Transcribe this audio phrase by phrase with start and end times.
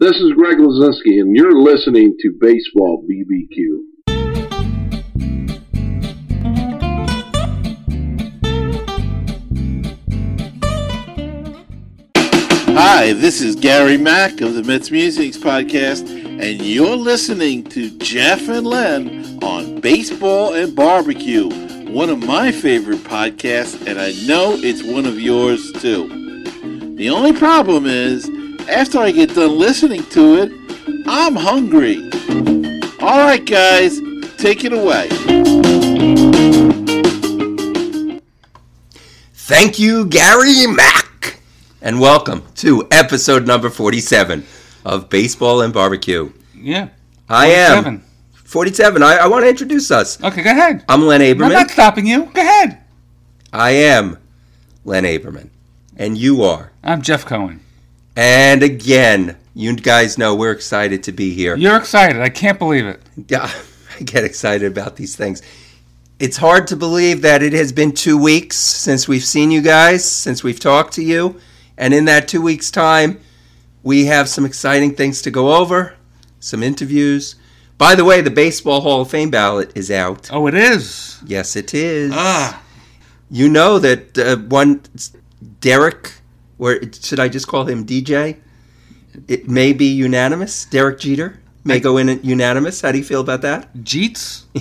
[0.00, 3.80] This is Greg Lazinski, and you're listening to Baseball BBQ.
[12.74, 18.48] Hi, this is Gary Mack of the Mets Musics Podcast, and you're listening to Jeff
[18.48, 21.50] and Len on Baseball and Barbecue,
[21.92, 26.08] one of my favorite podcasts, and I know it's one of yours too.
[26.96, 28.30] The only problem is,
[28.70, 30.52] after I get done listening to it,
[31.06, 31.96] I'm hungry.
[33.00, 33.98] All right, guys,
[34.38, 35.08] take it away.
[39.34, 41.40] Thank you, Gary Mack,
[41.82, 44.44] and welcome to episode number 47
[44.84, 46.32] of Baseball and Barbecue.
[46.54, 46.90] Yeah.
[47.28, 48.04] I am 47.
[48.44, 49.02] 47.
[49.02, 50.22] I, I want to introduce us.
[50.22, 50.84] Okay, go ahead.
[50.88, 51.46] I'm Len Aberman.
[51.46, 52.26] I'm not stopping you.
[52.26, 52.78] Go ahead.
[53.52, 54.18] I am
[54.84, 55.50] Len Aberman,
[55.96, 56.70] and you are.
[56.84, 57.60] I'm Jeff Cohen.
[58.16, 61.56] And again, you guys know we're excited to be here.
[61.56, 62.20] You're excited.
[62.20, 63.00] I can't believe it.
[63.28, 63.50] Yeah,
[63.98, 65.42] I get excited about these things.
[66.18, 70.04] It's hard to believe that it has been two weeks since we've seen you guys,
[70.04, 71.40] since we've talked to you.
[71.78, 73.20] And in that two weeks' time,
[73.82, 75.94] we have some exciting things to go over,
[76.38, 77.36] some interviews.
[77.78, 80.28] By the way, the Baseball Hall of Fame ballot is out.
[80.30, 81.18] Oh, it is.
[81.24, 82.12] Yes, it is.
[82.14, 82.62] Ah,
[83.30, 84.82] You know that uh, one
[85.60, 86.12] Derek,
[86.60, 88.38] or should I just call him DJ?
[89.26, 90.66] It may be unanimous.
[90.66, 92.80] Derek Jeter may go in unanimous.
[92.80, 93.74] How do you feel about that?
[93.74, 94.44] Jeets.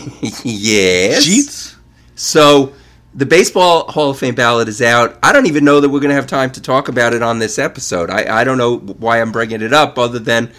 [0.44, 1.26] yes.
[1.26, 1.76] Jeets.
[2.16, 2.74] So
[3.14, 5.18] the Baseball Hall of Fame ballot is out.
[5.22, 7.40] I don't even know that we're going to have time to talk about it on
[7.40, 8.10] this episode.
[8.10, 10.52] I, I don't know why I'm bringing it up other than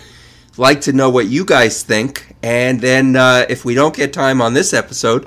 [0.56, 2.36] like to know what you guys think.
[2.42, 5.26] And then uh, if we don't get time on this episode,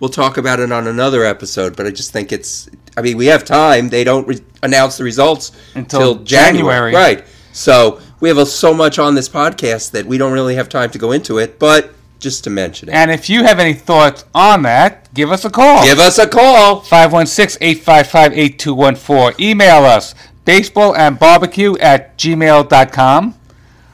[0.00, 1.76] we'll talk about it on another episode.
[1.76, 3.88] But I just think it's, I mean, we have time.
[3.90, 6.92] They don't re- announce the results Until January.
[6.92, 6.94] January.
[6.94, 7.24] Right.
[7.52, 10.90] So we have a, so much on this podcast that we don't really have time
[10.90, 11.58] to go into it.
[11.58, 12.94] But just to mention it.
[12.94, 15.84] And if you have any thoughts on that, give us a call.
[15.84, 16.80] Give us a call.
[16.82, 19.40] 516-855-8214.
[19.40, 20.14] Email us
[20.44, 23.34] baseball and barbecue at gmail.com.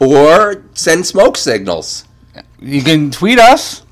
[0.01, 2.05] or send smoke signals.
[2.61, 3.83] You can tweet us.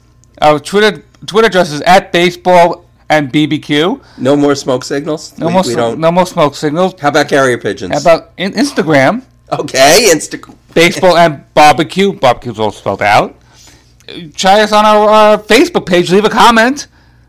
[0.43, 4.01] Our Twitter Twitter address is at baseball and BBQ.
[4.19, 5.37] No more smoke signals.
[5.39, 5.99] No, we, more, we don't.
[6.01, 6.95] no more smoke signals.
[7.01, 7.93] How about carrier pigeons?
[7.95, 9.23] How about in- Instagram?
[9.53, 10.57] okay, Instagram.
[10.75, 12.13] baseball and barbecue.
[12.13, 13.37] Barbecue's all spelled out.
[14.35, 16.11] Try us on our, uh Facebook page.
[16.11, 16.89] Leave a comment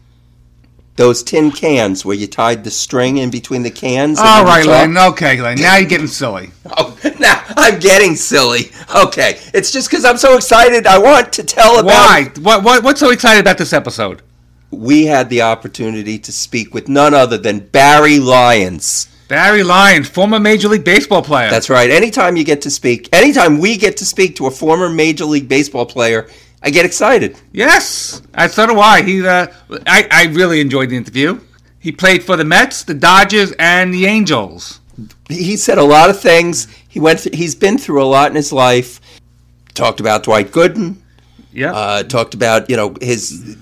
[0.98, 4.20] those tin cans where you tied the string in between the cans?
[4.20, 5.12] All right, All then you right, talk- Len.
[5.14, 5.58] Okay, Len.
[5.62, 6.52] Now you're getting silly.
[6.80, 8.72] Oh, now I'm getting silly.
[8.94, 10.86] Okay, it's just because I'm so excited.
[10.86, 11.86] I want to tell about.
[11.86, 12.32] Why?
[12.42, 12.84] What, what?
[12.84, 14.22] What's so excited about this episode?
[14.70, 19.08] We had the opportunity to speak with none other than Barry Lyons.
[19.30, 21.50] Barry Lyons, former Major League Baseball player.
[21.50, 21.90] That's right.
[21.90, 25.48] Anytime you get to speak, anytime we get to speak to a former Major League
[25.48, 26.30] Baseball player,
[26.64, 27.40] I get excited.
[27.52, 28.22] yes.
[28.34, 29.02] I so do I.
[29.04, 29.48] He, uh,
[29.86, 31.40] I, I really enjoyed the interview.
[31.80, 34.80] He played for the Mets, the Dodgers, and the Angels.
[35.30, 36.68] he said a lot of things.
[36.90, 37.20] He went.
[37.20, 39.00] Th- he's been through a lot in his life.
[39.76, 40.96] Talked about Dwight Gooden.
[41.54, 41.72] Yeah.
[41.74, 43.56] Uh, talked about you know his.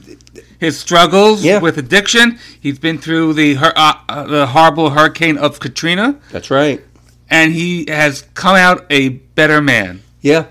[0.60, 1.60] his struggles Yeah.
[1.60, 2.40] with addiction.
[2.60, 6.82] He's been through the uh, uh, the horrible hurricane of Katrina, That's right.
[7.30, 10.02] and he has come out a better man.
[10.22, 10.46] Yeah.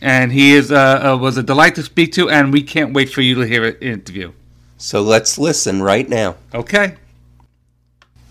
[0.00, 3.10] And he is uh, uh, was a delight to speak to, and we can't wait
[3.10, 4.32] for you to hear an interview.
[4.76, 6.36] So let's listen right now.
[6.54, 6.96] Okay.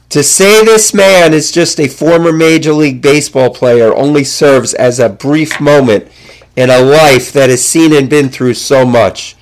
[0.10, 5.00] To say this man is just a former Major League Baseball player only serves as
[5.00, 6.08] a brief moment
[6.56, 9.36] in a life that has seen and been through so much.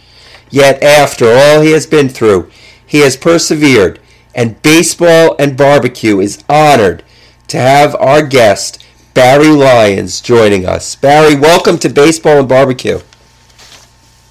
[0.49, 2.49] Yet, after all he has been through,
[2.85, 3.99] he has persevered,
[4.33, 7.03] and Baseball and Barbecue is honored
[7.47, 8.80] to have our guest,
[9.13, 10.95] Barry Lyons, joining us.
[10.95, 12.99] Barry, welcome to Baseball and Barbecue.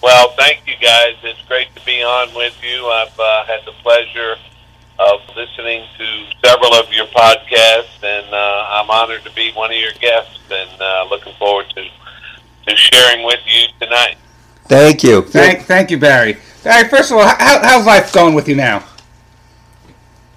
[0.03, 1.17] Well, thank you guys.
[1.23, 2.87] It's great to be on with you.
[2.87, 4.37] I've uh, had the pleasure
[4.99, 9.77] of listening to several of your podcasts, and uh, I'm honored to be one of
[9.77, 11.85] your guests, and uh, looking forward to
[12.67, 14.17] to sharing with you tonight.
[14.65, 15.23] Thank you.
[15.23, 16.37] Thank, thank you, Barry.
[16.63, 18.87] Barry, first of all, how, how's life going with you now?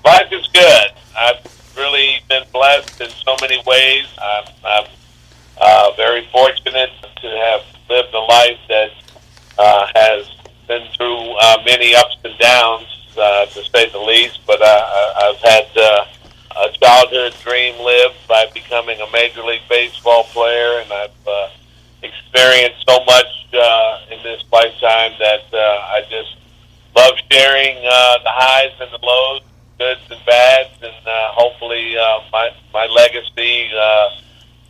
[0.04, 0.92] Life is good.
[1.18, 1.53] I've
[1.84, 4.06] really been blessed in so many ways.
[4.22, 4.86] I'm, I'm
[5.60, 6.90] uh, very fortunate
[7.22, 8.92] to have lived a life that
[9.60, 10.28] uh, has
[10.68, 12.88] been through uh, many ups and downs,
[13.18, 14.40] uh, to say the least.
[14.48, 16.06] But I- I've had uh,
[16.66, 21.50] a childhood dream lived by becoming a Major League Baseball player, and I've uh,
[22.02, 25.58] experienced so much uh, in this lifetime that uh,
[25.96, 26.36] I just
[26.96, 29.42] love sharing uh, the highs and the lows,
[29.84, 34.10] goods and bads, and uh, hopefully uh, my my legacy uh,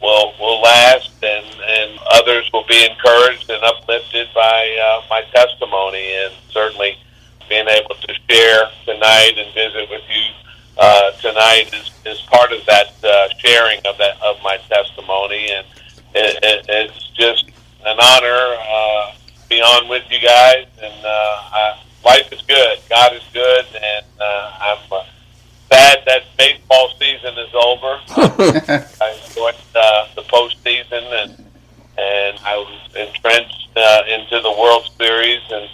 [0.01, 1.45] will will last, and
[1.77, 6.97] and others will be encouraged and uplifted by uh, my testimony, and certainly
[7.49, 10.25] being able to share tonight and visit with you
[10.77, 15.65] uh, tonight is, is part of that uh, sharing of that of my testimony, and
[16.15, 17.45] it, it, it's just
[17.85, 20.65] an honor uh, to be on with you guys.
[20.81, 25.03] And uh, I, life is good, God is good, and uh, I'm uh,
[25.71, 27.99] sad that baseball season is over.
[29.01, 31.45] I enjoyed uh, the postseason, and
[31.97, 35.69] and I was entrenched uh, into the World Series and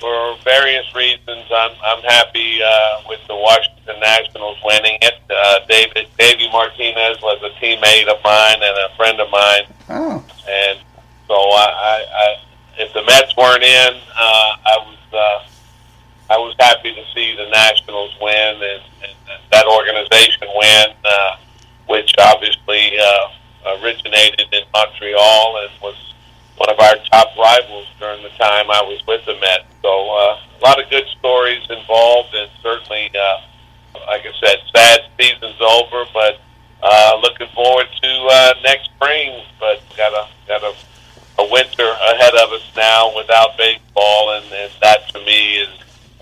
[0.00, 5.14] for various reasons, I'm I'm happy uh, with the Washington Nationals winning it.
[5.30, 10.24] Uh, David Davey Martinez was a teammate of mine and a friend of mine, Oh,
[10.50, 10.78] and
[11.28, 12.36] so I, I, I
[12.78, 15.46] if the Mets weren't in, uh, I was uh,
[16.32, 21.36] I was happy to see the Nationals win and, and that organization win, uh,
[21.88, 26.14] which obviously uh, originated in Montreal and was
[26.56, 29.68] one of our top rivals during the time I was with the Mets.
[29.82, 35.00] So uh, a lot of good stories involved, and certainly, uh, like I said, sad
[35.20, 36.40] season's over, but
[36.82, 39.44] uh, looking forward to uh, next spring.
[39.60, 40.72] But got a got a,
[41.42, 45.68] a winter ahead of us now without baseball, and, and that to me is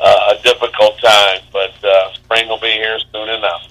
[0.00, 1.40] uh, a difficult time.
[1.52, 3.68] But uh, spring will be here soon enough.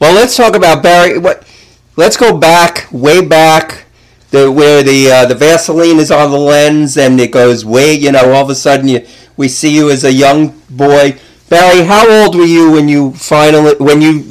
[0.00, 1.18] Well, let's talk about Barry.
[1.18, 1.46] What?
[1.94, 3.84] Let's go back, way back,
[4.30, 7.94] the where the uh, the Vaseline is on the lens, and it goes way.
[7.94, 9.06] You know, all of a sudden you
[9.36, 11.18] we see you as a young boy.
[11.48, 14.22] Barry, how old were you when you finally when you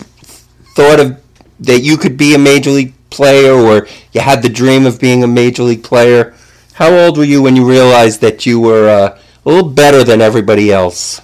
[0.75, 1.21] thought of
[1.59, 5.24] that you could be a major league player, or you had the dream of being
[5.24, 6.33] a major league player?
[6.74, 10.19] How old were you when you realized that you were uh, a little better than
[10.19, 11.21] everybody else?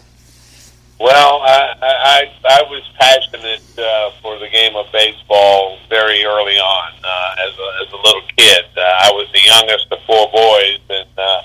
[1.00, 6.92] Well, I I, I was passionate uh, for the game of baseball very early on.
[7.04, 10.80] Uh, as a as a little kid, uh, I was the youngest of four boys,
[10.90, 11.42] and uh,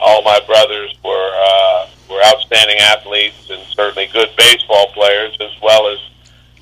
[0.00, 5.86] all my brothers were uh, were outstanding athletes and certainly good baseball players, as well
[5.88, 5.98] as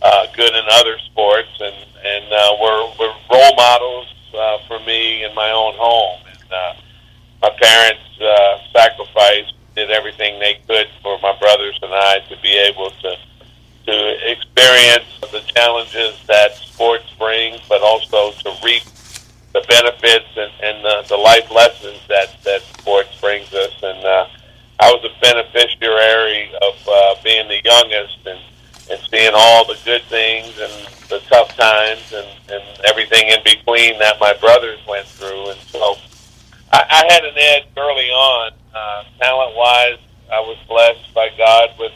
[0.03, 5.25] uh, good in other sports, and and uh, were were role models uh, for me
[5.25, 6.21] in my own home.
[6.29, 6.75] And uh,
[7.41, 12.51] my parents uh, sacrificed did everything they could for my brothers and I to be
[12.69, 13.15] able to
[13.87, 18.83] to experience the challenges that sports brings, but also to reap
[19.55, 23.73] the benefits and, and the, the life lessons that that sports brings us.
[23.83, 24.27] And uh,
[24.81, 28.41] I was a beneficiary of uh, being the youngest and
[28.91, 30.73] and seeing all the good things and
[31.09, 35.51] the tough times and, and everything in between that my brothers went through.
[35.51, 35.95] And so
[36.73, 39.99] I, I had an edge early on, uh, talent wise.
[40.31, 41.93] I was blessed by God with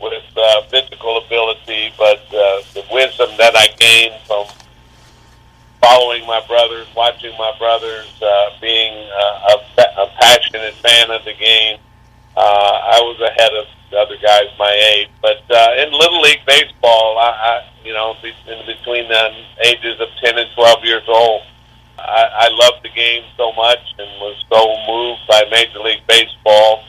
[0.00, 4.44] with uh, physical ability, but uh, the wisdom that I gained from
[5.80, 11.32] following my brothers, watching my brothers, uh, being uh, a, a passionate fan of the
[11.32, 11.78] game,
[12.36, 12.40] uh,
[12.92, 15.08] I was ahead of the other guys my age.
[15.22, 17.54] But uh, in little league baseball, I, I
[17.84, 19.30] you know, in between the
[19.64, 21.42] ages of ten and twelve years old,
[21.98, 26.84] I, I loved the game so much and was so moved by Major League Baseball.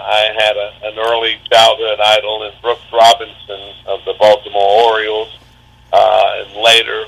[0.00, 5.38] I had a, an early childhood idol in Brooks Robinson of the Baltimore Orioles,
[5.92, 7.04] uh, and later,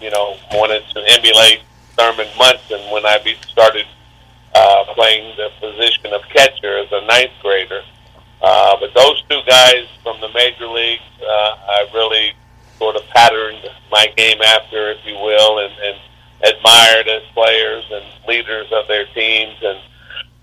[0.00, 1.60] you know, wanted to emulate
[1.96, 3.86] Thurman Munson when I be, started
[4.54, 7.82] uh, playing the position of catcher as a ninth grader.
[8.40, 12.32] Uh, but those two guys from the major leagues, uh, I really
[12.78, 15.96] sort of patterned my game after, if you will, and, and
[16.42, 19.56] admired as players and leaders of their teams.
[19.62, 19.78] And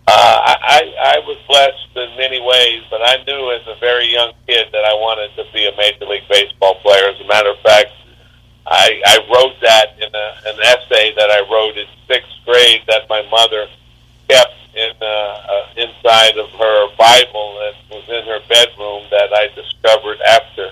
[0.08, 4.34] uh, I, I was blessed in many ways, but I knew as a very young
[4.48, 7.10] kid that I wanted to be a Major League Baseball player.
[7.10, 7.92] As a matter of fact,
[8.66, 13.10] I, I wrote that in a, an essay that I wrote in sixth grade that
[13.10, 13.68] my mother
[14.28, 19.48] kept in uh, uh, inside of her Bible that was in her bedroom that I
[19.54, 20.72] discovered after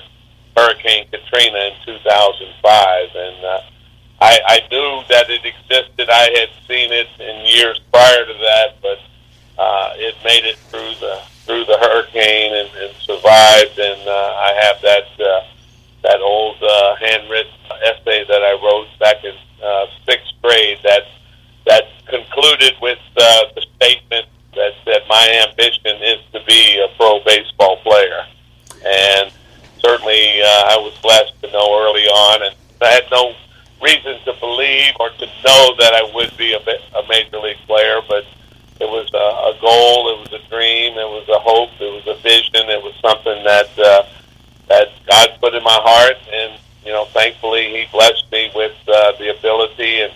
[0.57, 3.61] Hurricane Katrina in 2005, and uh,
[4.21, 6.07] I, I knew that it existed.
[6.07, 8.99] I had seen it in years prior to that, but
[9.57, 13.79] uh, it made it through the through the hurricane and, and survived.
[13.79, 15.43] And uh, I have that uh,
[16.03, 17.51] that old uh, handwritten
[17.81, 21.03] essay that I wrote back in uh, sixth grade that
[21.65, 27.23] that concluded with uh, the statement that that my ambition is to be a pro
[27.25, 28.21] baseball player,
[28.85, 29.31] and
[29.79, 33.33] certainly uh, I was blessed to know early on, and I had no
[33.81, 38.01] reason to believe or to know that I would be a, a major league player,
[38.07, 38.25] but
[38.79, 42.07] it was a, a goal, it was a dream, it was a hope, it was
[42.07, 44.03] a vision, it was something that uh,
[44.69, 49.13] that God put in my heart, and you know, thankfully He blessed me with uh,
[49.19, 50.13] the ability and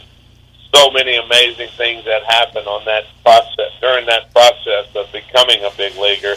[0.74, 5.72] so many amazing things that happened on that process during that process of becoming a
[5.77, 6.36] big leaguer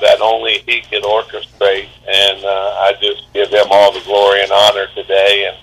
[0.00, 4.50] that only he could orchestrate and uh, I just give him all the glory and
[4.50, 5.56] honor today and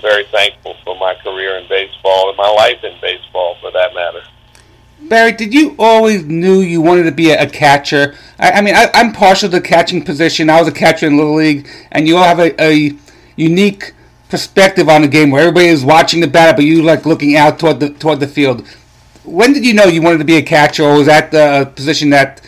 [0.00, 4.22] very thankful for my career in baseball and my life in baseball for that matter.
[5.02, 8.16] Barry, did you always knew you wanted to be a, catcher?
[8.38, 10.50] I, I mean, I, I'm partial to the catching position.
[10.50, 12.90] I was a catcher in Little League, and you all have a, a
[13.36, 13.94] unique
[14.28, 17.58] perspective on the game where everybody is watching the batter, but you like looking out
[17.58, 18.66] toward the toward the field.
[19.24, 22.10] When did you know you wanted to be a catcher, or was that the position
[22.10, 22.40] that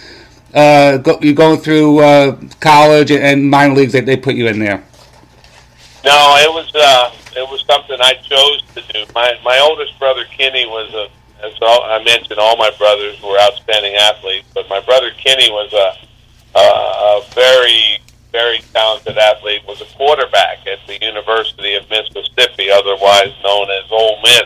[0.53, 4.59] uh, go, you're going through uh, college and minor leagues that they put you in
[4.59, 4.83] there?
[6.05, 9.05] No, it was uh, it was something I chose to do.
[9.15, 11.09] My my oldest brother Kenny was a
[11.45, 15.73] as all, I mentioned, all my brothers were outstanding athletes, but my brother Kenny was
[15.73, 17.99] a, a, a very
[18.33, 19.63] very talented athlete.
[19.67, 24.45] Was a quarterback at the University of Mississippi, otherwise known as Ole Miss.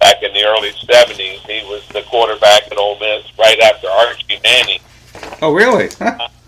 [0.00, 4.40] Back in the early '70s, he was the quarterback at Ole Miss right after Archie
[4.42, 4.80] Manning.
[5.40, 5.88] Oh, really?
[5.98, 6.28] Huh.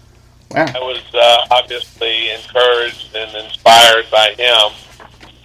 [0.53, 0.65] Wow.
[0.75, 4.73] I was uh, obviously encouraged and inspired by him,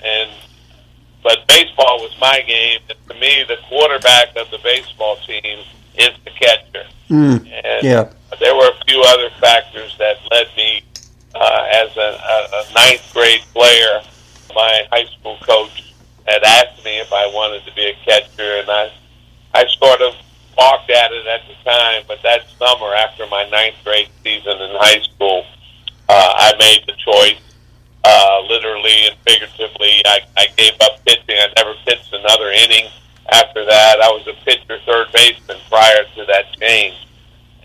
[0.04, 0.32] and
[1.24, 2.80] but baseball was my game.
[2.90, 5.60] And to me, the quarterback of the baseball team
[5.96, 6.86] is the catcher.
[7.10, 8.10] Mm, and yeah.
[8.40, 10.82] there were a few other factors that led me
[11.36, 14.02] uh, as a, a, a ninth grade player.
[14.56, 15.94] My high school coach
[16.28, 18.92] had asked me if I wanted to be a catcher, and I,
[19.54, 20.16] I sort of
[20.56, 22.04] balked at it at the time.
[22.08, 25.46] But that summer, after my ninth grade season in high school,
[26.10, 27.51] uh, I made the choice
[28.04, 30.02] uh, literally and figuratively.
[30.06, 31.38] I, I gave up pitching.
[31.38, 32.90] I never pitched another inning
[33.32, 34.02] after that.
[34.02, 36.96] I was a pitcher, third baseman prior to that change.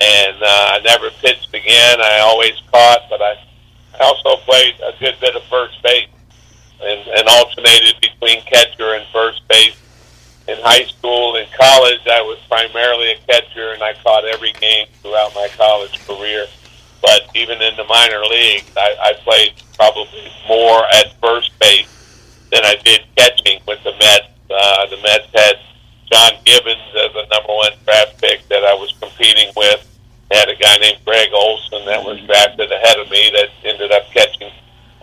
[0.00, 2.00] And uh, I never pitched again.
[2.00, 3.40] I always caught, but I,
[3.98, 6.08] I also played a good bit of first base
[6.82, 9.76] and, and alternated between catcher and first base.
[10.48, 14.86] In high school and college, I was primarily a catcher, and I caught every game
[15.02, 16.46] throughout my college career.
[17.06, 21.86] But even in the minor leagues, I, I played probably more at first base
[22.50, 24.26] than I did catching with the Mets.
[24.50, 25.54] Uh, the Mets had
[26.10, 29.86] John Gibbons as a number one draft pick that I was competing with.
[30.30, 33.92] They had a guy named Greg Olson that was drafted ahead of me that ended
[33.92, 34.50] up catching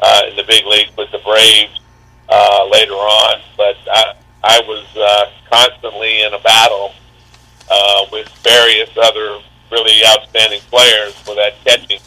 [0.02, 1.80] uh, in the big leagues with the Braves
[2.28, 3.40] uh, later on.
[3.56, 6.92] But I, I was uh, constantly in a battle
[7.72, 9.40] uh, with various other
[9.74, 12.00] really outstanding players for that catching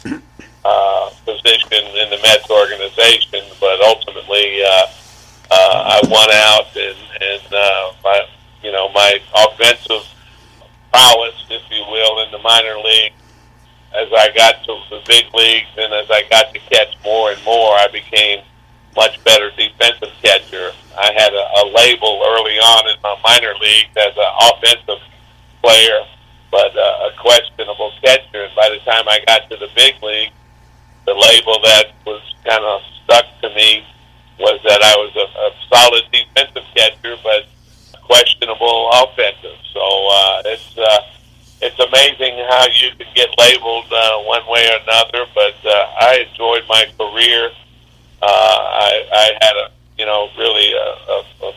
[0.63, 4.87] uh, position in the Mets organization, but ultimately uh,
[5.51, 8.27] uh, I won out, and, and uh, my
[8.63, 10.07] you know my offensive
[10.91, 13.13] prowess, if you will, in the minor league.
[13.95, 17.43] As I got to the big leagues, and as I got to catch more and
[17.43, 18.43] more, I became
[18.95, 20.71] much better defensive catcher.
[20.97, 25.01] I had a, a label early on in my minor league as an offensive
[25.63, 25.99] player,
[26.51, 28.43] but uh, a questionable catcher.
[28.43, 30.31] And by the time I got to the big league,
[31.05, 33.85] the label that was kind of stuck to me
[34.39, 37.47] was that I was a, a solid defensive catcher, but
[38.03, 39.57] questionable offensive.
[39.73, 40.99] So uh, it's uh,
[41.61, 45.25] it's amazing how you can get labeled uh, one way or another.
[45.33, 47.51] But uh, I enjoyed my career.
[48.21, 51.53] Uh, I, I had a you know really a, a,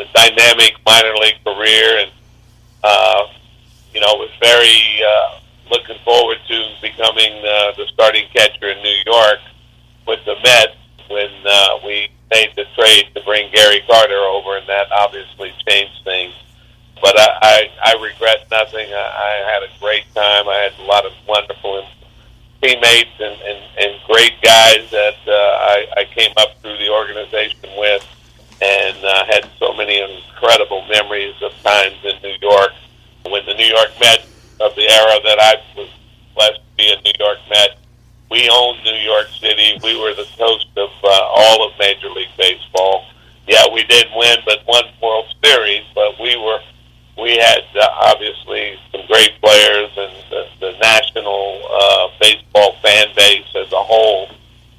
[0.00, 2.12] a, dynamic minor league career, and
[2.84, 3.26] uh,
[3.94, 5.40] you know was very uh,
[5.70, 9.38] looking forward to becoming uh, the starting catcher in New York
[10.06, 10.76] with the Mets
[11.08, 16.04] when uh, we made the trade to bring Gary Carter over, and that obviously changed
[16.04, 16.34] things.
[17.00, 18.92] But I, I, I regret nothing.
[18.92, 20.48] I, I had a great time.
[20.48, 21.86] I had a lot of wonderful
[22.60, 27.70] teammates and, and, and great guys that uh, I, I came up through the organization
[27.78, 28.04] with,
[28.60, 32.72] and uh, had so many incredible memories of times in New York
[33.24, 34.26] when the New York Mets
[34.60, 35.88] of the era that I was
[36.34, 37.78] blessed to be a New York Met.
[38.30, 39.78] We owned New York City.
[39.82, 43.06] We were the host of uh, all of Major League Baseball.
[43.46, 45.84] Yeah, we didn't win, but one World Series.
[45.94, 46.60] But we were,
[47.16, 53.48] we had uh, obviously some great players, and the, the national uh, baseball fan base
[53.56, 54.28] as a whole.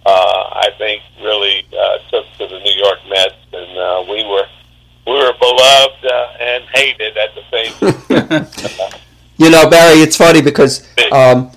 [0.06, 4.46] Uh, I think really uh, took to the New York Mets, and uh, we were
[5.10, 8.80] we were beloved uh, and hated at the same.
[9.40, 11.50] You know, Barry, it's funny because um,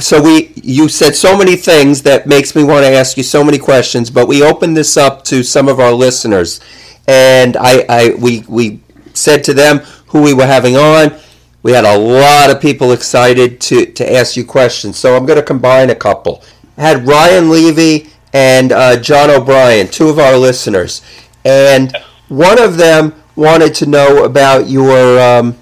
[0.00, 3.44] so we you said so many things that makes me want to ask you so
[3.44, 6.60] many questions, but we opened this up to some of our listeners,
[7.06, 8.80] and I, I we we
[9.12, 11.14] said to them who we were having on.
[11.62, 14.96] we had a lot of people excited to, to ask you questions.
[14.96, 16.42] So I'm going to combine a couple.
[16.78, 21.02] I had Ryan Levy and uh, John O'Brien, two of our listeners,
[21.44, 21.94] and
[22.28, 25.56] one of them wanted to know about your um,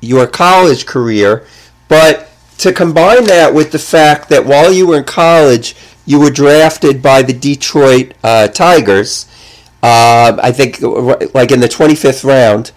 [0.00, 1.46] your college career,
[1.88, 5.74] but to combine that with the fact that while you were in college,
[6.06, 9.26] you were drafted by the Detroit uh, Tigers.
[9.82, 10.80] Uh, I think
[11.34, 12.72] like in the 25th round,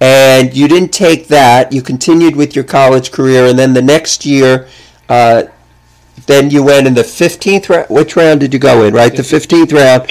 [0.00, 1.72] and you didn't take that.
[1.72, 4.68] You continued with your college career, and then the next year,
[5.08, 5.44] uh,
[6.26, 7.90] then you went in the 15th round.
[7.90, 8.94] Which round did you go in?
[8.94, 10.10] Right, the 15th round.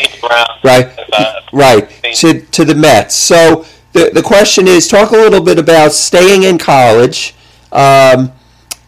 [0.63, 3.15] Right, right to to the Mets.
[3.15, 7.35] So the the question is, talk a little bit about staying in college,
[7.71, 8.31] um,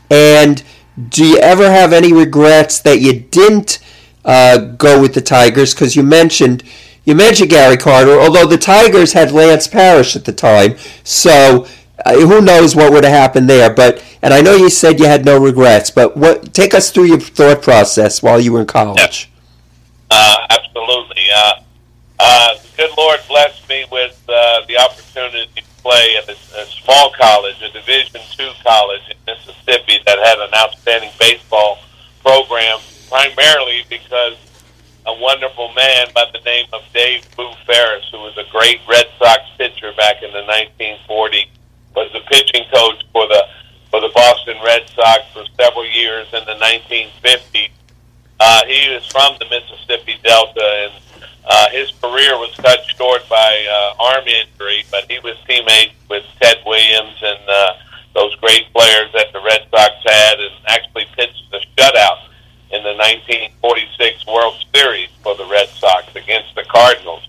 [0.09, 0.63] and
[1.09, 3.79] do you ever have any regrets that you didn't
[4.23, 5.73] uh, go with the Tigers?
[5.73, 6.63] Because you mentioned
[7.05, 11.67] you mentioned Gary Carter, although the Tigers had Lance Parrish at the time, so
[12.03, 13.71] uh, who knows what would have happened there.
[13.71, 17.05] But and I know you said you had no regrets, but what take us through
[17.05, 19.29] your thought process while you were in college.
[20.09, 21.23] Uh, absolutely.
[21.35, 21.51] Uh,
[22.19, 26.65] uh, the good Lord blessed me with uh, the opportunity to play at a, a
[26.65, 31.79] small college, a Division two college in Mississippi that had an outstanding baseball
[32.23, 32.79] program,
[33.09, 34.37] primarily because
[35.05, 39.05] a wonderful man by the name of Dave Boo Ferris, who was a great Red
[39.19, 41.47] Sox pitcher back in the 1940s,
[41.95, 43.43] was the pitching coach for the
[43.91, 47.69] for the Boston Red Sox for several years in the 1950s.
[48.39, 50.93] Uh, he was from the Mississippi Delta, and
[51.47, 56.23] uh, his career was cut short by uh, arm injury, but he was teammates with
[56.41, 57.73] Ted Williams and uh,
[58.13, 62.25] those great players that the Red Sox had, and actually pitched the shutout
[62.71, 67.27] in the 1946 World Series for the Red Sox against the Cardinals.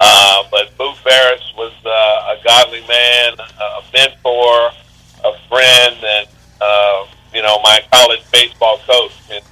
[0.00, 4.72] Uh, but Boo Ferris was uh, a godly man, a mentor,
[5.24, 6.26] a friend, and
[6.60, 9.12] uh, you know my college baseball coach.
[9.30, 9.44] And,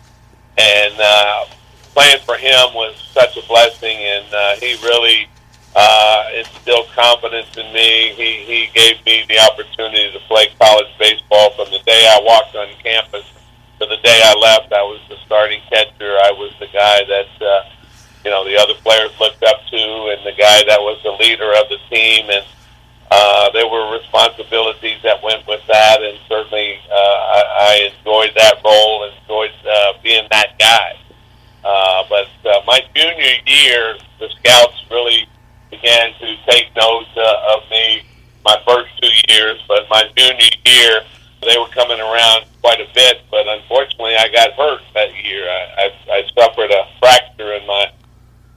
[0.57, 1.45] and uh,
[1.99, 5.27] playing for him was such a blessing, and uh, he really
[5.75, 8.15] uh, instilled confidence in me.
[8.15, 12.55] He he gave me the opportunity to play college baseball from the day I walked
[12.55, 13.27] on campus
[13.81, 16.19] to the day I left, I was the starting catcher.
[16.23, 17.63] I was the guy that uh,
[18.25, 19.83] you know the other players looked up to,
[20.15, 22.31] and the guy that was the leader of the team.
[22.31, 22.45] And
[23.11, 28.61] uh, there were responsibilities that went with that, and certainly uh, I, I enjoyed that
[28.65, 30.99] role, enjoyed uh, being that guy.
[31.65, 35.29] Uh, but uh, my junior year, the scouts really
[35.71, 38.03] began to take note uh, of me.
[38.45, 41.01] My first two years, but my junior year
[41.43, 45.49] they were coming around quite a bit, but unfortunately, I got hurt that year.
[45.49, 47.93] I, I, I suffered a fracture in my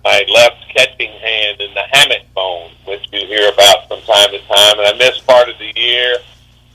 [0.03, 4.39] my left catching hand in the hamate bone, which you hear about from time to
[4.47, 6.17] time, and I missed part of the year.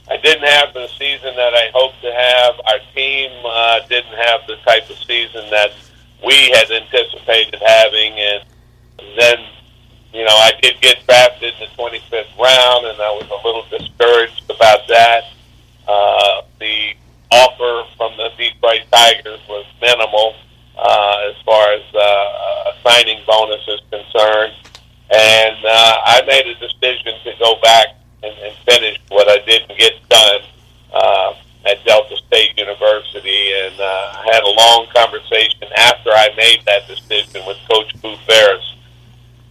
[0.09, 2.55] I didn't have the season that I hoped to have.
[2.65, 5.71] Our team uh, didn't have the type of season that
[6.25, 8.43] we had anticipated having, and
[9.17, 9.37] then
[10.13, 13.65] you know I did get drafted in the 25th round, and I was a little
[13.69, 15.23] discouraged about that.
[15.87, 16.93] Uh, the
[17.31, 20.35] offer from the Detroit Tigers was minimal
[20.77, 24.53] uh, as far as uh, a signing bonus is concerned.
[25.09, 27.87] And uh, I made a decision to go back
[28.23, 30.41] and, and finish what I didn't get done
[30.93, 31.33] uh,
[31.67, 33.51] at Delta State University.
[33.53, 38.75] And uh, had a long conversation after I made that decision with Coach Boo Ferris.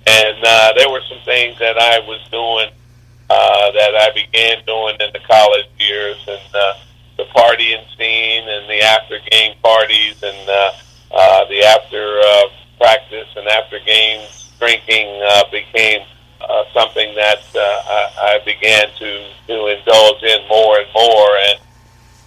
[0.07, 2.71] And uh, there were some things that I was doing
[3.29, 6.75] uh, that I began doing in the college years, and uh,
[7.17, 10.71] the partying scene, and the after game parties, and uh,
[11.11, 12.43] uh, the after uh,
[12.79, 16.03] practice and after game drinking uh, became
[16.41, 21.59] uh, something that uh, I, I began to to indulge in more and more, and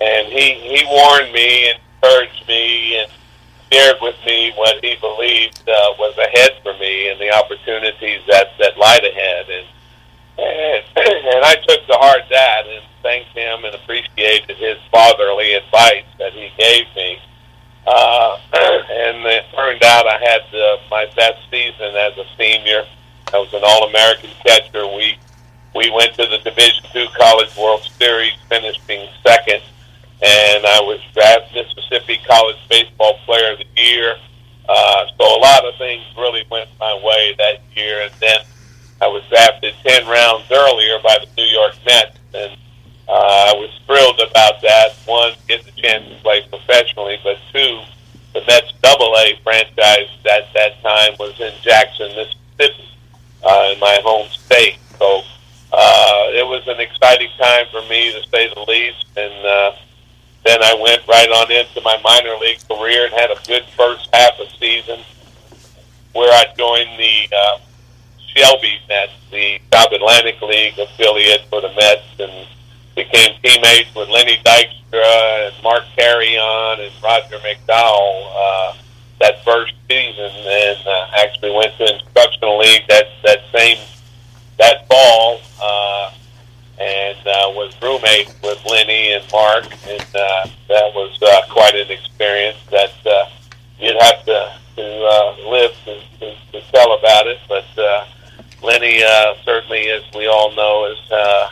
[0.01, 3.11] and he he warned me and encouraged me and
[3.71, 8.47] shared with me what he believed uh, was ahead for me and the opportunities that
[8.59, 9.67] that lied ahead and
[10.37, 16.05] and, and I took to heart that and thanked him and appreciated his fatherly advice
[16.17, 17.19] that he gave me.
[17.85, 22.85] Uh, and it turned out I had uh, my best season as a senior.
[23.33, 24.87] I was an All-American catcher.
[24.87, 25.17] We
[25.75, 29.61] we went to the Division Two College World Series, finishing second,
[30.21, 34.15] and I was drafted Mississippi College Baseball Player of the Year.
[34.67, 38.39] Uh, so a lot of things really went my way that year, and then
[39.01, 42.51] I was drafted 10 rounds earlier by the New York Mets, and
[43.07, 44.93] uh, I was thrilled about that.
[45.05, 47.81] One, get the chance to play professionally, but two,
[48.33, 52.89] the Mets Double A franchise at that time was in Jackson, Mississippi,
[53.43, 54.77] uh, in my home state.
[54.99, 55.23] So
[55.71, 59.05] uh, it was an exciting time for me to say the least.
[59.17, 59.71] And uh,
[60.45, 64.09] then I went right on into my minor league career and had a good first
[64.13, 64.99] half of season
[66.13, 67.57] where I joined the uh,
[68.35, 72.47] Shelby Mets, the South Atlantic League affiliate for the Mets, and
[72.95, 78.73] became teammates with Lenny Dykstra and Mark Carreon and Roger McDowell uh,
[79.19, 83.77] that first season, and uh, actually went to instructional league that that same
[84.57, 86.11] that fall, uh,
[86.79, 91.91] and uh, was roommates with Lenny and Mark, and uh, that was uh, quite an
[91.91, 93.25] experience that uh,
[93.79, 97.65] you'd have to to uh, live to, to, to tell about it, but.
[97.77, 98.05] Uh,
[98.61, 101.49] Lenny uh, certainly, as we all know, is uh,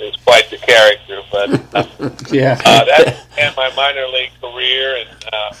[0.00, 1.20] is quite the character.
[1.30, 2.58] But uh, Yeah.
[2.64, 5.54] uh, that began my minor league career, and uh,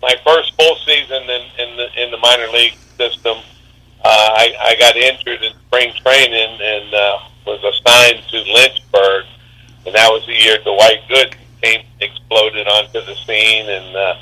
[0.00, 3.36] my first full season in, in the in the minor league system.
[4.02, 7.18] Uh, I, I got injured in spring training and uh,
[7.50, 9.24] was assigned to Lynchburg,
[9.86, 13.68] and that was the year Dwight Gooden came exploded onto the scene.
[13.68, 14.14] And uh,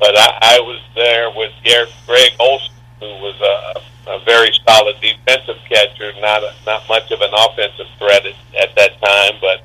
[0.00, 4.96] but I, I was there with Garrett, Greg Olson, who was a, a very solid
[5.00, 9.62] defensive catcher, not a, not much of an offensive threat at, at that time, but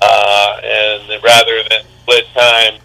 [0.00, 2.78] uh, and rather than split time,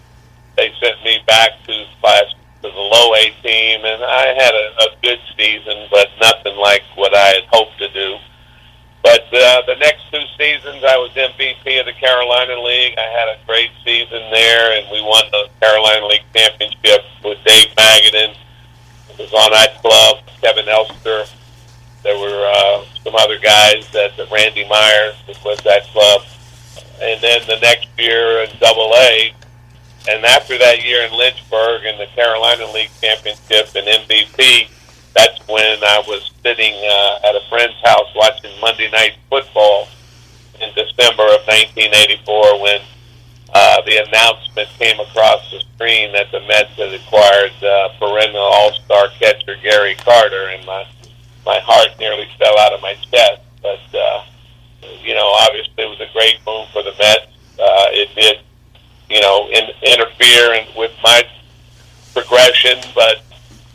[0.56, 4.66] they sent me back to class to the low A team, and I had a,
[4.82, 8.16] a good season, but nothing like what I had hoped to do.
[9.02, 12.94] But uh, the next two seasons, I was MVP of the Carolina League.
[12.96, 17.74] I had a great season there, and we won the Carolina League championship with Dave
[17.76, 18.36] Magadan.
[19.10, 21.24] It was on that club, Kevin Elster.
[22.04, 26.22] There were uh, some other guys that, that Randy Myers was that club.
[27.00, 29.34] And then the next year in Double A,
[30.08, 34.68] and after that year in Lynchburg in the Carolina League Championship and MVP,
[35.14, 39.88] that's when I was sitting uh, at a friend's house watching Monday Night Football
[40.60, 42.80] in December of 1984 when
[43.52, 49.08] uh, the announcement came across the screen that the Mets had acquired uh, perennial All-Star
[49.18, 50.86] catcher Gary Carter, and my
[51.44, 53.42] my heart nearly fell out of my chest.
[53.60, 54.24] But uh,
[55.02, 57.26] you know, obviously, it was a great move for the Mets.
[57.58, 58.38] Uh, it did,
[59.10, 61.22] you know, in, interfere in, with my
[62.14, 63.22] progression, but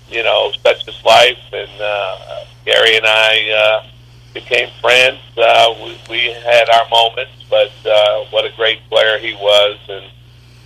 [0.10, 1.38] you know, such is life.
[1.52, 3.88] And uh, Gary and I uh,
[4.34, 5.20] became friends.
[5.38, 10.06] Uh, we, we had our moments, but uh, what a great player he was, and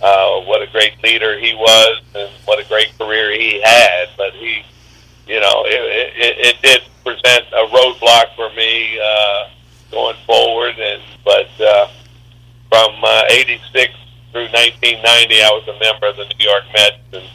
[0.02, 4.08] uh, what a great leader he was, and what a great career he had.
[4.16, 4.64] But he,
[5.26, 9.48] you know, it, it, it did present a roadblock for me uh,
[9.90, 10.78] going forward.
[10.78, 11.88] And but uh,
[12.68, 13.92] from uh, '86
[14.32, 17.28] through 1990, I was a member of the New York Mets and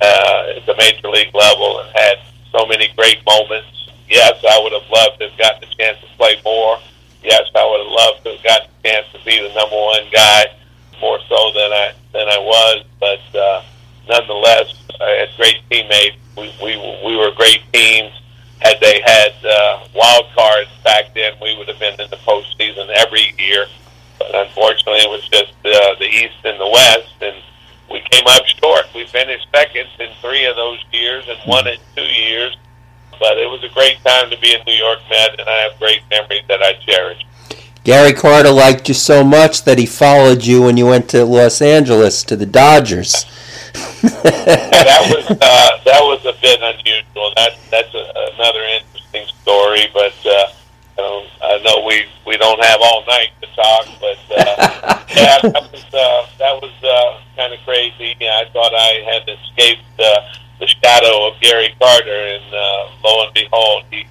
[0.00, 2.18] uh, at the major league level, and had
[2.52, 3.68] so many great moments.
[4.08, 6.78] Yes, I would have loved to have gotten a chance to play more.
[7.22, 10.04] Yes, I would have loved to have gotten a chance to be the number one
[10.12, 10.46] guy
[11.00, 12.84] more so than I than I was.
[12.98, 13.62] But uh,
[14.08, 16.16] nonetheless, I had great teammates.
[16.36, 18.12] We we we were great teams.
[18.60, 22.88] Had they had uh, wild cards back then, we would have been in the postseason
[22.96, 23.66] every year.
[24.18, 27.36] But unfortunately, it was just uh, the East and the West, and
[27.90, 28.86] we came up short.
[28.94, 32.56] We finished second in three of those years and won it two years.
[33.18, 35.78] But it was a great time to be a New York Met, and I have
[35.78, 37.22] great memories that I cherish.
[37.84, 41.60] Gary Carter liked you so much that he followed you when you went to Los
[41.60, 43.26] Angeles to the Dodgers.
[44.02, 47.32] That was uh, that was a bit unusual.
[47.36, 50.52] That that's a, another interesting story, but uh,
[51.00, 53.86] um, I know we we don't have all night to talk.
[54.00, 58.16] But uh, yeah, that was uh, that was uh, kind of crazy.
[58.20, 60.20] I thought I had escaped uh,
[60.60, 64.06] the shadow of Gary Carter, and uh, lo and behold, he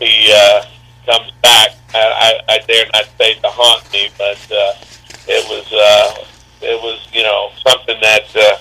[0.00, 0.64] he uh,
[1.06, 1.70] comes back.
[1.94, 4.74] I, I, I dare not say to haunt me, but uh,
[5.28, 6.24] it was uh,
[6.62, 8.36] it was you know something that.
[8.36, 8.56] Uh,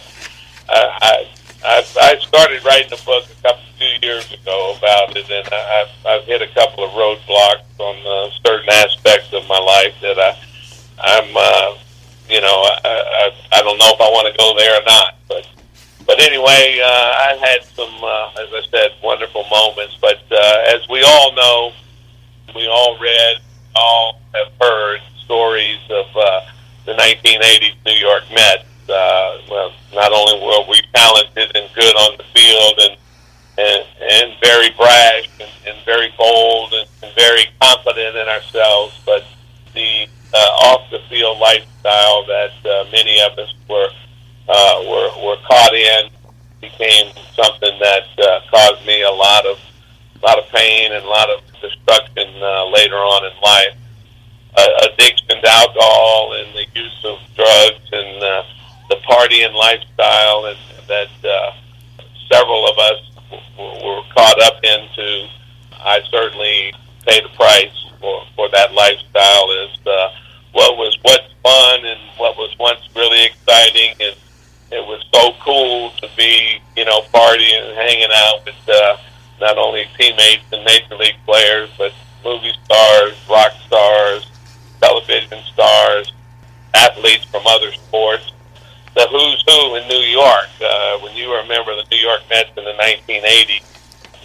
[0.70, 1.28] I, I
[1.66, 6.06] I started writing a book a couple few years ago about it, and I, I've,
[6.06, 10.38] I've hit a couple of roadblocks on uh, certain aspects of my life that I
[11.00, 11.78] I'm uh,
[12.30, 15.16] you know I, I I don't know if I want to go there or not,
[15.28, 15.48] but
[16.06, 19.98] but anyway, uh, I had some uh, as I said wonderful moments.
[20.02, 21.72] But uh, as we all know,
[22.56, 23.38] we all read,
[23.76, 26.42] all have heard stories of uh,
[26.86, 32.18] the 1980s New York Mets uh, well, not only were we talented and good on
[32.18, 32.98] the field and
[33.56, 39.24] and, and very brash and, and very bold and, and very confident in ourselves, but
[39.74, 43.90] the uh, off the field lifestyle that uh, many of us were
[44.50, 46.10] uh, were were caught in
[46.62, 49.60] became something that uh, caused me a lot of
[50.22, 53.78] a lot of pain and a lot of destruction uh, later on in life.
[54.56, 58.44] Uh, addiction to alcohol and the use of drugs and uh,
[58.94, 61.52] the partying lifestyle and that uh,
[62.32, 63.00] several of us
[63.58, 65.28] w- were caught up into.
[65.74, 66.74] I certainly
[67.08, 70.10] paid the price for, for that lifestyle is uh,
[70.54, 74.16] what was what's fun and what was once really exciting and
[74.72, 78.98] it was so cool to be, you know, partying and hanging out with uh,
[79.40, 84.32] not only teammates and major league players, but movie stars, rock stars,
[84.82, 86.12] television stars,
[86.74, 88.33] athletes from other sports.
[88.96, 90.50] The who's who in New York.
[90.62, 93.64] Uh, when you remember the New York Mets in the 1980s,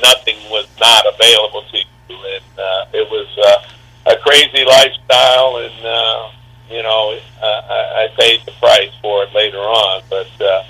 [0.02, 5.85] nothing was not available to you, and uh, it was uh, a crazy lifestyle, and
[5.85, 6.31] uh,
[6.70, 10.02] you know, uh, I, I paid the price for it later on.
[10.11, 10.64] But uh,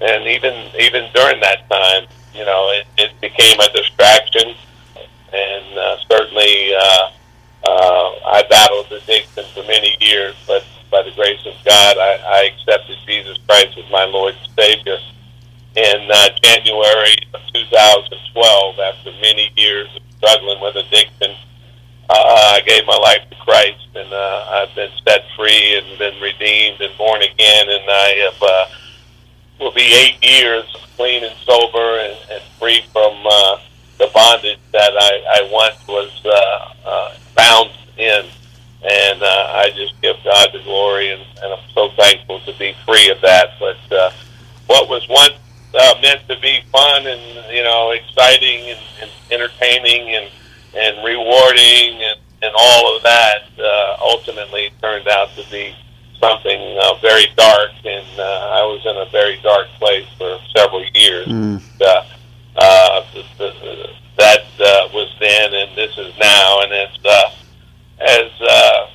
[0.00, 4.54] and even even during that time, you know, it, it became a distraction,
[5.32, 7.10] and uh, certainly uh,
[7.64, 10.34] uh, I battled addiction for many years.
[10.46, 14.48] But by the grace of God, I, I accepted Jesus Christ as my Lord and
[14.54, 14.98] Savior
[15.74, 18.78] in uh, January of 2012.
[18.78, 21.34] After many years of struggling with addiction
[22.12, 26.20] uh, I gave my life to Christ, and uh, I've been set free and been
[26.20, 28.66] redeemed and born again, and I have uh,
[29.60, 30.64] will be eight years
[30.96, 33.56] clean and sober and, and free from uh,
[33.98, 38.26] the bondage that I, I once was uh, uh, bound in.
[38.82, 42.74] And uh, I just give God the glory, and, and I'm so thankful to be
[42.84, 43.50] free of that.
[43.60, 44.10] But uh,
[44.66, 45.34] what was once
[45.74, 50.30] uh, meant to be fun and you know exciting and, and entertaining and
[50.74, 55.74] and rewarding and, and all of that uh, ultimately turned out to be
[56.20, 60.84] something uh, very dark, and uh, I was in a very dark place for several
[60.94, 61.26] years.
[61.26, 61.60] Mm.
[61.80, 62.04] Uh,
[62.56, 67.30] uh, the, the, that uh, was then, and this is now, and it's uh,
[68.02, 68.86] as uh,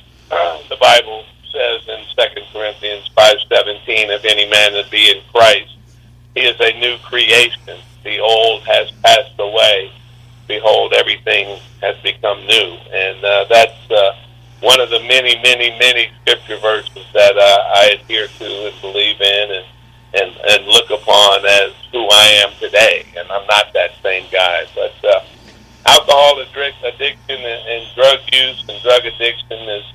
[0.68, 5.76] the Bible says in Second Corinthians five seventeen, if any man that be in Christ,
[6.34, 7.78] he is a new creation.
[8.04, 9.90] The old has passed away
[10.48, 12.76] behold, everything has become new.
[12.90, 14.12] And uh, that's uh,
[14.60, 19.20] one of the many, many, many scripture verses that uh, I adhere to and believe
[19.20, 19.66] in and,
[20.14, 23.06] and, and look upon as who I am today.
[23.16, 24.64] And I'm not that same guy.
[24.74, 25.20] But uh,
[25.96, 29.86] alcohol addiction and, and drug use and drug addiction is,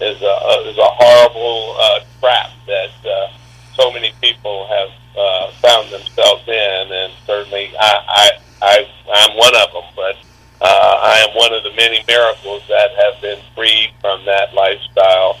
[0.00, 0.34] is, a,
[0.68, 3.28] is a horrible uh, trap that uh,
[3.74, 6.92] so many people have uh, found themselves in.
[6.92, 8.30] And certainly I, I
[8.60, 10.16] I I'm one of them, but
[10.60, 15.38] uh, I am one of the many miracles that have been freed from that lifestyle,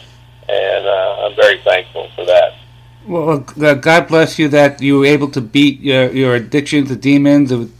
[0.48, 2.54] and uh, I'm very thankful for that.
[3.06, 6.96] Well, uh, God bless you that you were able to beat your your addiction to
[6.96, 7.52] demons.
[7.52, 7.70] Was,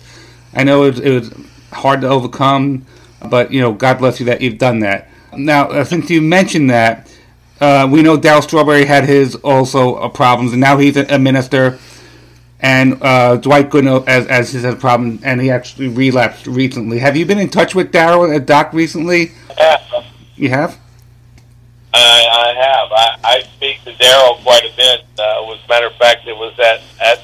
[0.54, 2.86] I know it was, it was hard to overcome,
[3.28, 5.08] but you know, God bless you that you've done that.
[5.36, 7.10] Now, uh, since you mentioned that,
[7.60, 11.18] uh, we know Darryl Strawberry had his also uh, problems, and now he's a, a
[11.18, 11.78] minister
[12.60, 16.98] and uh, Dwight Gooden as as his problem, and he actually relapsed recently.
[16.98, 19.32] Have you been in touch with Darryl at Doc recently?
[19.56, 20.04] Yeah.
[20.36, 20.78] You have.
[21.92, 22.92] I, I have.
[22.92, 25.04] I, I speak to Darryl quite a bit.
[25.18, 27.22] Uh, as a matter of fact, it was at at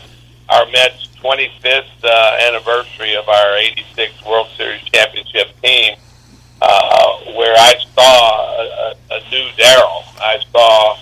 [0.49, 5.97] our Mets 25th uh, anniversary of our '86 World Series championship team,
[6.61, 10.05] uh, where I saw a, a, new Darryl.
[10.21, 10.99] I saw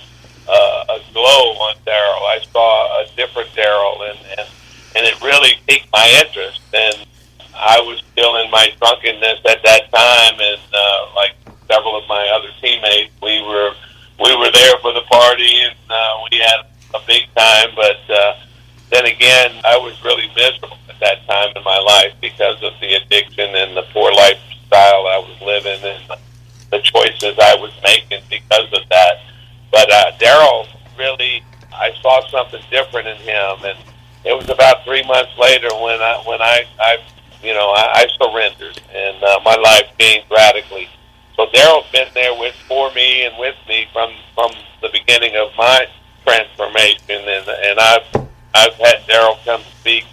[0.49, 2.23] uh, a glow on Darryl.
[2.23, 4.49] I saw a different Darryl, and, and
[4.95, 6.61] and it really piqued my interest.
[6.73, 7.05] And
[7.57, 11.35] I was still in my drunkenness at that time, and uh, like
[11.67, 13.75] several of my other teammates, we were
[14.23, 16.63] we were there for the party, and uh, we had
[16.95, 17.71] a big time.
[17.75, 18.35] But uh,
[18.93, 22.93] then again, I was really miserable at that time in my life because of the
[22.95, 26.21] addiction and the poor lifestyle I was living, and
[26.71, 29.15] the choices I was making because of that.
[29.71, 33.79] But uh, Darryl really, I saw something different in him, and
[34.27, 36.99] it was about three months later when I when I, I
[37.43, 40.89] you know, I, I surrendered, and uh, my life changed radically.
[41.37, 44.53] So Darryl's been there with for me and with me from from
[44.83, 45.87] the beginning of my
[46.27, 48.23] transformation, and and I've
[48.55, 50.05] I've had Darryl come speak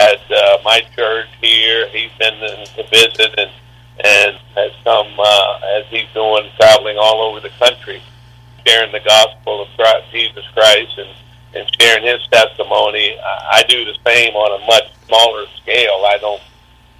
[0.00, 1.88] at uh, my church here.
[1.88, 3.50] He's been to visit and
[4.04, 8.02] and has come uh, as he's doing traveling all over the country
[8.66, 11.08] sharing the gospel of Christ, Jesus Christ and,
[11.54, 13.16] and sharing his testimony.
[13.18, 16.04] I, I do the same on a much smaller scale.
[16.04, 16.42] I don't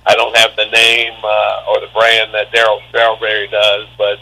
[0.07, 4.19] I don't have the name uh, or the brand that Darryl Strawberry does, but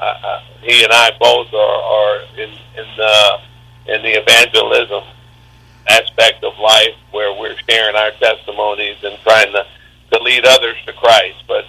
[0.00, 3.38] uh, uh, he and I both are, are in in the
[3.86, 5.04] in the evangelism
[5.88, 9.66] aspect of life where we're sharing our testimonies and trying to
[10.12, 11.42] to lead others to Christ.
[11.48, 11.64] But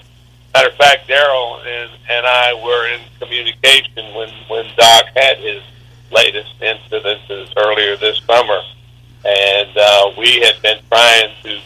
[0.54, 5.64] matter of fact, Darryl and, and I were in communication when, when Doc had his
[6.12, 8.62] latest incidences earlier this summer.
[9.26, 11.60] And uh, we had been trying to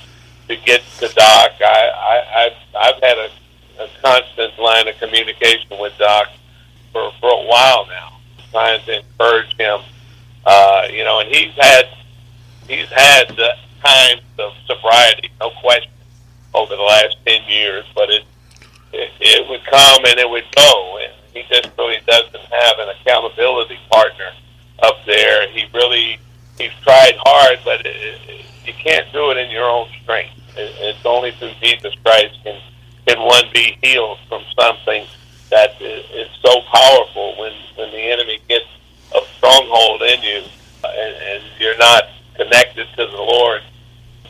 [0.47, 1.51] to get to Doc.
[1.61, 3.29] I, I, I've, I've had a,
[3.83, 6.27] a constant line of communication with Doc
[6.91, 8.17] for, for a while now,
[8.51, 9.79] trying to encourage him.
[10.45, 11.87] Uh, you know, and he's had
[12.71, 13.51] he's had the
[13.83, 15.91] times of sobriety, no question,
[16.53, 17.85] over the last ten years.
[17.93, 18.23] But it
[18.93, 22.89] it, it would come and it would go, and he just really doesn't have an
[22.89, 24.31] accountability partner
[24.83, 25.49] up there.
[25.51, 26.19] He really
[26.57, 27.95] he's tried hard, but it,
[28.27, 30.37] it, you can't do it in your own strength.
[30.57, 32.59] It, it's only through Jesus Christ can
[33.07, 35.05] can one be healed from something
[35.49, 38.65] that is, is so powerful when when the enemy gets
[39.15, 40.43] a stronghold in you
[40.83, 42.03] uh, and, and you're not
[42.41, 43.61] connected to the Lord.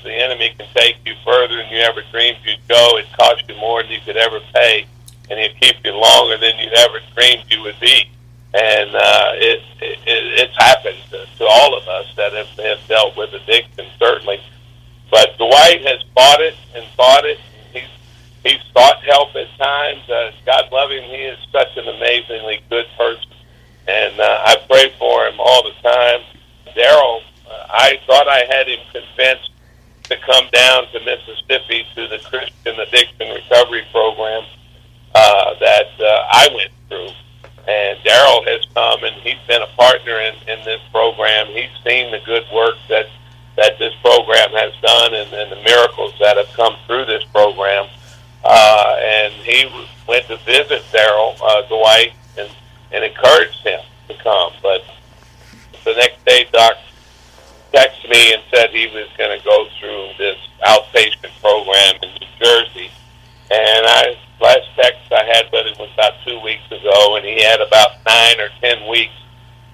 [0.03, 2.97] The enemy can take you further than you ever dreamed you'd go.
[2.97, 4.85] It costs you more than you could ever pay,
[5.29, 8.09] and he'll keep you longer than you ever dreamed you would be.
[8.53, 13.15] And uh, it, it it's happened to, to all of us that have, have dealt
[13.15, 14.41] with addiction, certainly.
[15.09, 17.39] But Dwight has fought it and fought it.
[17.71, 17.87] He's
[18.43, 20.09] he's sought help at times.
[20.09, 21.03] Uh, God love him.
[21.03, 23.31] He is such an amazingly good person,
[23.87, 26.21] and uh, I pray for him all the time.
[26.75, 27.21] Darryl,
[27.69, 29.51] I thought I had him convinced
[30.03, 34.43] to come down to Mississippi to the Christian Addiction Recovery Program
[35.15, 37.09] uh, that uh, I went through.
[37.67, 41.47] And Darryl has come and he's been a partner in, in this program.
[41.47, 43.07] He's seen the good work that
[43.57, 47.85] that this program has done and, and the miracles that have come through this program.
[48.43, 49.69] Uh, and he
[50.07, 52.49] went to visit Darryl uh, Dwight and,
[52.91, 54.53] and encouraged him to come.
[54.63, 54.83] But
[55.83, 56.75] the next day, Doc
[57.73, 62.27] texted me and said he was going to go through this outpatient program in New
[62.39, 62.91] Jersey.
[63.49, 67.41] And I last text I had with him was about two weeks ago, and he
[67.43, 69.13] had about nine or ten weeks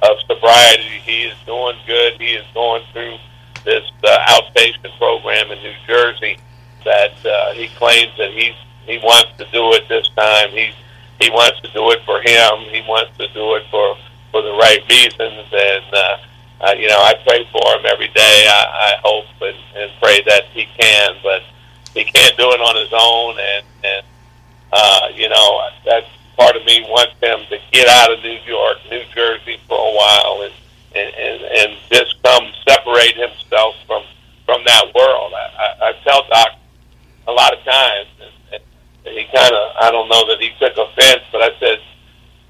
[0.01, 1.01] of sobriety.
[1.03, 2.19] He is doing good.
[2.19, 3.17] He is going through
[3.63, 6.37] this uh, outpatient program in New Jersey
[6.85, 8.55] that uh, he claims that he's
[8.85, 10.49] he wants to do it this time.
[10.51, 10.71] He
[11.19, 12.69] he wants to do it for him.
[12.71, 13.97] He wants to do it for
[14.31, 16.17] for the right reasons, and uh,
[16.61, 18.47] uh, you know I pray for him every day.
[18.47, 21.43] I, I hope and, and pray that he can, but
[21.93, 24.05] he can't do it on his own, and and
[24.71, 26.03] uh, you know that
[26.37, 29.93] part of me wants him to get out of New York, New Jersey for a
[29.95, 30.53] while, and
[30.95, 34.03] and and, and just come separate himself from
[34.45, 35.33] from that world.
[35.33, 36.49] I, I, I tell Doc
[37.27, 38.61] a lot of times, and,
[39.05, 41.79] and he kind of I don't know that he took offense, but I said,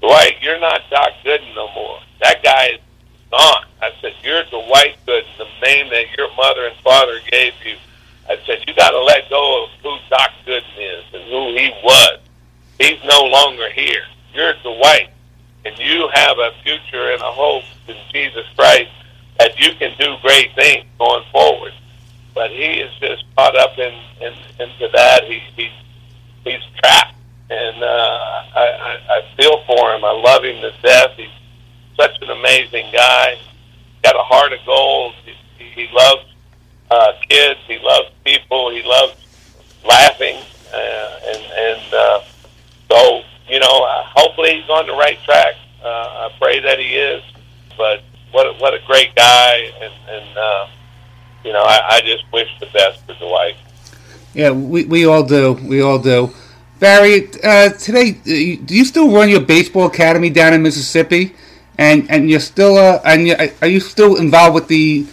[0.00, 2.00] Dwight, you're not Doc Gooden no more.
[2.22, 2.80] That guy is
[3.30, 3.67] gone.
[4.38, 7.74] You're Dwight Gooden, the name that your mother and father gave you.
[8.28, 11.72] I said, you got to let go of who Doc Gooden is and who he
[11.82, 12.20] was.
[12.78, 14.04] He's no longer here.
[14.32, 15.10] You're Dwight,
[15.64, 18.90] and you have a future and a hope in Jesus Christ
[19.40, 21.72] that you can do great things going forward.
[22.32, 25.24] But he is just caught up in, in into that.
[25.24, 25.72] He, he's
[26.44, 27.16] he's trapped,
[27.50, 30.04] and uh, I, I, I feel for him.
[30.04, 31.10] I love him to death.
[31.16, 31.26] He's
[31.96, 33.34] such an amazing guy.
[34.02, 35.14] Got a heart of gold.
[35.24, 36.24] He, he loves
[36.90, 37.60] uh, kids.
[37.66, 38.70] He loves people.
[38.70, 39.14] He loves
[39.86, 40.36] laughing,
[40.72, 42.22] uh, and and uh,
[42.90, 45.54] so you know, uh, hopefully he's on the right track.
[45.82, 47.22] Uh, I pray that he is.
[47.76, 50.66] But what a, what a great guy, and and uh,
[51.44, 53.56] you know, I, I just wish the best for Dwight.
[54.34, 55.54] Yeah, we, we all do.
[55.54, 56.30] We all do.
[56.78, 61.34] Barry, uh, today, uh, do you still run your baseball academy down in Mississippi?
[61.78, 65.06] And and you're still uh, and you, are you still involved with the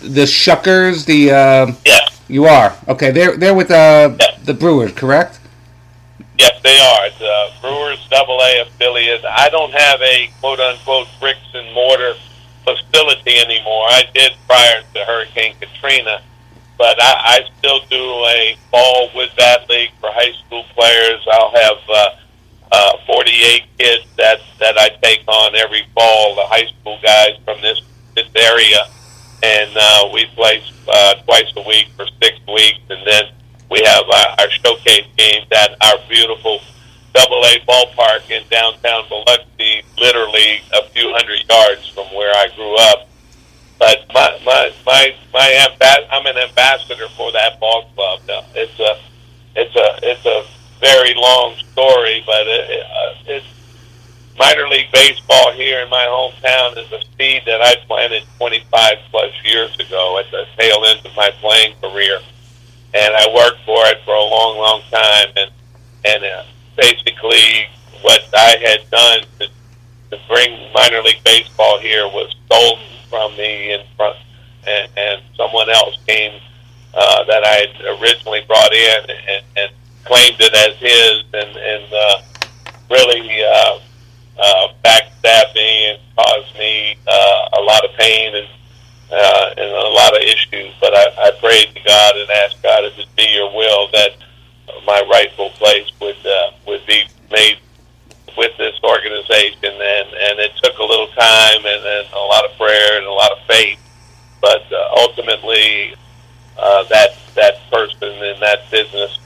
[0.00, 1.06] the Shuckers?
[1.06, 1.98] The uh, Yeah,
[2.28, 3.10] you are okay.
[3.10, 4.38] They're they're with uh, Yeah.
[4.44, 5.40] the Brewers, correct?
[6.38, 7.06] yes, they are.
[7.06, 9.24] It's uh, Brewers Double A affiliate.
[9.24, 12.14] I don't have a quote unquote bricks and mortar
[12.64, 13.86] facility anymore.
[13.90, 16.22] I did prior to Hurricane Katrina,
[16.78, 21.20] but I, I still do a ball with that league for high school players.
[21.30, 22.08] I'll have uh,
[22.74, 26.34] uh, 48 kids that that I take on every fall.
[26.36, 27.80] The high school guys from this
[28.16, 28.82] this area,
[29.42, 33.24] and uh, we play uh, twice a week for six weeks, and then
[33.70, 36.60] we have our, our showcase games at our beautiful
[37.14, 42.76] Double A ballpark in downtown Biloxi, literally a few hundred yards from where I grew
[42.90, 43.08] up.
[43.78, 48.20] But my my my my amba- I'm an ambassador for that ball club.
[48.26, 48.98] Now, It's a
[49.56, 50.44] it's a it's a
[50.80, 53.46] very long story, but it, uh, it's
[54.38, 59.32] minor league baseball here in my hometown is a seed that I planted 25 plus
[59.44, 62.18] years ago at the tail end of my playing career,
[62.94, 65.32] and I worked for it for a long, long time.
[65.36, 65.50] And
[66.04, 66.44] and uh,
[66.76, 67.66] basically
[68.02, 69.48] what I had done to,
[70.10, 74.16] to bring minor league baseball here was stolen from me in front,
[74.66, 76.40] and, and someone else came
[76.92, 79.72] uh, that I had originally brought in and, and
[80.04, 82.22] claimed it as his, and, and uh,
[82.90, 83.78] really uh,
[84.38, 88.48] uh, backstabbed me and caused me uh, a lot of pain and
[89.12, 90.74] uh, and a lot of issues.
[90.80, 94.16] But I, I prayed to God and asked God if it be Your will that
[94.86, 97.58] my rightful place would uh, would be made
[98.36, 102.56] with this organization, and and it took a little time and, and a lot of
[102.56, 103.78] prayer and a lot of faith,
[104.40, 105.94] but uh, ultimately
[106.58, 109.18] uh, that that person in that business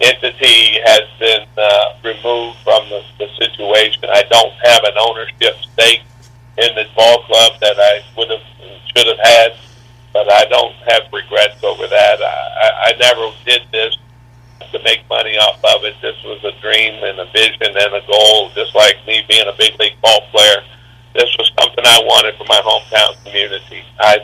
[0.00, 4.04] entity has been uh, removed from the, the situation.
[4.04, 6.02] I don't have an ownership stake
[6.58, 8.44] in the ball club that I would have
[8.94, 9.56] should have had,
[10.12, 12.22] but I don't have regrets over that.
[12.22, 13.96] I, I, I never did this
[14.72, 15.94] to make money off of it.
[16.02, 19.56] This was a dream and a vision and a goal, just like me being a
[19.56, 20.64] big league ball player.
[21.14, 23.84] This was something I wanted for my hometown community.
[24.00, 24.18] I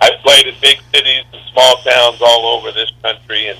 [0.00, 3.58] I've played in big cities and small towns all over this country and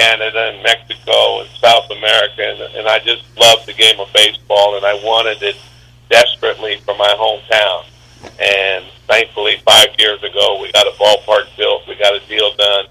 [0.00, 4.76] Canada and Mexico and South America, and, and I just loved the game of baseball,
[4.76, 5.56] and I wanted it
[6.08, 7.84] desperately for my hometown.
[8.40, 12.86] And thankfully, five years ago, we got a ballpark built, we got a deal done,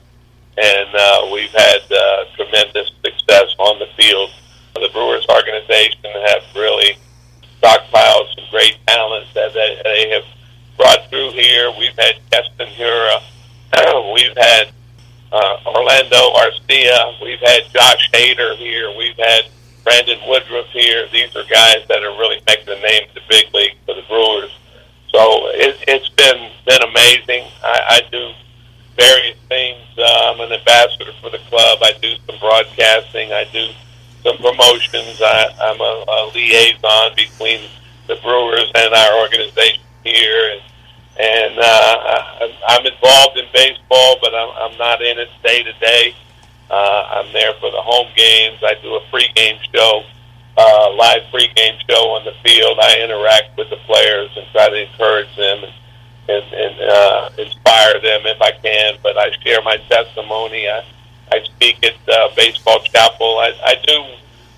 [0.57, 4.30] and uh, we've had uh, tremendous success on the field.
[4.76, 6.95] The Brewers organization have really
[7.60, 10.26] stockpiled some great talents that they, they have
[10.78, 11.72] brought through here.
[11.78, 13.20] We've had Keston Hiura,
[14.14, 14.72] we've had
[15.32, 19.43] uh, Orlando Arcia, we've had Josh Hader here, we've had
[19.84, 21.07] Brandon Woodruff here.
[21.11, 24.03] These are guys that are really making a name in the big league for the
[24.07, 24.51] Brewers.
[25.09, 27.49] So it, it's been been amazing.
[27.63, 28.32] I, I do
[28.95, 29.82] various things.
[29.97, 31.80] Uh, I'm an ambassador for the club.
[31.82, 33.34] I do some broadcasting.
[33.34, 33.69] I do
[34.23, 35.21] some promotions.
[35.21, 37.61] I, I'm a, a liaison between
[38.07, 40.61] the Brewers and our organization here, and
[41.20, 46.15] and uh, I'm involved in baseball, but I'm, I'm not in it day to day.
[46.70, 48.59] Uh, I'm there for the home games.
[48.63, 50.03] I do a pregame show,
[50.57, 52.80] uh, live pregame show on the field.
[52.80, 55.74] I interact with the players and try to encourage them and,
[56.30, 58.95] and, and uh, inspire them if I can.
[59.03, 60.70] But I share my testimony.
[60.70, 60.86] I,
[61.34, 63.39] I speak at uh, Baseball Chapel.
[63.39, 64.05] I, I do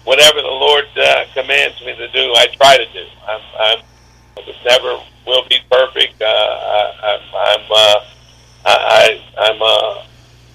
[0.04, 2.34] whatever the Lord uh, commands me to do.
[2.36, 3.06] I try to do.
[3.28, 3.80] I'm, I'm
[4.66, 6.22] never will be perfect.
[6.22, 8.00] Uh, I, I'm, I'm, uh,
[8.66, 10.06] I, I'm a,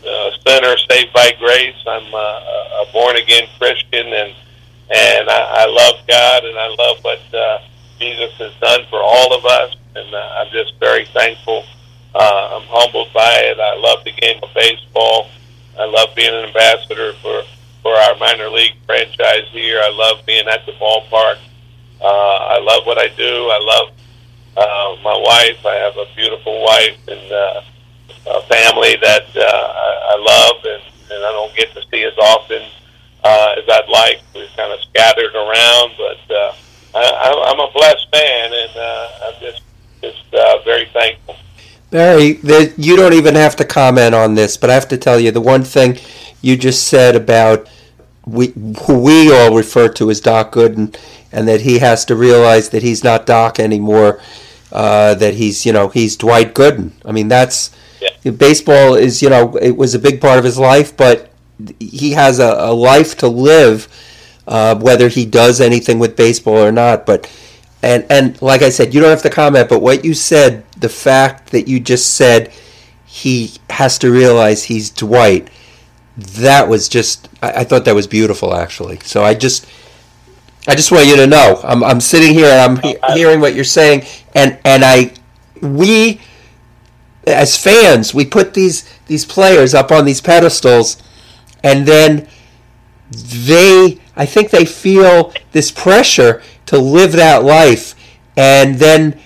[0.08, 1.76] a sinner saved by grace.
[1.86, 4.34] I'm a, a born again Christian, and
[4.88, 7.58] and I, I love God, and I love what uh,
[7.98, 11.64] Jesus has done for all of us, and uh, I'm just very thankful.
[12.14, 13.58] Uh, I'm humbled by it.
[13.58, 15.28] I love the game of baseball.
[15.78, 17.42] I love being an ambassador for
[17.82, 19.80] for our minor league franchise here.
[19.80, 21.38] I love being at the ballpark.
[22.00, 23.48] Uh, I love what I do.
[23.50, 23.88] I love
[24.56, 25.64] uh, my wife.
[25.64, 27.62] I have a beautiful wife and uh,
[28.26, 30.82] a family that uh, I, love, and,
[31.12, 32.62] and I don't get to see as often
[33.24, 34.20] uh, as I'd like.
[34.34, 36.54] We're kind of scattered around, but uh,
[36.94, 39.62] I, I'm a blessed man, and uh, I'm just
[40.02, 41.36] just uh, very thankful.
[41.90, 45.18] Barry, the, you don't even have to comment on this, but I have to tell
[45.18, 45.98] you the one thing
[46.42, 47.68] you just said about
[48.26, 48.48] we
[48.82, 50.96] who we all refer to as Doc Gooden,
[51.36, 54.20] and that he has to realize that he's not Doc anymore
[54.72, 56.92] uh, that he's you know he's Dwight Gooden.
[57.04, 57.70] I mean that's
[58.00, 58.30] yeah.
[58.32, 61.30] baseball is you know it was a big part of his life, but
[61.78, 63.88] he has a, a life to live,
[64.46, 67.06] uh, whether he does anything with baseball or not.
[67.06, 67.30] But
[67.82, 69.68] and and like I said, you don't have to comment.
[69.68, 72.52] But what you said, the fact that you just said
[73.04, 75.48] he has to realize he's Dwight,
[76.16, 78.98] that was just I, I thought that was beautiful actually.
[79.00, 79.66] So I just
[80.68, 83.14] I just want you to know, I'm, I'm sitting here and I'm he- uh, uh,
[83.14, 84.04] hearing what you're saying,
[84.34, 85.12] and and I,
[85.62, 86.20] we,
[87.26, 91.02] as fans, we put these these players up on these pedestals,
[91.62, 92.28] and then
[93.10, 97.94] they, I think they feel this pressure to live that life,
[98.36, 99.20] and then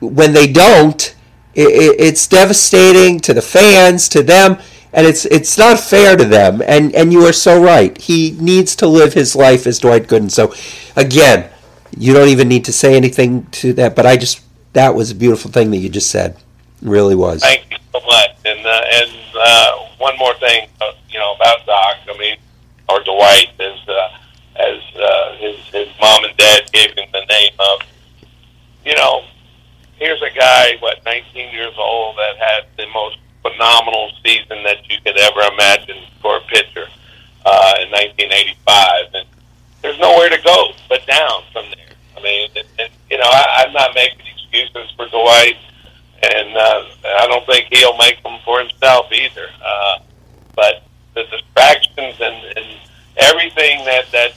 [0.00, 1.14] when they don't,
[1.54, 4.58] it, it, it's devastating to the fans, to them
[4.94, 6.62] and it's it's not fair to them.
[6.64, 7.96] And and you are so right.
[7.98, 10.30] He needs to live his life as Dwight Gooden.
[10.30, 10.54] So,
[10.96, 11.50] again,
[11.98, 13.96] you don't even need to say anything to that.
[13.96, 14.40] But I just
[14.72, 16.36] that was a beautiful thing that you just said.
[16.82, 17.42] It really was.
[17.42, 18.30] Thank you so much.
[18.44, 20.68] And uh, and uh, one more thing,
[21.10, 21.96] you know about Doc.
[22.08, 22.36] I mean,
[22.88, 24.08] or Dwight, as uh,
[24.56, 27.80] as uh, his his mom and dad gave him the name of.
[28.84, 29.24] You know,
[29.96, 34.96] here's a guy, what, 19 years old, that had the most phenomenal season that you
[35.04, 36.88] could ever imagine for a pitcher
[37.44, 39.14] uh, in 1985.
[39.14, 39.26] And
[39.82, 41.92] there's nowhere to go but down from there.
[42.16, 45.56] I mean, and, and, you know, I, I'm not making excuses for Dwight,
[46.22, 46.84] and uh,
[47.20, 49.48] I don't think he'll make them for himself either.
[49.62, 49.98] Uh,
[50.56, 50.82] but
[51.14, 52.80] the distractions and, and
[53.18, 54.32] everything that that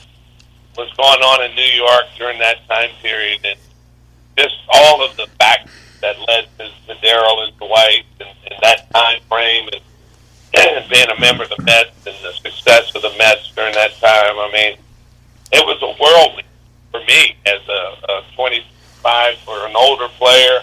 [0.77, 3.59] was going on in New York during that time period, and
[4.37, 5.71] just all of the factors
[6.01, 9.81] that led to, to Darryl and Dwight and, and that time frame, and,
[10.55, 13.93] and being a member of the Mets and the success of the Mets during that
[13.99, 14.37] time.
[14.37, 14.77] I mean,
[15.51, 16.47] it was a whirlwind
[16.91, 20.59] for me as a, a 25 or an older player,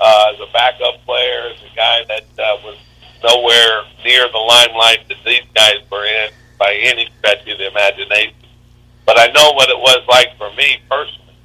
[0.00, 2.78] uh, as a backup player, as a guy that uh, was
[3.22, 8.34] nowhere near the limelight that these guys were in by any stretch of the imagination.
[9.06, 11.36] But I know what it was like for me personally.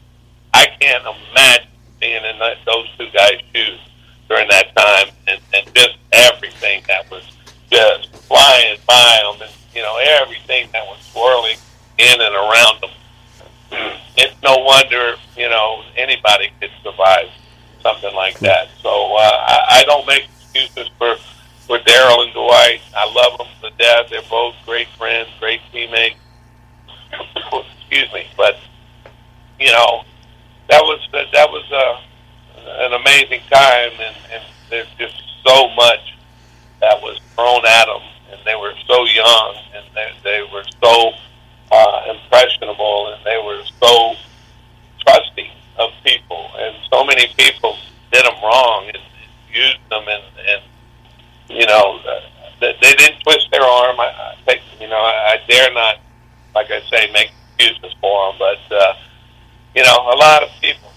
[0.53, 1.72] I can't imagine
[2.03, 3.79] being in that, those two guys' shoes
[4.27, 7.23] during that time, and, and just everything that was
[7.71, 11.57] just flying by them, and you know everything that was swirling
[11.97, 12.91] in and around them.
[14.15, 17.29] It's no wonder you know anybody could survive
[17.81, 18.67] something like that.
[18.83, 21.15] So uh, I, I don't make excuses for
[21.65, 22.81] for Darryl and Dwight.
[22.95, 24.11] I love them to death.
[24.11, 26.19] They're both great friends, great teammates.
[27.79, 28.57] Excuse me, but
[29.59, 30.03] you know
[30.69, 32.01] that was that was uh,
[32.85, 36.17] an amazing time, and, and there's just so much
[36.79, 38.01] that was thrown at them,
[38.31, 41.11] and they were so young, and they, they were so
[41.71, 44.15] uh, impressionable, and they were so
[45.05, 47.77] trusting of people, and so many people
[48.11, 50.61] did them wrong and, and used them, and, and
[51.49, 51.99] you know
[52.59, 53.99] they, they didn't twist their arm.
[53.99, 55.97] I, I think you know I, I dare not,
[56.55, 58.75] like I say, make excuses for them, but.
[58.75, 58.93] Uh,
[59.75, 60.91] you know, a lot of people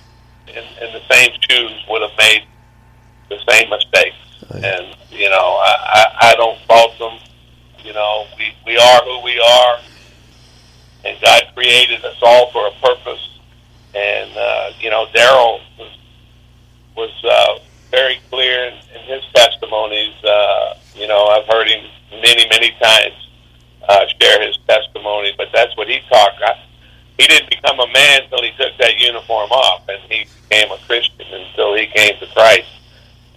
[0.49, 2.45] in, in the same shoes would have made
[3.29, 4.17] the same mistakes.
[4.51, 5.75] And, you know, I,
[6.21, 7.19] I, I don't fault them.
[7.85, 9.79] You know, we, we are who we are.
[11.05, 13.39] And God created us all for a purpose.
[13.95, 15.99] And, uh, you know, Darryl was,
[16.97, 17.59] was uh,
[17.91, 20.15] very clear in, in his testimonies.
[20.23, 23.29] Uh, you know, I've heard him many, many times
[23.89, 26.43] uh, share his testimony, but that's what he talked.
[26.43, 26.59] I,
[27.19, 30.79] he didn't become a man until he took that uniform off, and he became a
[30.87, 32.69] Christian until he came to Christ.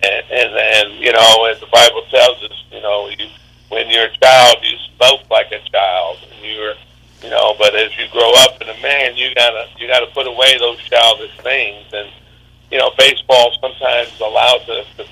[0.04, 3.28] And and, and you know, as the Bible tells us, you know, you,
[3.70, 6.76] when you're a child, you spoke like a child, and you're,
[7.24, 10.28] you know, but as you grow up in a man, you gotta you gotta put
[10.28, 12.10] away those childish things, and
[12.72, 15.06] you know, baseball sometimes allows us to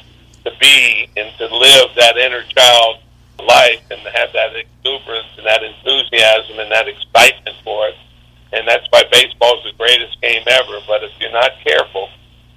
[0.43, 2.99] to be and to live that inner child
[3.39, 7.95] life and to have that exuberance and that enthusiasm and that excitement for it
[8.53, 10.79] and that's why baseball is the greatest game ever.
[10.87, 12.09] But if you're not careful,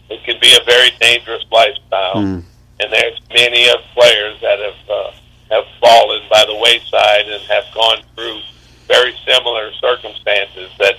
[0.09, 2.15] it can be a very dangerous lifestyle.
[2.15, 2.45] Mm.
[2.81, 5.11] And there's many of players that have uh,
[5.51, 8.41] have fallen by the wayside and have gone through
[8.87, 10.97] very similar circumstances that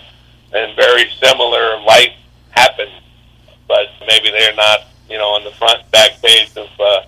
[0.54, 2.14] and very similar life
[2.50, 2.92] happened,
[3.68, 7.02] but maybe they're not, you know, on the front back page of uh,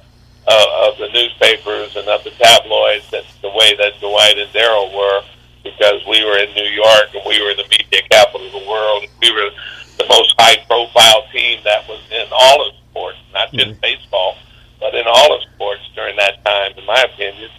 [0.47, 3.09] uh, of the newspapers and of the tabloids.
[3.11, 5.23] That's the way that Dwight and Darryl were
[5.64, 9.05] because we were in New York and we were the media capital of the world.
[9.22, 9.49] We were
[9.97, 13.82] the most high profile team that was in all of sports, not just mm-hmm.
[13.82, 14.38] baseball,
[14.80, 17.49] but in all of sports during that time, in my opinion.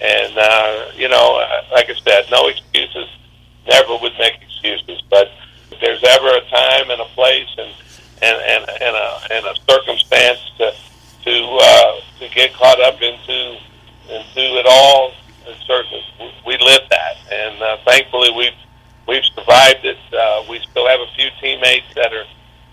[0.00, 3.06] And, uh, you know, uh, like I said, no excuses,
[3.68, 5.02] never would make excuses.
[5.10, 5.30] But
[5.70, 7.70] if there's ever a time and a place and,
[8.22, 10.72] and, and, and, a, and a circumstance to,
[11.24, 13.58] to, uh, to get caught up into,
[14.08, 15.12] into it all,
[15.66, 16.02] certainly
[16.46, 18.58] we lived that, and uh, thankfully we've
[19.06, 19.98] we've survived it.
[20.12, 22.26] Uh, we still have a few teammates that are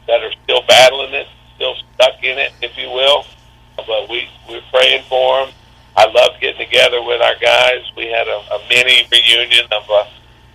[0.08, 3.26] that are still battling it, still stuck in it, if you will.
[3.76, 5.54] But we we're praying for them.
[5.96, 7.82] I love getting together with our guys.
[7.96, 10.06] We had a, a mini reunion of uh,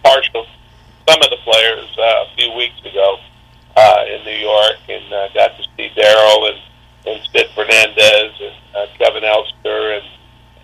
[0.02, 0.46] partial
[1.08, 3.18] some of the players uh, a few weeks ago
[3.76, 6.60] uh, in New York, and uh, got to see Darryl and
[7.04, 10.06] and Sid Fernandez and uh, Kevin Elster and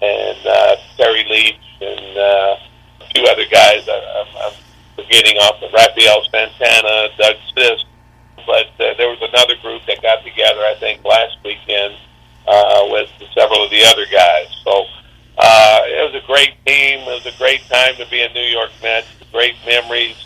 [0.03, 2.57] and uh, Terry Leach and uh,
[3.01, 3.89] a few other guys.
[3.89, 4.53] I'm, I'm
[4.97, 7.85] forgetting off the Rafael Santana, Doug Sisk,
[8.47, 10.61] but uh, there was another group that got together.
[10.61, 11.95] I think last weekend
[12.47, 14.49] uh, with several of the other guys.
[14.65, 14.85] So
[15.39, 17.01] uh, it was a great team.
[17.01, 19.07] It was a great time to be a New York Mets.
[19.31, 20.17] Great memories,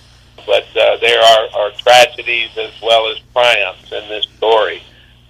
[0.46, 4.80] but uh, there are, are tragedies as well as triumphs in this story.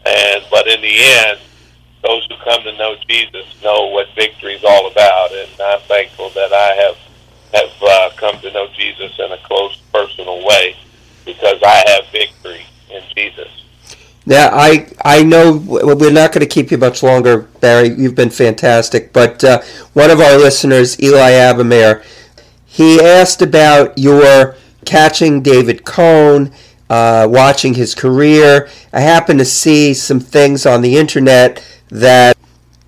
[0.04, 1.40] And but in the end,
[2.02, 6.30] those who come to know Jesus know what victory is all about, and I'm thankful
[6.30, 6.96] that I have
[7.54, 10.74] have uh, come to know Jesus in a close, personal way
[11.24, 13.48] because I have victory in Jesus.
[14.24, 17.88] Now, I I know we're not going to keep you much longer, Barry.
[17.88, 19.12] You've been fantastic.
[19.12, 22.04] But uh, one of our listeners, Eli Abamere,
[22.64, 26.52] he asked about your catching David Cone
[26.88, 28.68] uh, watching his career.
[28.92, 32.38] I happened to see some things on the internet that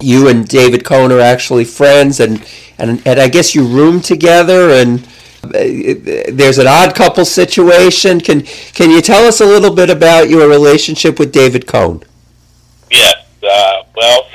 [0.00, 2.44] you and David Cone are actually friends, and
[2.78, 5.06] and, and I guess you room together, and
[5.44, 8.20] uh, there's an odd couple situation.
[8.20, 12.02] Can can you tell us a little bit about your relationship with David Cone?
[12.90, 13.16] Yes.
[13.42, 14.26] Uh, well,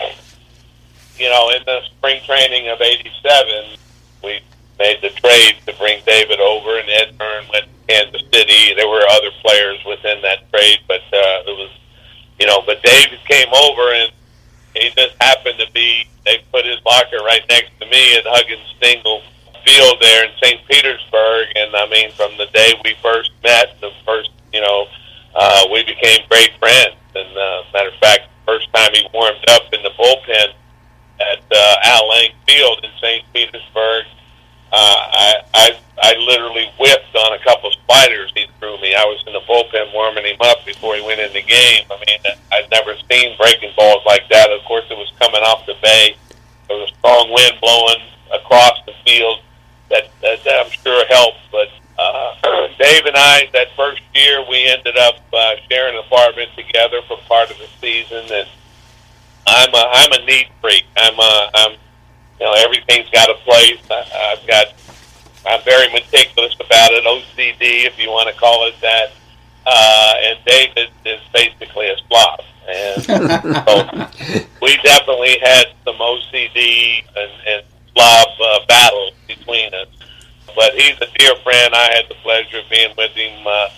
[1.18, 3.78] you know, in the spring training of '87,
[4.24, 4.40] we
[4.78, 8.76] made the trade to bring David over, and Ed Hearn went to Kansas City.
[8.76, 11.72] There were other players within that trade, but uh, it was,
[12.40, 14.12] you know, but David came over and
[14.76, 16.06] he just happened to be.
[16.26, 19.22] They put his locker right next to me at Huggins Stengel
[19.66, 20.62] Field there in St.
[20.68, 24.88] Petersburg, and I mean, from the day we first met, the first, you know,
[25.36, 26.96] uh, we became great friends.
[27.16, 30.54] And uh, matter of fact, first time he warmed up in the bullpen
[31.20, 33.24] at uh, Al Lang Field in St.
[33.34, 34.06] Petersburg,
[34.72, 38.96] uh, I, I I literally whipped on a couple spiders he threw me.
[38.96, 41.86] I was in the bullpen warming him up before he went in the game.
[41.92, 44.50] I mean, I'd never seen breaking balls like that.
[44.50, 46.16] Of course, it was coming off the bay.
[46.68, 48.02] There was a strong wind blowing
[48.32, 49.42] across the field
[49.90, 51.40] that, that, that I'm sure helped.
[51.52, 51.68] But
[52.00, 57.02] uh, Dave and I, that first year, we ended up uh, sharing an apartment together
[57.08, 58.24] for part of the season.
[58.32, 58.48] And
[59.48, 60.86] I'm a, I'm a neat freak.
[60.96, 61.78] I'm a, I'm
[62.40, 63.80] you know everything's got a place.
[63.90, 64.74] I, I've got
[65.46, 69.12] I'm very meticulous about it, OCD if you want to call it that.
[69.66, 77.32] Uh, and David is basically a slob, and so we definitely had some OCD and,
[77.48, 77.64] and
[77.94, 79.88] slob uh, battles between us.
[80.56, 81.76] But he's a dear friend.
[81.76, 83.70] I had the pleasure of being with him uh,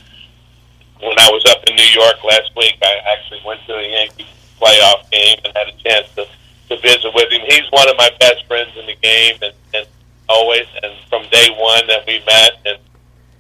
[1.01, 2.78] when I was up in New York last week.
[2.82, 4.28] I actually went to a Yankee
[4.62, 6.28] playoff game and had a chance to
[6.72, 7.41] to visit with him.
[7.47, 9.86] He's one of my best friends in the game, and, and
[10.30, 12.80] always, and from day one that we met, and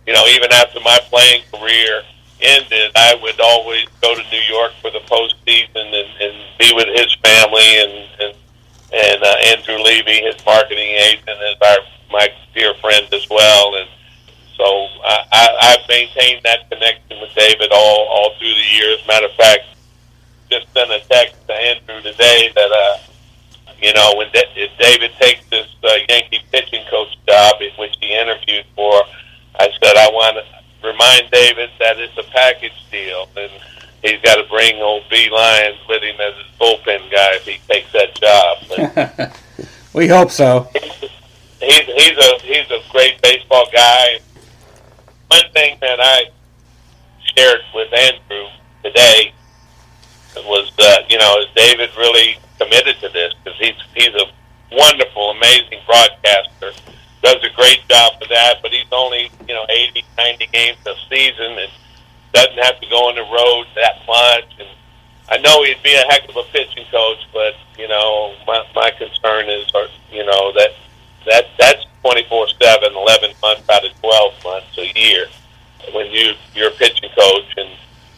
[0.05, 2.03] you know, even after my playing career
[2.41, 6.89] ended, I would always go to New York for the postseason and, and be with
[6.91, 8.35] his family and and,
[8.91, 11.77] and uh, Andrew Levy, his marketing agent, is our
[12.11, 13.87] my dear friend as well, and
[14.57, 14.65] so
[15.05, 18.99] I, I, I've maintained that connection with David all all through the years.
[19.07, 19.63] Matter of fact,
[20.49, 23.10] just sent a text to Andrew today that uh,
[23.81, 28.13] you know, when De- if David takes this uh, Yankee pitching coach job, which he
[28.13, 29.03] interviewed for,
[29.59, 33.51] I said I want to remind David that it's a package deal, and
[34.03, 37.59] he's got to bring old B Lyons with him as his bullpen guy if he
[37.67, 39.31] takes that job.
[39.91, 40.69] But we hope so.
[40.73, 44.19] He's he's a he's a great baseball guy.
[45.27, 46.29] One thing that I
[47.35, 48.45] shared with Andrew
[48.83, 49.33] today
[50.37, 54.25] was that you know is David really committed to this because he's he's a
[54.71, 56.71] wonderful, amazing broadcaster.
[57.21, 60.93] Does a great job for that, but he's only you know 80, 90 games a
[61.09, 61.71] season and
[62.33, 64.49] doesn't have to go on the road that much.
[64.59, 64.69] And
[65.29, 68.91] I know he'd be a heck of a pitching coach, but you know my my
[68.91, 70.71] concern is, or, you know that
[71.25, 75.27] that that's 24 seven, 11 months out of 12 months a year
[75.93, 77.69] when you you're a pitching coach and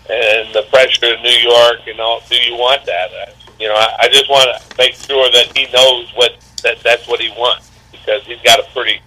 [0.10, 2.22] and the pressure of New York and all.
[2.30, 3.36] Do you want that?
[3.60, 6.32] You know, I, I just want to make sure that he knows what
[6.64, 9.00] that that's what he wants because he's got a pretty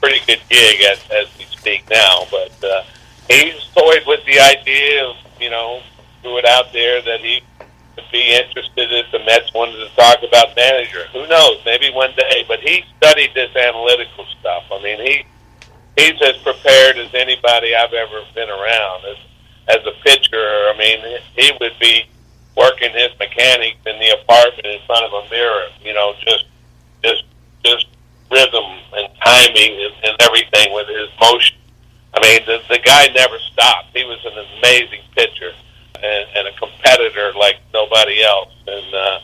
[0.00, 2.26] pretty good gig as as we speak now.
[2.30, 2.84] But uh,
[3.28, 5.80] he's toyed with the idea of you know
[6.22, 7.42] threw it out there that he
[7.96, 11.06] would be interested if the Mets wanted to talk about manager.
[11.12, 11.60] Who knows?
[11.64, 12.44] Maybe one day.
[12.46, 14.64] But he studied this analytical stuff.
[14.72, 15.24] I mean, he
[15.96, 19.04] he's as prepared as anybody I've ever been around.
[19.04, 19.18] As
[19.66, 21.00] as a pitcher, I mean,
[21.36, 22.04] he would be
[22.56, 25.66] working his mechanics in the apartment in front of a mirror.
[25.82, 26.44] You know, just
[27.02, 27.24] just
[27.64, 27.86] just
[28.30, 31.56] rhythm and timing and, and everything with his motion.
[32.14, 33.88] I mean, the, the guy never stopped.
[33.94, 35.52] He was an amazing pitcher
[36.02, 39.18] and, and a competitor like nobody else, and uh,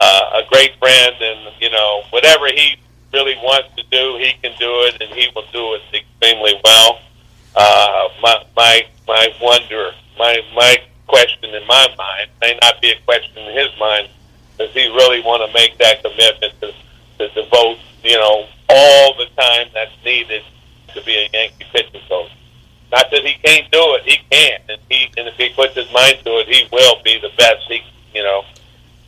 [0.00, 1.16] uh, a great friend.
[1.20, 2.76] And you know, whatever he
[3.12, 7.00] really wants to do, he can do it, and he will do it extremely well.
[7.56, 10.76] Uh, my my my wonder, my my
[11.08, 14.08] question in my mind may not be a question in his mind.
[14.58, 16.72] Does he really want to make that commitment to,
[17.18, 20.42] to devote, you know, all the time that's needed
[20.94, 22.30] to be a Yankee pitching coach?
[22.90, 25.92] Not that he can't do it, he can, and he and if he puts his
[25.92, 27.82] mind to it, he will be the best he,
[28.14, 28.44] you know,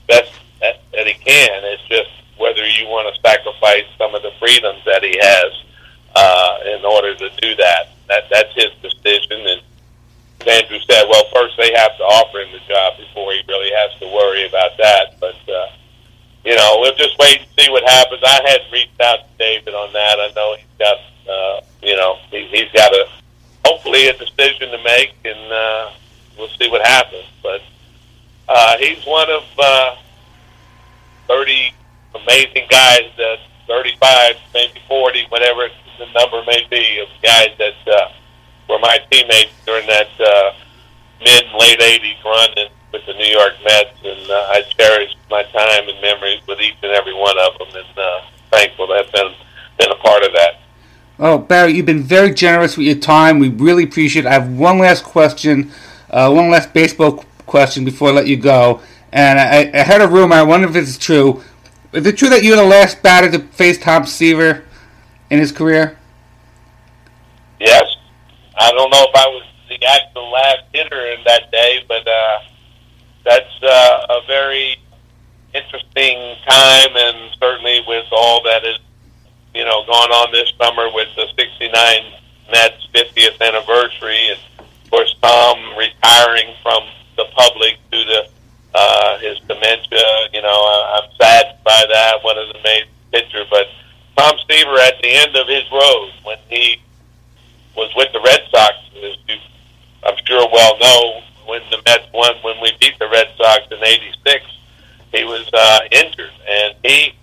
[0.06, 1.64] best that, that he can.
[1.64, 5.52] It's just whether you want to sacrifice some of the freedoms that he has
[6.14, 7.88] uh, in order to do that.
[8.08, 9.62] That that's his decision, and
[10.46, 13.92] Andrew said, well, first they have to offer him the job before he really has
[14.00, 15.20] to worry about that.
[15.20, 15.66] But, uh,
[16.44, 18.22] you know, we'll just wait and see what happens.
[18.24, 20.18] I hadn't reached out to David on that.
[20.18, 20.96] I know he's got,
[21.28, 23.06] uh, you know, he, he's got a,
[23.66, 25.90] hopefully a decision to make, and uh,
[26.38, 27.26] we'll see what happens.
[27.42, 27.60] But
[28.48, 29.96] uh, he's one of uh,
[31.28, 31.74] 30
[32.14, 33.38] amazing guys that
[33.68, 35.68] 35, maybe 40, whatever
[35.98, 38.08] the number may be, of guys that uh,
[38.70, 40.52] were my teammates during that uh,
[41.20, 45.14] mid and late 80s run in, with the New York Mets, and uh, I cherish
[45.30, 48.94] my time and memories with each and every one of them, and uh, thankful to
[48.94, 49.32] have been,
[49.78, 50.60] been a part of that.
[51.18, 53.38] Oh, Barry, you've been very generous with your time.
[53.38, 54.28] We really appreciate it.
[54.28, 55.70] I have one last question,
[56.08, 58.80] uh, one last baseball question before I let you go.
[59.12, 60.36] And I, I heard a rumor.
[60.36, 61.42] I wonder if it's true.
[61.92, 64.64] Is it true that you were the last batter to face Tom Seaver
[65.28, 65.98] in his career?
[67.58, 67.96] Yes.
[68.60, 72.38] I don't know if I was the actual last hitter in that day, but uh,
[73.24, 74.76] that's uh, a very
[75.54, 78.78] interesting time, and certainly with all that is,
[79.54, 81.72] you know, going on this summer with the '69
[82.52, 86.84] Mets 50th anniversary, and of course Tom retiring from
[87.16, 88.28] the public due to
[88.74, 90.28] uh, his dementia.
[90.34, 92.22] You know, I, I'm saddened by that.
[92.22, 93.68] One of the main pitcher, but
[94.18, 96.76] Tom Seaver at the end of his rose when he
[97.80, 99.40] was with the Red Sox, as you
[100.04, 103.82] I'm sure well know, when the Mets won, when we beat the Red Sox in
[103.82, 104.44] '86,
[105.12, 107.14] he was uh, injured, and he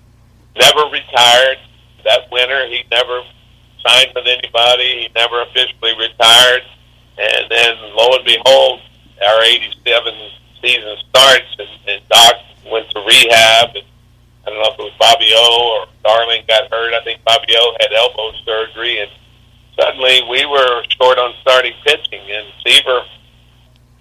[0.58, 1.62] never retired
[2.04, 2.66] that winter.
[2.68, 3.22] He never
[3.86, 5.06] signed with anybody.
[5.06, 6.64] He never officially retired.
[7.18, 8.82] And then, lo and behold,
[9.22, 10.14] our '87
[10.62, 12.36] season starts, and, and Doc
[12.72, 13.76] went to rehab.
[13.78, 13.86] And
[14.46, 16.94] I don't know if it was Bobby O or Darling got hurt.
[16.94, 19.12] I think Bobby O had elbow surgery, and
[19.80, 22.22] suddenly we were short on starting pitching.
[22.22, 23.02] And Seaver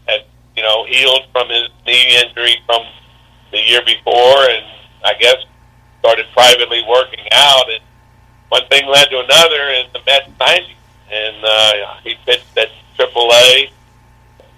[0.09, 0.25] had,
[0.57, 2.83] you know, healed from his knee injury from
[3.53, 4.65] the year before, and
[5.05, 5.37] I guess
[6.01, 7.71] started privately working out.
[7.71, 7.83] And
[8.49, 10.77] one thing led to another, and the Mets signed him.
[11.11, 12.69] And uh, he pitched at
[12.99, 13.71] AAA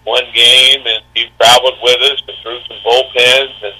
[0.05, 3.75] one game, and he traveled with us and threw some bullpens, and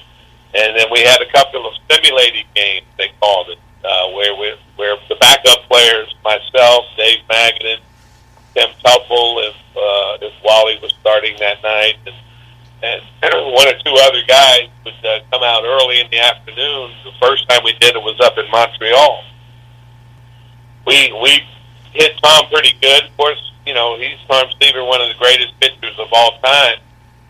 [0.51, 2.85] and then we had a couple of stimulating games.
[2.97, 7.79] They called it, uh, where we where the backup players, myself, Dave Magadan,
[8.53, 12.15] Tim Teufel, if uh, if Wally was starting that night, and
[12.81, 13.01] and
[13.53, 16.91] one or two other guys would uh, come out early in the afternoon.
[17.03, 19.23] The first time we did it was up in Montreal.
[20.87, 21.43] We we
[21.93, 23.05] hit Tom pretty good.
[23.05, 26.77] Of course, you know he's Tom Seaver, one of the greatest pitchers of all time.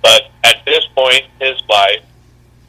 [0.02, 2.04] But at this point in his life,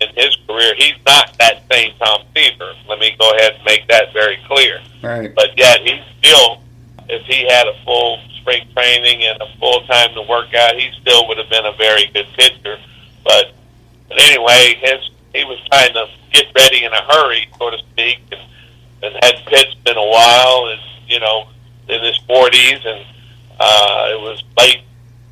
[0.01, 2.73] in his career, he's not that same Tom Seaver.
[2.89, 4.81] Let me go ahead and make that very clear.
[5.03, 5.35] Right.
[5.35, 6.63] But yet, he still,
[7.09, 10.91] if he had a full spring training and a full time to work out, he
[11.01, 12.79] still would have been a very good pitcher.
[13.25, 13.53] But,
[14.09, 18.19] but anyway, his he was trying to get ready in a hurry, so to speak,
[18.33, 18.41] and,
[19.03, 21.49] and had pitched in a while, and you know,
[21.89, 23.05] in his forties, and
[23.59, 24.83] uh, it was late,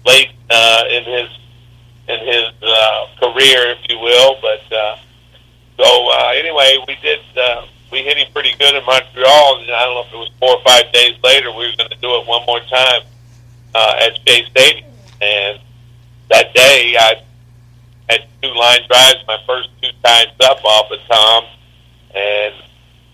[0.07, 1.29] late uh, in his
[2.09, 4.37] in his uh, career, if you will.
[4.41, 4.97] But uh,
[5.77, 7.21] so uh, anyway, we did.
[7.37, 10.31] Uh, we hit him pretty good in Montreal, and I don't know if it was
[10.39, 11.51] four or five days later.
[11.51, 13.03] We were going to do it one more time
[13.75, 14.91] uh, at Shea Stadium,
[15.23, 15.59] and
[16.31, 17.23] that day I
[18.11, 19.25] had two line drives.
[19.27, 21.45] My first two times up off of Tom,
[22.15, 22.55] and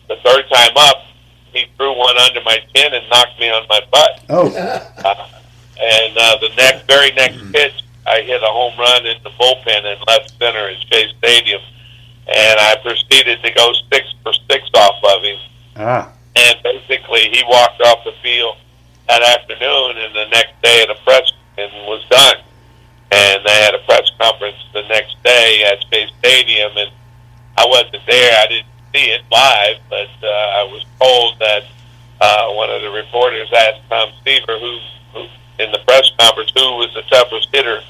[0.08, 1.04] the third time up,
[1.52, 4.24] he threw one under my chin and knocked me on my butt.
[4.28, 4.48] Oh,
[5.04, 5.28] Uh,
[5.80, 7.74] and uh, the next, very next pitch,
[8.06, 11.60] I hit a home run in the bullpen in left center at Shea Stadium,
[12.28, 15.38] and I proceeded to go six for six off of him.
[15.76, 18.56] ah, And basically, he walked off the field
[19.08, 22.36] that afternoon, and the next day at a press and was done.
[23.10, 26.90] And they had a press conference the next day at Shea Stadium, and
[27.56, 28.32] I wasn't there.
[28.40, 31.62] I didn't see it live, but uh, I was told that
[32.20, 34.78] uh, one of the reporters asked Tom Seaver, who,
[35.12, 35.26] who
[35.58, 37.80] in the press conference, who was the toughest hitter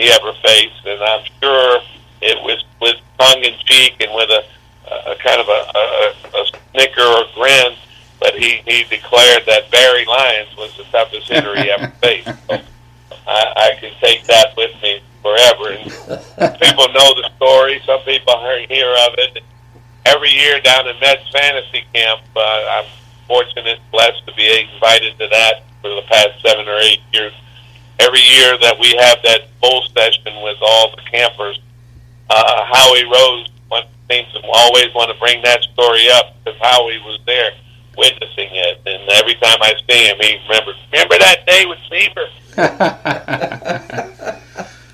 [0.00, 1.80] he ever faced, and I'm sure
[2.22, 4.44] it was with tongue in cheek and with a,
[5.10, 7.74] a kind of a, a, a snicker or grin,
[8.18, 12.28] but he, he declared that Barry Lyons was the toughest hitter he ever faced.
[12.48, 12.60] So
[13.26, 15.70] I, I can take that with me forever.
[15.70, 17.80] And people know the story.
[17.84, 18.38] Some people
[18.68, 19.42] hear of it.
[20.06, 22.86] Every year down in Mets fantasy camp, uh, I'm
[23.26, 27.32] fortunate, blessed to be invited to that for the past seven or eight years.
[28.00, 31.60] Every year that we have that bowl session with all the campers,
[32.30, 36.98] uh, Howie Rose one, seems to always want to bring that story up because Howie
[37.04, 37.50] was there
[37.98, 40.76] witnessing it, and every time I see him, he remembers.
[40.92, 42.28] Remember that day with Seaver?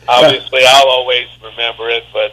[0.08, 2.32] Obviously, I'll always remember it, but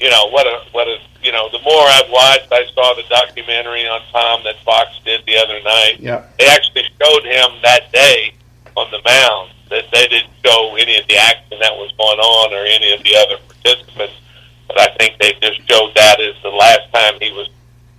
[0.00, 1.48] you know what a what a you know.
[1.50, 5.60] The more I've watched, I saw the documentary on Tom that Fox did the other
[5.62, 5.96] night.
[6.00, 8.34] yeah, They actually showed him that day
[8.76, 9.50] on the mound.
[9.72, 13.02] That they didn't show any of the action that was going on or any of
[13.02, 14.20] the other participants,
[14.68, 17.48] but I think they just showed that as the last time he was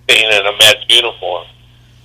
[0.08, 1.48] seen in a Mets uniform.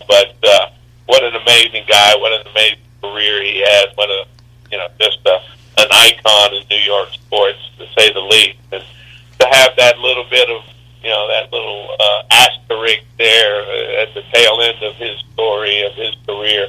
[0.08, 0.70] But uh,
[1.04, 2.16] what an amazing guy!
[2.16, 3.92] What an amazing career he has!
[3.94, 4.24] What a
[4.72, 5.36] you know just a,
[5.84, 8.58] an icon in New York sports to say the least.
[8.72, 8.84] And
[9.40, 10.64] to have that little bit of
[11.02, 13.60] you know that little uh, asterisk there
[14.00, 16.68] at the tail end of his story of his career.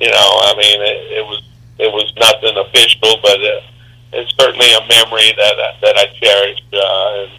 [0.00, 1.42] You know, I mean, it, it was
[1.78, 3.60] it was nothing official, but uh,
[4.12, 7.32] it's certainly a memory that uh, that I cherish uh, and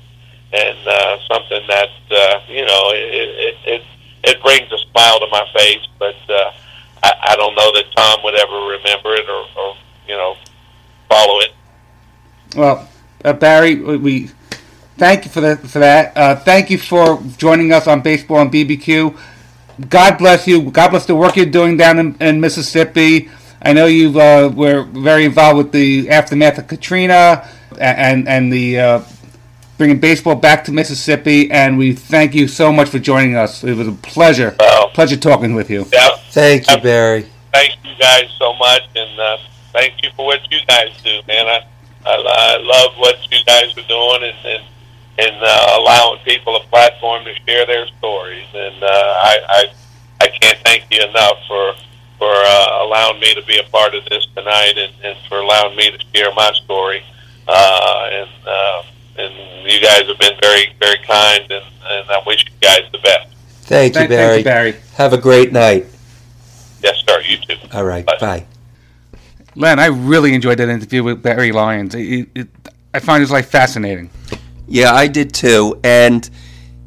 [0.53, 3.83] and uh, something that uh, you know it, it it
[4.23, 5.85] it brings a smile to my face.
[5.99, 6.51] But uh,
[7.03, 9.77] I, I don't know that Tom would ever remember it or, or
[10.07, 10.35] you know
[11.09, 11.51] follow it.
[12.55, 12.89] Well,
[13.23, 14.31] uh, Barry, we
[14.97, 15.61] thank you for that.
[15.61, 19.17] For that, uh, thank you for joining us on Baseball and BBQ.
[19.89, 20.71] God bless you.
[20.71, 23.29] God bless the work you're doing down in, in Mississippi.
[23.61, 27.47] I know you uh, were very involved with the aftermath of Katrina
[27.79, 29.01] and and the uh,
[29.77, 31.49] bringing baseball back to Mississippi.
[31.51, 33.63] And we thank you so much for joining us.
[33.63, 35.85] It was a pleasure, Well, pleasure talking with you.
[35.91, 37.27] yeah, Thank you, Barry.
[37.53, 39.37] thank you guys so much, and uh,
[39.73, 41.47] thank you for what you guys do, man.
[41.47, 41.65] I
[42.05, 44.63] I, I love what you guys are doing, and and,
[45.17, 48.45] and uh, allowing people a platform to share their stories.
[48.53, 49.65] And uh, I, I
[50.21, 51.73] I can't thank you enough for
[52.17, 55.75] for uh, allowing me to be a part of this tonight, and, and for allowing
[55.75, 57.03] me to share my story.
[57.47, 58.83] Uh, and uh,
[59.17, 62.99] and you guys have been very very kind, and, and I wish you guys the
[62.99, 63.33] best.
[63.65, 64.17] Thank you, Barry.
[64.17, 64.75] thank you, Barry.
[64.95, 65.87] Have a great night.
[66.83, 67.19] Yes, sir.
[67.21, 67.55] You too.
[67.73, 68.05] All right.
[68.05, 68.17] Bye.
[68.19, 68.45] Bye.
[69.55, 71.95] Len, I really enjoyed that interview with Barry Lyons.
[71.95, 72.47] It, it, it,
[72.93, 74.09] I find his life fascinating.
[74.67, 76.29] Yeah, I did too, and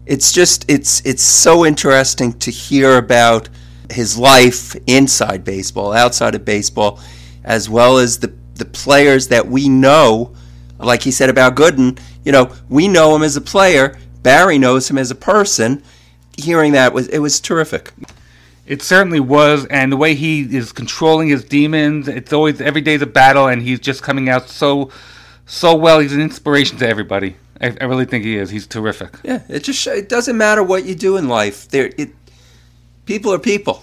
[0.07, 3.49] it's just it's it's so interesting to hear about
[3.91, 7.01] his life inside baseball, outside of baseball,
[7.45, 10.35] as well as the the players that we know.
[10.79, 13.99] Like he said about Gooden, you know, we know him as a player.
[14.23, 15.83] Barry knows him as a person.
[16.37, 17.93] Hearing that was it was terrific.
[18.69, 23.01] It certainly was, and the way he is controlling his demons, it's always every day's
[23.01, 24.91] a battle, and he's just coming out so,
[25.47, 26.01] so well.
[26.01, 27.37] He's an inspiration to everybody.
[27.63, 28.51] I, I really think he is.
[28.51, 29.17] He's terrific.
[29.25, 31.67] Yeah, it just it doesn't matter what you do in life.
[31.69, 32.11] There, it
[33.09, 33.83] people are people,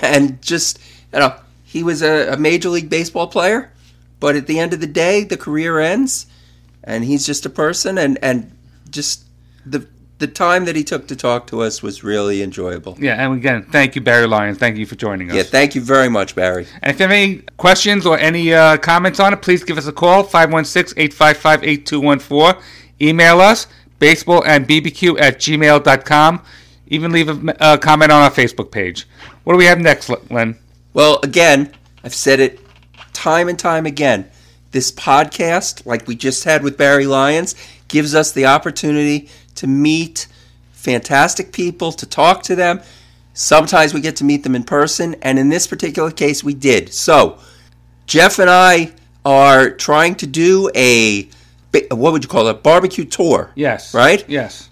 [0.00, 0.78] and just
[1.12, 3.70] you know, he was a, a major league baseball player,
[4.20, 6.24] but at the end of the day, the career ends,
[6.82, 8.50] and he's just a person, and and
[8.88, 9.24] just
[9.66, 9.86] the
[10.18, 12.96] the time that he took to talk to us was really enjoyable.
[13.00, 14.58] Yeah, and again, thank you, Barry Lyons.
[14.58, 15.36] Thank you for joining us.
[15.36, 16.66] Yeah, thank you very much, Barry.
[16.82, 19.86] And if you have any questions or any uh, comments on it, please give us
[19.86, 22.60] a call, 516-855-8214.
[23.00, 23.66] Email us,
[23.98, 26.42] baseball and bbq at gmail.com.
[26.90, 29.06] Even leave a uh, comment on our Facebook page.
[29.44, 30.58] What do we have next, Len?
[30.92, 31.72] Well, again,
[32.04, 32.60] I've said it
[33.12, 34.28] time and time again.
[34.72, 37.54] This podcast, like we just had with Barry Lyons,
[37.88, 40.26] gives us the opportunity to meet
[40.72, 42.80] fantastic people, to talk to them.
[43.34, 46.92] Sometimes we get to meet them in person, and in this particular case, we did.
[46.92, 47.38] So,
[48.06, 48.92] Jeff and I
[49.24, 51.28] are trying to do a
[51.90, 52.62] what would you call it?
[52.64, 53.52] Barbecue tour.
[53.54, 53.94] Yes.
[53.94, 54.28] Right?
[54.28, 54.69] Yes.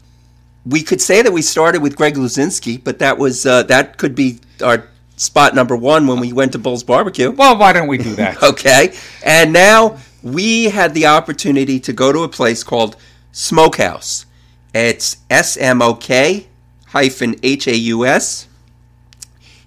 [0.68, 4.14] We could say that we started with Greg Luzinski, but that was uh, that could
[4.14, 7.30] be our spot number one when we went to Bull's Barbecue.
[7.30, 8.42] Well, why don't we do that?
[8.42, 8.94] Okay.
[9.24, 12.96] And now we had the opportunity to go to a place called
[13.32, 14.26] Smok-Haus.
[14.74, 16.46] It's S M O K
[16.88, 18.48] hyphen H A U S.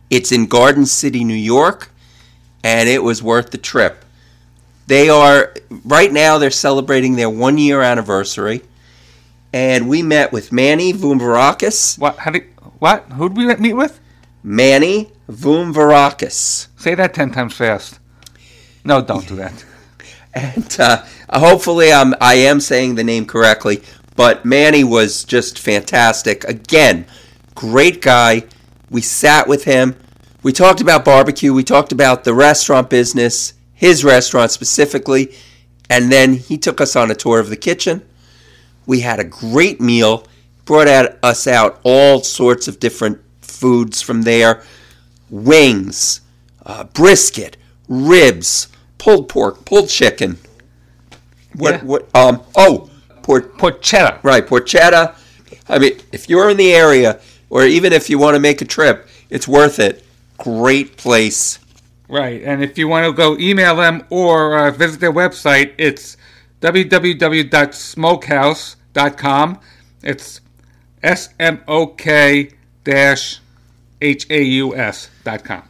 [0.09, 1.91] It's in Garden City, New York,
[2.63, 4.03] and it was worth the trip.
[4.87, 5.53] They are,
[5.85, 8.61] right now, they're celebrating their one year anniversary.
[9.53, 11.99] And we met with Manny Vumvarakis.
[11.99, 12.17] What?
[12.19, 12.43] How did?
[12.79, 13.03] What?
[13.11, 13.99] Who did we meet with?
[14.43, 16.67] Manny Vumvarakis.
[16.77, 17.99] Say that ten times fast.
[18.83, 19.65] No, don't do that.
[20.33, 23.83] and uh, hopefully I'm I am saying the name correctly.
[24.15, 26.43] But Manny was just fantastic.
[26.43, 27.05] Again,
[27.55, 28.43] great guy.
[28.89, 29.95] We sat with him.
[30.43, 31.53] We talked about barbecue.
[31.53, 35.33] We talked about the restaurant business, his restaurant specifically,
[35.89, 38.01] and then he took us on a tour of the kitchen.
[38.85, 40.25] We had a great meal.
[40.65, 44.63] Brought out, us out all sorts of different foods from there:
[45.29, 46.21] wings,
[46.65, 47.57] uh, brisket,
[47.89, 48.67] ribs,
[48.97, 50.37] pulled pork, pulled chicken.
[51.55, 51.73] What?
[51.73, 51.83] Yeah.
[51.83, 52.15] What?
[52.15, 52.43] Um.
[52.55, 52.89] Oh,
[53.23, 53.57] port.
[53.57, 54.23] Porchetta.
[54.23, 55.15] Right, porchetta.
[55.67, 57.19] I mean, if you're in the area,
[57.49, 60.05] or even if you want to make a trip, it's worth it.
[60.37, 61.59] Great place.
[62.07, 66.17] Right, and if you want to go email them or uh, visit their website, it's
[66.61, 69.59] www.smok-haus.com.
[70.03, 70.41] It's
[71.03, 72.51] S M O K
[72.83, 73.39] dash
[73.99, 75.63] H A U S dot com.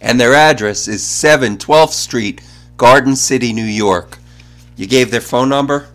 [0.00, 2.40] And their address is 7 12th Street,
[2.76, 4.18] Garden City, New York.
[4.76, 5.88] You gave their phone number?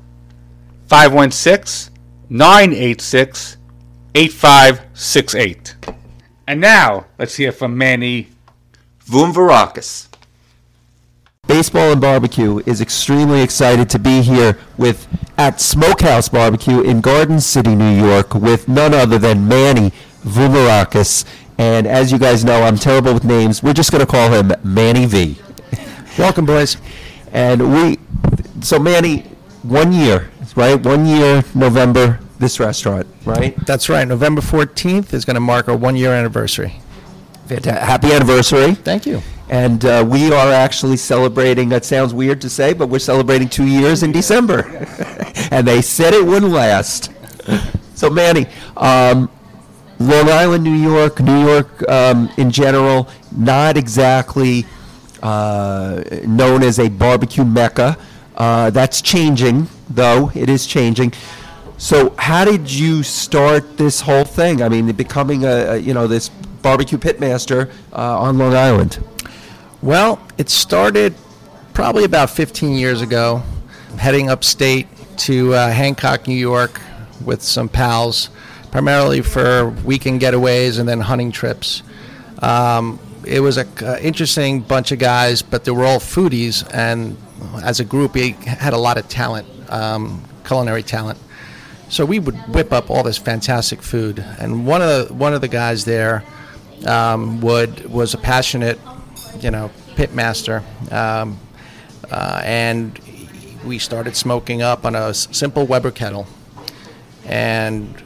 [0.88, 1.93] 516
[2.30, 3.58] 986
[4.14, 5.76] 8568.
[6.48, 8.30] And now, let's hear from Manny.
[9.06, 10.08] Vumvarakis.
[11.56, 17.39] Baseball and Barbecue is extremely excited to be here with at Smok-Haus Barbecue in Garden
[17.39, 19.93] City, New York, with none other than Manny
[20.26, 21.24] Vumarakis.
[21.58, 23.64] And as you guys know, I'm terrible with names.
[23.64, 25.38] We're just going to call him Manny V.
[26.18, 26.76] Welcome, boys.
[27.32, 27.99] And we,
[28.60, 29.20] so Manny,
[29.64, 30.78] one year, right?
[30.78, 33.56] One year, November, this restaurant, right?
[33.66, 34.06] That's right.
[34.06, 36.82] November 14th is going to mark our one year anniversary.
[37.48, 38.74] Fanta- Happy anniversary.
[38.74, 39.22] Thank you.
[39.50, 43.68] And uh, we are actually celebrating, that sounds weird to say, but we're celebrating two
[43.68, 44.66] years in December.
[45.52, 47.12] and they said it wouldn't last.
[47.93, 49.30] So, Manny, um,
[50.00, 54.66] Long Island, New York, New York um, in general, not exactly
[55.22, 57.98] uh, known as a barbecue mecca.
[58.36, 60.32] Uh, that's changing, though.
[60.34, 61.14] It is changing.
[61.78, 64.62] So, how did you start this whole thing?
[64.62, 66.30] I mean, becoming a, a you know this
[66.66, 68.97] barbecue pitmaster uh, on Long Island.
[69.84, 71.13] Well, it started
[71.76, 73.43] probably about 15 years ago,
[73.99, 74.88] heading upstate
[75.18, 76.82] to uh, Hancock, New York,
[77.24, 78.32] with some pals,
[78.72, 81.84] primarily for weekend getaways and then hunting trips.
[82.39, 83.68] Um, it was an
[84.01, 87.16] interesting bunch of guys, but they were all foodies, and
[87.63, 91.20] as a group, we had a lot of talent, um, culinary talent.
[91.89, 95.41] So we would whip up all this fantastic food, and one of the, one of
[95.41, 96.24] the guys there
[96.86, 98.80] um, would was a passionate,
[99.40, 101.40] you know, pit master, um,
[102.12, 103.00] uh, and
[103.66, 106.28] we started smoking up on a simple Weber kettle,
[107.26, 108.02] and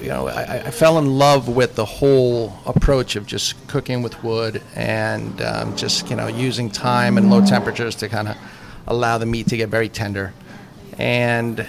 [0.00, 4.22] you know, I, I fell in love with the whole approach of just cooking with
[4.22, 8.36] wood and um, just you know using time and low temperatures to kind of
[8.86, 10.32] allow the meat to get very tender,
[10.98, 11.66] and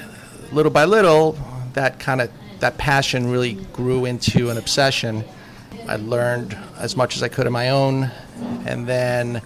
[0.52, 1.38] little by little,
[1.74, 5.24] that kind of that passion really grew into an obsession.
[5.88, 8.12] I learned as much as I could on my own,
[8.66, 9.42] and then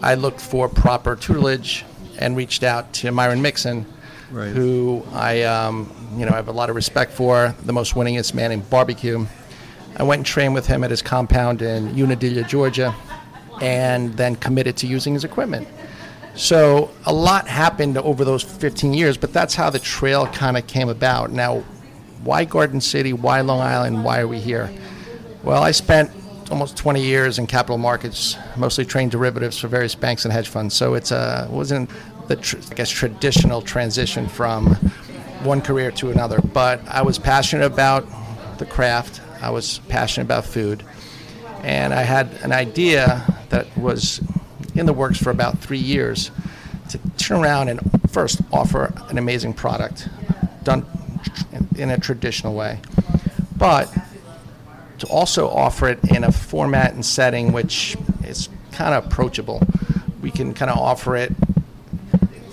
[0.00, 1.84] I looked for proper tutelage
[2.18, 3.86] and reached out to Myron Mixon,
[4.30, 4.48] Right.
[4.48, 8.34] who I um, you know I have a lot of respect for, the most winningest
[8.34, 9.24] man in barbecue.
[9.96, 12.94] I went and trained with him at his compound in Unadilla, Georgia,
[13.62, 15.66] and then committed to using his equipment.
[16.34, 20.66] So a lot happened over those 15 years, but that's how the trail kind of
[20.66, 21.30] came about.
[21.30, 21.60] Now,
[22.24, 23.14] why Garden City?
[23.14, 24.04] Why Long Island?
[24.04, 24.70] Why are we here?
[25.46, 26.10] Well, I spent
[26.50, 30.74] almost 20 years in capital markets, mostly trading derivatives for various banks and hedge funds.
[30.74, 31.88] So it's a wasn't
[32.26, 34.74] the tr- I guess traditional transition from
[35.44, 36.40] one career to another.
[36.40, 38.08] But I was passionate about
[38.58, 39.20] the craft.
[39.40, 40.82] I was passionate about food,
[41.62, 44.20] and I had an idea that was
[44.74, 46.32] in the works for about three years
[46.88, 47.80] to turn around and
[48.10, 50.08] first offer an amazing product
[50.64, 50.84] done
[51.76, 52.80] in a traditional way,
[53.56, 53.88] but
[54.98, 59.62] to also offer it in a format and setting which is kind of approachable.
[60.22, 61.32] We can kind of offer it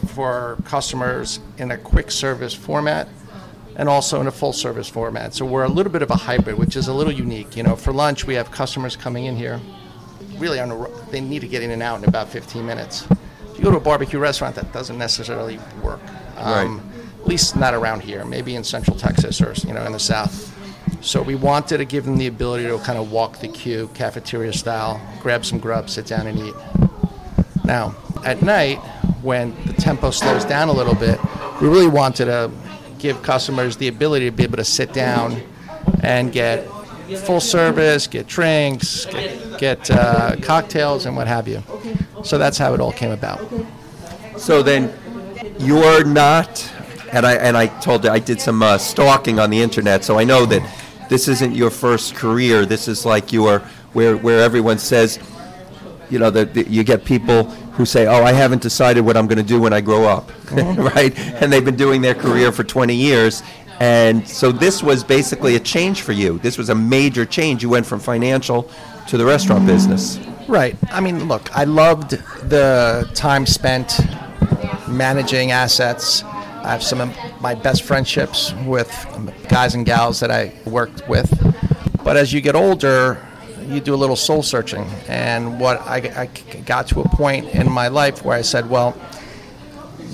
[0.08, 3.08] for customers in a quick service format
[3.76, 5.34] and also in a full service format.
[5.34, 7.58] So we're a little bit of a hybrid, which is a little unique.
[7.58, 9.60] You know, for lunch we have customers coming in here
[10.38, 13.08] really on a, they need to get in and out in about 15 minutes.
[13.52, 16.02] If you go to a barbecue restaurant, that doesn't necessarily work.
[16.38, 16.82] Um,
[17.22, 18.26] At least not around here.
[18.26, 20.53] Maybe in Central Texas or you know in the South.
[21.04, 24.54] So we wanted to give them the ability to kind of walk the queue, cafeteria
[24.54, 26.56] style, grab some grub, sit down and eat.
[27.66, 27.93] Now,
[28.24, 28.78] at night,
[29.22, 31.20] when the tempo slows down a little bit,
[31.62, 32.49] we really wanted to
[32.99, 35.41] give customers the ability to be able to sit down
[36.04, 36.66] and get
[37.26, 41.62] full service, get drinks, get, get uh, cocktails, and what have you.
[42.24, 43.41] So that's how it all came about.
[44.38, 44.93] So then,
[45.60, 46.72] you're not,
[47.12, 50.18] and I and I told you I did some uh, stalking on the internet, so
[50.18, 50.62] I know that
[51.14, 52.66] this isn't your first career.
[52.66, 53.59] This is like your
[53.93, 55.20] where where everyone says,
[56.09, 57.43] you know, that you get people
[57.78, 60.32] who say, "Oh, I haven't decided what I'm going to do when I grow up,"
[60.51, 61.14] right?
[61.39, 63.43] And they've been doing their career for 20 years.
[63.80, 66.39] And so this was basically a change for you.
[66.39, 67.61] This was a major change.
[67.61, 68.68] You went from financial
[69.07, 70.20] to the restaurant business.
[70.47, 70.76] Right.
[70.91, 72.11] I mean, look, I loved
[72.49, 73.99] the time spent
[74.88, 76.24] managing assets.
[76.64, 78.89] I have some of my best friendships with
[79.49, 81.30] guys and gals that I worked with.
[82.03, 83.26] But as you get older,
[83.68, 84.86] you do a little soul searching.
[85.07, 88.91] And what I, I got to a point in my life where I said, well,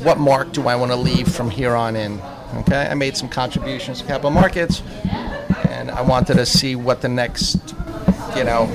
[0.04, 2.20] what mark do I want to leave from here on in?
[2.56, 4.82] Okay, I made some contributions to capital markets,
[5.68, 7.76] and I wanted to see what the next,
[8.36, 8.66] you know,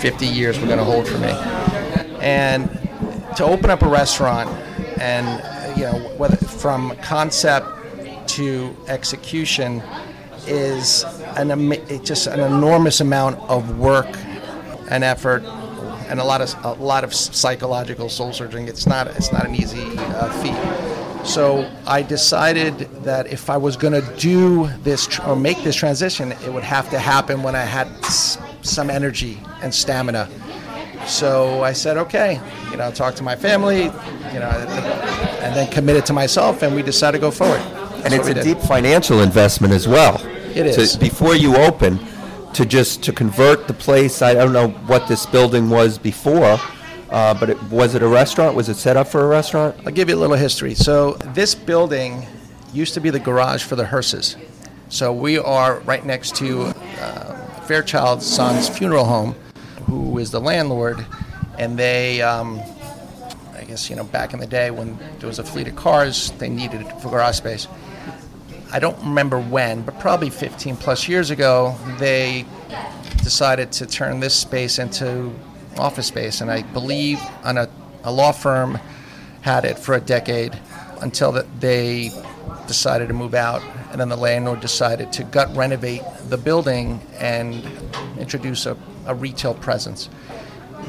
[0.00, 1.30] 50 years were going to hold for me.
[2.20, 2.68] And
[3.36, 4.50] to open up a restaurant,
[5.00, 5.40] and
[5.76, 7.66] you know, whether from concept
[8.28, 9.82] to execution,
[10.46, 11.04] is
[11.36, 11.48] an
[12.04, 14.08] just an enormous amount of work
[14.90, 15.42] and effort
[16.08, 18.68] and a lot of a lot of psychological soul searching.
[18.68, 21.26] It's not it's not an easy uh, feat.
[21.26, 25.74] So I decided that if I was going to do this tr- or make this
[25.74, 30.28] transition, it would have to happen when I had s- some energy and stamina.
[31.06, 32.38] So I said, okay,
[32.70, 34.50] you know, talk to my family, you know,
[35.44, 37.60] and then committed to myself, and we decided to go forward.
[38.04, 38.44] And That's it's a did.
[38.44, 40.20] deep financial investment as well.
[40.54, 40.92] It is.
[40.92, 41.98] To, before you open,
[42.54, 44.22] to just to convert the place.
[44.22, 46.58] I don't know what this building was before,
[47.10, 48.54] uh, but it, was it a restaurant?
[48.54, 49.76] Was it set up for a restaurant?
[49.84, 50.74] I'll give you a little history.
[50.74, 52.26] So this building
[52.72, 54.36] used to be the garage for the hearses.
[54.88, 56.62] So we are right next to
[57.00, 59.34] uh, Fairchild's son's funeral home,
[59.86, 61.04] who is the landlord,
[61.58, 62.60] and they, um,
[63.74, 66.48] guess you know, back in the day when there was a fleet of cars, they
[66.48, 67.66] needed it for garage space.
[68.70, 72.44] I don't remember when, but probably 15 plus years ago, they
[73.24, 75.32] decided to turn this space into
[75.76, 77.68] office space, and I believe on a,
[78.04, 78.78] a law firm
[79.40, 80.56] had it for a decade
[81.00, 82.12] until that they
[82.68, 83.60] decided to move out,
[83.90, 87.68] and then the landlord decided to gut renovate the building and
[88.20, 90.08] introduce a, a retail presence.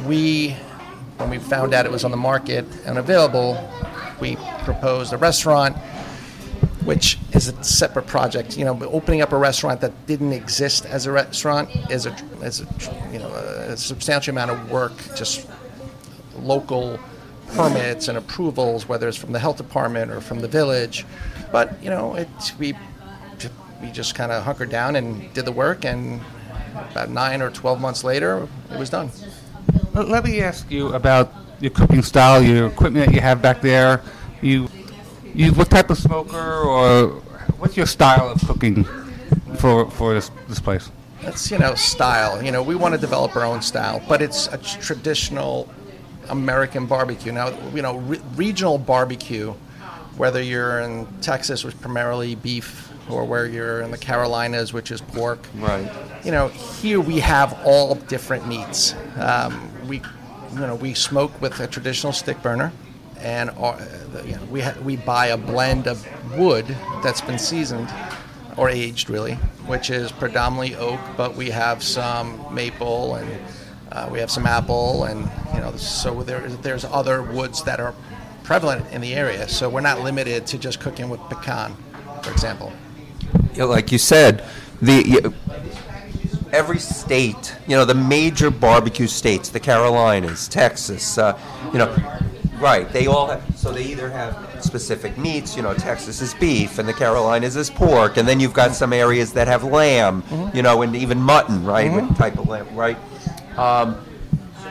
[0.05, 0.55] We,
[1.18, 3.57] when we found out it was on the market and available,
[4.20, 5.78] we proposed a restaurant
[6.86, 8.57] which is a separate project.
[8.57, 12.61] You know, opening up a restaurant that didn't exist as a restaurant is a, is
[12.61, 12.68] a
[13.11, 15.47] you know a substantial amount of work, just
[16.38, 16.99] local
[17.53, 21.05] permits and approvals, whether it's from the health department or from the village.
[21.51, 22.76] But you know, it we
[23.82, 26.22] we just kind of hunkered down and did the work, and
[26.91, 29.09] about nine or twelve months later, it was done.
[29.95, 31.31] Let me ask you about
[31.61, 34.01] your cooking style, your equipment that you have back there.
[34.41, 34.67] You,
[35.33, 37.21] you, what type of smoker or
[37.59, 38.83] what's your style of cooking
[39.57, 40.91] for for this this place?
[41.21, 42.43] That's you know style.
[42.43, 45.69] You know, we want to develop our own style, but it's a traditional
[46.27, 47.31] American barbecue.
[47.31, 49.53] Now, you know, re- regional barbecue,
[50.17, 55.01] whether you're in Texas, which primarily beef, or where you're in the Carolinas, which is
[55.01, 55.47] pork.
[55.56, 55.91] Right.
[56.24, 58.95] You know, here we have all different meats.
[59.18, 60.01] Um, we,
[60.53, 62.72] you know, we smoke with a traditional stick burner,
[63.20, 63.80] and our,
[64.26, 66.06] you know, we ha- we buy a blend of
[66.38, 66.66] wood
[67.03, 67.89] that's been seasoned
[68.58, 69.36] or aged, really,
[69.68, 73.39] which is predominantly oak, but we have some maple and
[73.91, 77.93] uh, we have some apple, and you know, so there, there's other woods that are
[78.43, 79.47] prevalent in the area.
[79.47, 81.76] So we're not limited to just cooking with pecan,
[82.22, 82.74] for example.
[83.53, 84.43] You know, like you said,
[84.81, 85.33] the
[86.51, 91.38] every state, you know, the major barbecue states, the Carolinas, Texas, uh,
[91.73, 91.93] you know,
[92.59, 92.91] right?
[92.91, 93.43] They all have.
[93.57, 95.55] So they either have specific meats.
[95.55, 98.93] You know, Texas is beef, and the Carolinas is pork, and then you've got some
[98.93, 100.23] areas that have lamb.
[100.53, 101.91] You know, and even mutton, right?
[101.91, 102.97] What type of lamb, right?
[103.57, 104.05] Um,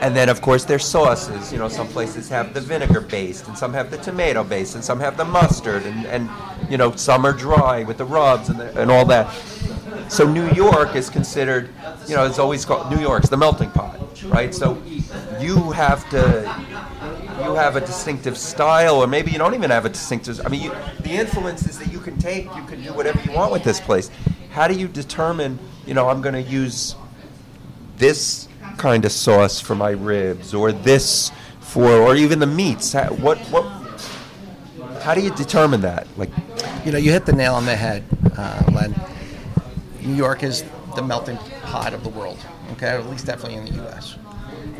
[0.04, 1.50] and then, of course, there's sauces.
[1.50, 4.84] You know, some places have the vinegar based, and some have the tomato based, and
[4.84, 6.28] some have the mustard, and, and
[6.70, 9.32] you know, some are dry with the rubs and, the, and all that.
[10.10, 11.70] So New York is considered,
[12.06, 14.54] you know, it's always called New York's the melting pot, right?
[14.54, 14.76] So
[15.40, 16.20] you have to,
[17.42, 20.38] you have a distinctive style, or maybe you don't even have a distinctive.
[20.44, 23.52] I mean, you, the influences that you can take, you can do whatever you want
[23.52, 24.10] with this place.
[24.50, 26.94] How do you determine, you know, I'm going to use
[27.96, 31.30] this kind of sauce for my ribs or this
[31.60, 33.64] for or even the meats how, what what
[35.02, 36.30] how do you determine that like
[36.84, 38.04] You know, you hit the nail on the head,
[38.36, 38.94] uh, Len.
[40.02, 40.64] New York is
[40.96, 42.38] the melting pot of the world,
[42.72, 44.16] okay, at least definitely in the U.S.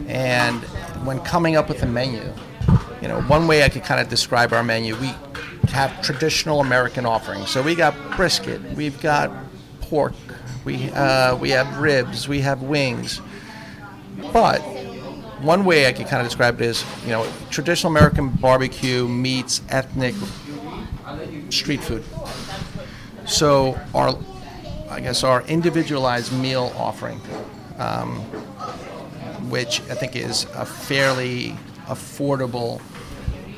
[0.07, 0.61] And
[1.07, 2.23] when coming up with a menu,
[3.01, 5.15] you know, one way I could kind of describe our menu, we
[5.71, 7.49] have traditional American offerings.
[7.49, 9.31] So we got brisket, we've got
[9.81, 10.13] pork,
[10.67, 13.23] we uh, we have ribs, we have wings.
[14.33, 14.61] But
[15.41, 19.61] one way I could kind of describe it is, you know, traditional American barbecue meets
[19.69, 20.15] ethnic
[21.51, 22.03] street food.
[23.27, 24.19] So our,
[24.91, 27.21] I guess our individualized meal offering,
[27.79, 28.21] um,
[29.51, 32.81] which I think is a fairly affordable,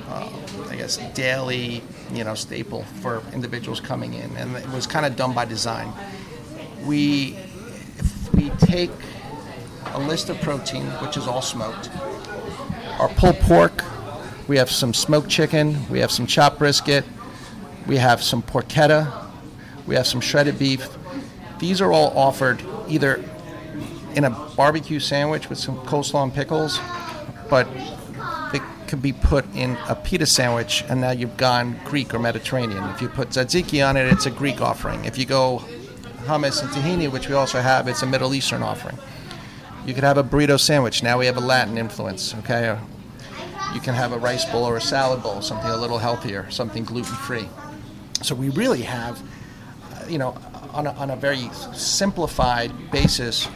[0.09, 0.31] uh,
[0.69, 5.17] I guess daily, you know, staple for individuals coming in, and it was kind of
[5.17, 5.93] done by design.
[6.85, 7.37] We,
[7.99, 8.91] if we take
[9.95, 11.91] a list of protein, which is all smoked,
[12.99, 13.85] our pulled pork,
[14.49, 17.05] we have some smoked chicken, we have some chopped brisket,
[17.87, 19.27] we have some porchetta,
[19.87, 20.89] we have some shredded beef.
[21.59, 23.23] These are all offered either
[24.15, 26.81] in a barbecue sandwich with some coleslaw and pickles,
[27.51, 27.69] but
[28.55, 32.83] it could be put in a pita sandwich, and now you've gone Greek or Mediterranean.
[32.91, 35.05] If you put tzatziki on it, it's a Greek offering.
[35.05, 35.63] If you go
[36.25, 38.99] hummus and tahini, which we also have, it's a Middle Eastern offering.
[39.87, 41.05] You could have a burrito sandwich.
[41.05, 42.35] Now we have a Latin influence.
[42.41, 42.77] Okay,
[43.73, 46.83] you can have a rice bowl or a salad bowl, something a little healthier, something
[46.83, 47.49] gluten free.
[48.21, 49.23] So we really have,
[49.93, 50.37] uh, you know,
[50.73, 53.47] on a, on a very simplified basis,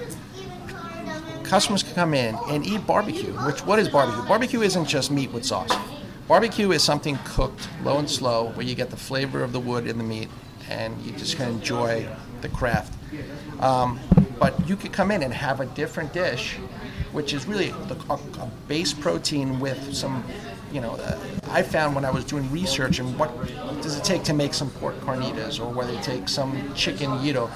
[1.42, 3.32] customers can come in and eat barbecue.
[3.44, 4.22] Which what is barbecue?
[4.28, 5.76] Barbecue isn't just meat with sauce.
[6.28, 9.84] Barbecue is something cooked low and slow, where you get the flavor of the wood
[9.84, 10.28] in the meat,
[10.68, 12.06] and you just can enjoy
[12.40, 12.94] the craft.
[13.58, 13.98] Um,
[14.40, 16.54] but you could come in and have a different dish,
[17.12, 17.68] which is really
[18.08, 20.24] a, a base protein with some,
[20.72, 21.18] you know, uh,
[21.50, 23.30] I found when I was doing research and what
[23.82, 27.50] does it take to make some pork carnitas or whether it takes some chicken gyro,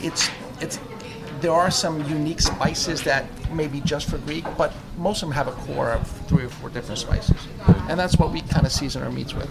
[0.00, 0.28] it's
[0.60, 0.80] it's
[1.40, 5.34] there are some unique spices that may be just for Greek, but most of them
[5.34, 7.36] have a core of three or four different spices.
[7.88, 9.50] And that's what we kind of season our meats with.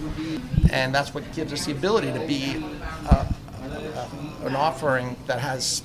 [0.71, 2.65] And that's what gives us the ability to be
[3.05, 3.31] uh,
[3.61, 4.09] uh,
[4.43, 5.83] an offering that has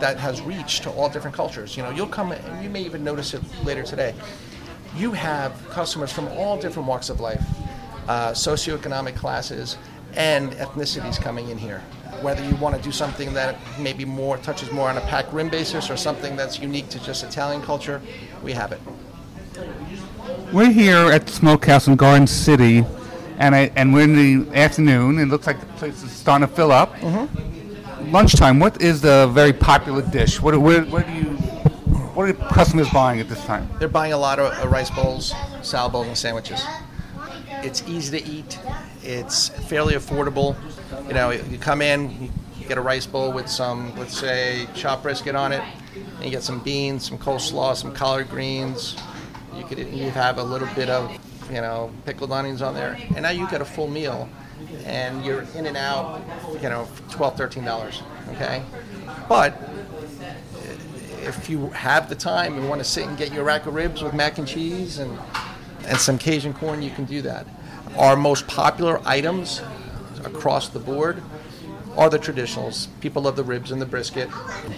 [0.00, 1.76] that has reach to all different cultures.
[1.76, 4.14] You know, you'll come and you may even notice it later today.
[4.96, 7.42] You have customers from all different walks of life,
[8.08, 9.76] uh, socioeconomic classes,
[10.14, 11.82] and ethnicities coming in here
[12.24, 15.48] whether you want to do something that maybe more touches more on a pack rim
[15.48, 18.00] basis or something that's unique to just Italian culture,
[18.42, 18.80] we have it.
[20.52, 22.84] We're here at the Smok-Haus in Garden City,
[23.38, 25.18] and I, and we're in the afternoon.
[25.18, 26.94] It looks like the place is starting to fill up.
[26.96, 27.53] Mm-hmm.
[28.14, 28.60] Lunchtime.
[28.60, 30.40] What is the very popular dish?
[30.40, 31.24] What, what, what do you
[32.14, 33.68] what are customers buying at this time?
[33.80, 36.64] They're buying a lot of uh, rice bowls, salad bowls, and sandwiches.
[37.64, 38.60] It's easy to eat.
[39.02, 40.54] It's fairly affordable.
[41.08, 42.30] You know, you come in,
[42.60, 45.64] you get a rice bowl with some, let's say, chopped brisket on it,
[45.96, 48.96] and you get some beans, some coleslaw, some collard greens.
[49.56, 51.10] You could you have a little bit of,
[51.50, 54.28] you know, pickled onions on there, and now you get a full meal,
[54.84, 56.22] and you're in and out,
[56.62, 58.02] you know, 12 dollars.
[58.30, 58.62] Okay,
[59.28, 59.60] but
[61.22, 64.02] if you have the time and want to sit and get your rack of ribs
[64.02, 65.18] with mac and cheese and
[65.86, 67.46] and some Cajun corn, you can do that.
[67.96, 69.60] Our most popular items
[70.24, 71.22] across the board
[71.96, 72.88] are the traditionals.
[73.00, 74.28] People love the ribs and the brisket.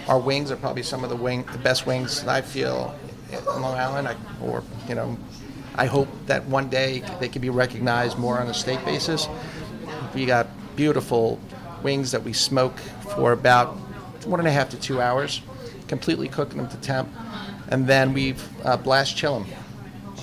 [0.07, 2.95] Our wings are probably some of the wing, the best wings that I feel
[3.31, 4.07] in Long Island.
[4.07, 5.17] I, or you know,
[5.75, 9.27] I hope that one day they can be recognized more on a state basis.
[10.17, 11.39] We got beautiful
[11.83, 12.79] wings that we smoke
[13.13, 13.75] for about
[14.25, 15.43] one and a half to two hours,
[15.87, 17.07] completely cooking them to temp,
[17.67, 18.33] and then we
[18.63, 19.49] uh, blast chill them.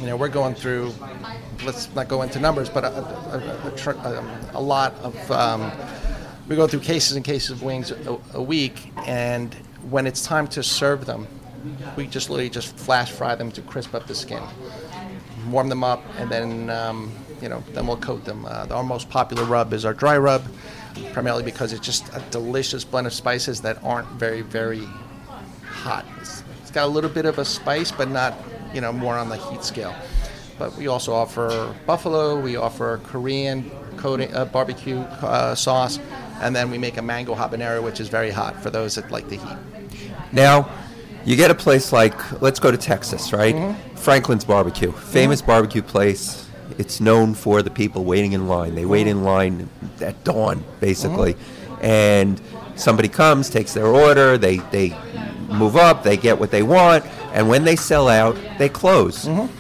[0.01, 0.93] You know, we're going through
[1.65, 5.71] let's not go into numbers, but a, a, a, um, a lot of um,
[6.49, 7.93] we go through cases and cases of wings
[8.33, 9.55] a, week, and
[9.91, 11.29] when it's time to serve them,
[11.95, 14.43] we just literally just flash fry them to crisp up the skin,
[15.51, 18.45] warm them up, and then um, you know then we'll coat them.
[18.47, 20.45] Uh, our most popular rub is our dry rub,
[21.13, 24.85] primarily because it's just a delicious blend of spices that aren't very very
[25.67, 26.05] hot.
[26.21, 28.35] It's, it's got a little bit of a spice, but not
[28.73, 29.95] you know more on the heat scale
[30.59, 32.39] but we also offer buffalo.
[32.41, 35.99] We offer Korean coating, uh, barbecue uh, sauce,
[36.41, 39.29] and then we make a mango habanero, which is very hot for those that like
[39.29, 39.57] the heat.
[40.33, 40.69] Now,
[41.25, 43.55] you get a place like let's go to Texas, right?
[43.55, 43.97] Mm-hmm.
[43.97, 45.51] Franklin's Barbecue, famous mm-hmm.
[45.51, 46.44] barbecue place.
[46.79, 48.75] It's known for the people waiting in line.
[48.75, 49.69] They wait in line
[50.01, 51.85] at dawn, basically, mm-hmm.
[51.85, 52.41] and
[52.77, 54.37] somebody comes, takes their order.
[54.39, 54.97] They they
[55.49, 59.25] move up, they get what they want, and when they sell out, they close.
[59.25, 59.53] Mm-hmm.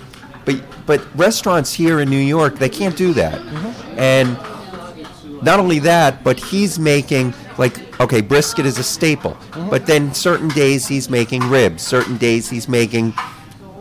[0.44, 3.40] But but restaurants here in New York, they can't do that.
[3.40, 3.98] Mm-hmm.
[3.98, 9.32] And not only that, but he's making like okay, brisket is a staple.
[9.32, 9.70] Mm-hmm.
[9.70, 11.82] But then certain days he's making ribs.
[11.82, 13.14] Certain days he's making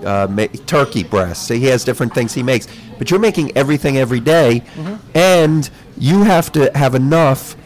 [0.05, 1.47] uh, ma- turkey breasts.
[1.47, 2.67] So he has different things he makes.
[3.03, 4.95] But you're making everything every day, mm-hmm.
[5.13, 7.57] and you have to have enough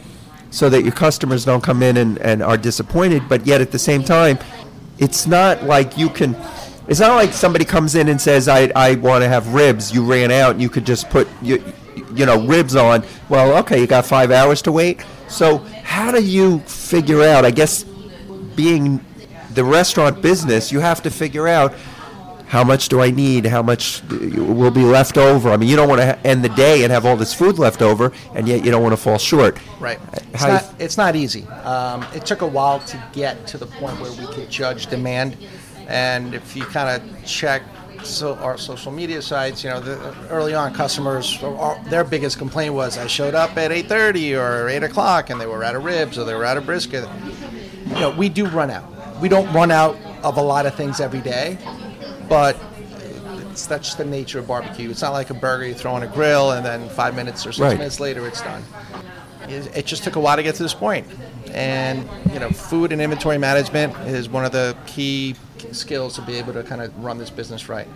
[0.50, 3.28] so that your customers don't come in and, and are disappointed.
[3.28, 4.40] But yet at the same time,
[4.98, 6.34] it's not like you can
[6.88, 10.04] it's not like somebody comes in and says, "I, I want to have ribs." You
[10.04, 11.62] ran out, and you could just put you,
[12.14, 13.04] you know, ribs on.
[13.28, 15.04] Well, okay, you got five hours to wait.
[15.28, 17.44] So how do you figure out?
[17.44, 17.84] I guess
[18.56, 18.98] being
[19.54, 21.74] the restaurant business, you have to figure out
[22.48, 23.44] how much do I need?
[23.44, 25.50] How much will be left over?
[25.50, 27.82] I mean, you don't want to end the day and have all this food left
[27.82, 29.58] over, and yet you don't want to fall short.
[29.78, 30.00] Right.
[30.00, 31.46] Uh, it's, not, it's not easy.
[31.46, 35.36] Um, it took a while to get to the point where we could judge demand.
[35.88, 37.62] And if you kind of check
[38.02, 42.38] so our social media sites, you know, the, early on, customers uh, uh, their biggest
[42.38, 45.84] complaint was I showed up at 8:30 or 8 o'clock and they were out of
[45.84, 47.06] ribs or they were out of brisket.
[47.88, 48.84] You know, we do run out.
[49.20, 51.58] We don't run out of a lot of things every day,
[52.28, 52.56] but
[53.50, 54.90] It's that's just the nature of barbecue.
[54.90, 57.52] It's not like a burger you throw on a grill and then five minutes or
[57.52, 57.78] six Right.
[57.78, 58.62] minutes later it's done.
[59.48, 61.06] It, it just took a while to get to this point,
[61.52, 65.34] and you know, food and inventory management is one of the key
[65.72, 67.88] skills to be able to kind of run this business right.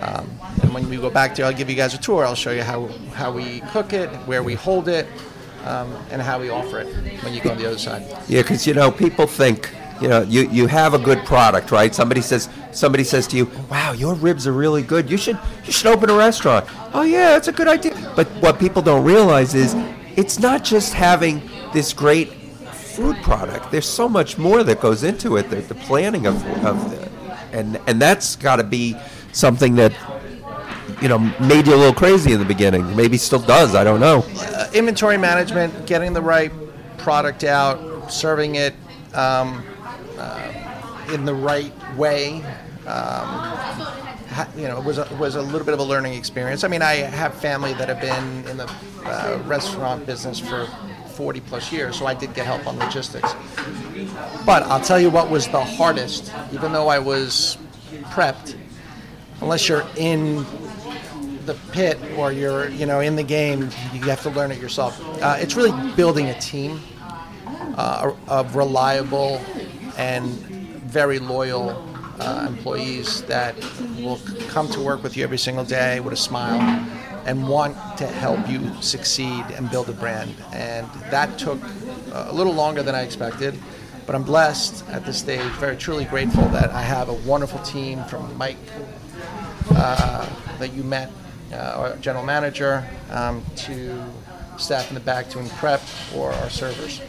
[0.00, 0.28] Um,
[0.62, 2.24] and when we go back there, I'll give you guys a tour.
[2.26, 5.06] I'll show you how how we cook it, where we hold it,
[5.64, 6.88] um, and how we offer it
[7.22, 8.02] when you go on the other side.
[8.28, 9.70] Yeah, because you know people think
[10.00, 11.94] you know you, you have a good product, right?
[11.94, 15.10] Somebody says somebody says to you, "Wow, your ribs are really good.
[15.10, 17.94] You should you should open a restaurant." Oh yeah, that's a good idea.
[18.16, 19.74] But what people don't realize is
[20.16, 22.32] it's not just having this great
[22.72, 23.70] food product.
[23.70, 25.50] There's so much more that goes into it.
[25.50, 27.10] The, the planning of of the,
[27.52, 28.96] and and that's got to be
[29.32, 29.92] something that
[31.02, 32.96] you know made you a little crazy in the beginning.
[32.96, 33.74] Maybe still does.
[33.74, 34.24] I don't know.
[34.38, 36.52] uh, inventory management, getting the right
[36.98, 38.74] product out, serving it
[39.14, 39.64] um,
[40.20, 42.42] uh, in the right way.
[42.86, 43.58] Um,
[44.56, 46.62] you know, it was a, was a little bit of a learning experience.
[46.62, 48.72] I mean, I have family that have been in the
[49.04, 50.66] uh, restaurant business for
[51.14, 53.34] 40 plus years, so I did get help on logistics.
[54.46, 57.58] But I'll tell you what was the hardest, even though I was
[58.04, 58.56] prepped,
[59.40, 60.46] unless you're in
[61.46, 65.00] the pit or you're you know in the game you have to learn it yourself
[65.22, 66.78] uh, it's really building a team
[67.76, 69.42] uh, of reliable
[70.00, 70.24] and
[71.00, 71.70] very loyal
[72.20, 73.54] uh, employees that
[73.98, 74.18] will
[74.48, 76.60] come to work with you every single day with a smile
[77.26, 81.62] and want to help you succeed and build a brand and that took
[82.12, 83.54] uh, a little longer than i expected
[84.06, 88.02] but i'm blessed at this stage very truly grateful that i have a wonderful team
[88.04, 88.56] from mike
[89.72, 90.28] uh,
[90.58, 91.10] that you met,
[91.52, 94.02] uh, our general manager, um, to
[94.58, 95.80] staff in the back doing prep
[96.14, 97.00] or our servers.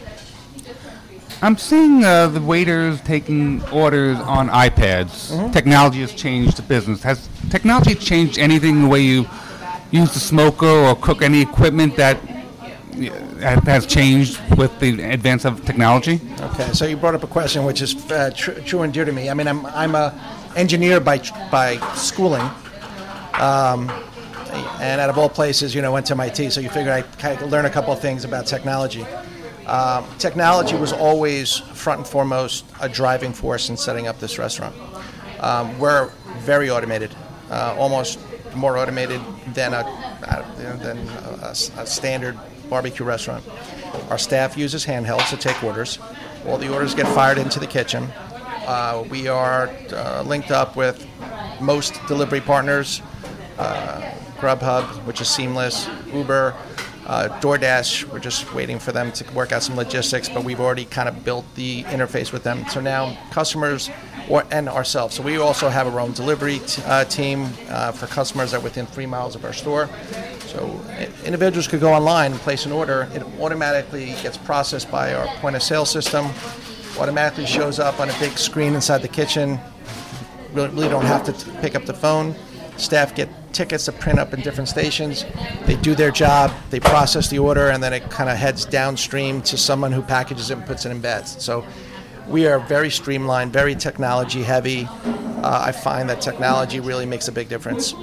[1.42, 5.32] I'm seeing uh, the waiters taking orders on iPads.
[5.32, 5.52] Mm-hmm.
[5.52, 7.04] Technology has changed the business.
[7.04, 9.28] Has technology changed anything the way you
[9.92, 12.18] use the smoker or cook any equipment that
[13.42, 16.20] has changed with the advance of technology?
[16.42, 19.12] Okay, so you brought up a question which is uh, tr- true and dear to
[19.12, 19.30] me.
[19.30, 20.14] I mean, I'm, I'm a
[20.56, 22.48] engineer by tr- by schooling,
[23.40, 23.90] um,
[24.80, 26.50] and out of all places, you know, went to MIT.
[26.52, 29.06] So you figure I kind of learn a couple of things about technology.
[29.72, 34.76] Um, technology was always front and foremost a driving force in setting up this restaurant.
[35.40, 37.16] Um, we're very automated,
[37.50, 38.20] uh, almost
[38.54, 39.22] more automated
[39.54, 42.38] than a uh, than a, a standard
[42.70, 43.46] barbecue restaurant.
[44.10, 46.00] Our staff uses handhelds to take orders.
[46.46, 48.10] All the orders get fired into the kitchen.
[48.68, 51.08] Uh, we are uh, linked up with
[51.62, 53.02] most delivery partners,
[53.58, 54.02] uh,
[54.38, 56.54] Grubhub, which is seamless, Uber,
[57.06, 58.06] uh, DoorDash.
[58.06, 61.24] We're just waiting for them to work out some logistics, but we've already kind of
[61.24, 62.66] built the interface with them.
[62.70, 63.90] So now customers
[64.30, 65.16] or, and ourselves.
[65.16, 68.64] So we also have our own delivery t- uh, team uh, for customers that are
[68.64, 69.90] within three miles of our store.
[70.48, 70.80] So
[71.26, 73.10] individuals could go online and place an order.
[73.14, 76.28] It automatically gets processed by our point of sale system.
[77.00, 79.60] Automatically shows up on a big screen inside the kitchen
[80.54, 82.36] really, really don't have to t- pick up the phone.
[82.78, 85.26] Staff get tickets to print up in different stations.
[85.66, 89.42] They do their job, they process the order, and then it kind of heads downstream
[89.44, 91.42] to someone who packages it and puts it in beds.
[91.44, 91.66] So
[92.28, 94.88] we are very streamlined, very technology heavy.
[95.44, 97.94] Uh, I find that technology really makes a big difference.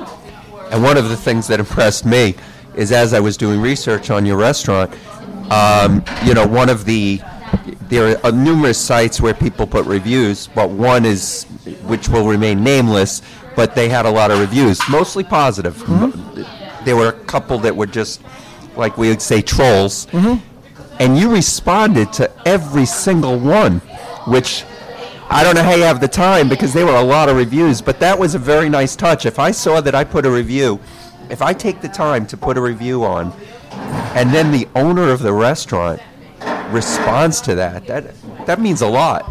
[0.70, 2.34] And one of the things that impressed me
[2.74, 4.92] is as I was doing research on your restaurant,
[5.50, 7.20] um, you know, one of the
[7.88, 11.44] there are numerous sites where people put reviews, but one is
[11.84, 13.22] which will remain nameless,
[13.58, 15.74] but they had a lot of reviews, mostly positive.
[15.78, 16.84] Mm-hmm.
[16.84, 18.22] There were a couple that were just
[18.76, 20.38] like we would say trolls, mm-hmm.
[21.00, 23.80] and you responded to every single one,
[24.28, 24.64] which
[25.28, 27.82] I don't know how you have the time because there were a lot of reviews,
[27.82, 29.26] but that was a very nice touch.
[29.26, 30.78] If I saw that I put a review,
[31.28, 33.32] if I take the time to put a review on,
[34.14, 36.00] and then the owner of the restaurant
[36.70, 38.14] responds to that, that
[38.46, 39.28] that means a lot.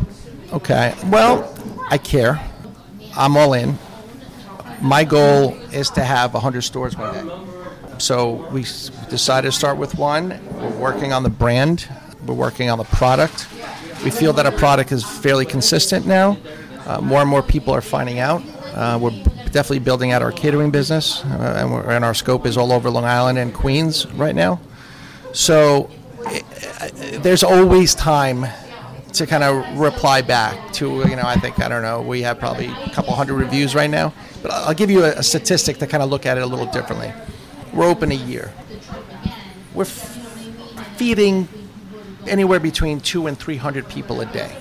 [0.52, 0.94] Okay.
[1.06, 1.56] Well,
[1.90, 2.42] I care.
[3.16, 3.80] I'm all in.
[4.82, 7.36] My goal is to have 100 stores one day.
[8.00, 8.62] So we
[9.10, 10.40] decided to start with one.
[10.56, 11.88] We're working on the brand.
[12.26, 13.48] We're working on the product.
[14.04, 16.38] We feel that our product is fairly consistent now.
[16.86, 18.44] Uh, more and more people are finding out.
[18.76, 22.72] Uh, we're definitely building out our catering business, uh, and, and our scope is all
[22.72, 24.60] over Long Island and Queens right now.
[25.34, 25.90] So
[26.28, 26.44] i-
[26.82, 28.46] i- there's always time
[29.18, 32.40] to kind of reply back to you know I think I don't know we have
[32.40, 35.88] probably a couple hundred reviews right now but I'll give you a, a statistic to
[35.88, 37.14] kind of look at it a little differently
[37.74, 38.54] we're open a year
[39.74, 41.48] we're f- feeding
[42.28, 44.56] anywhere between two and three hundred people a day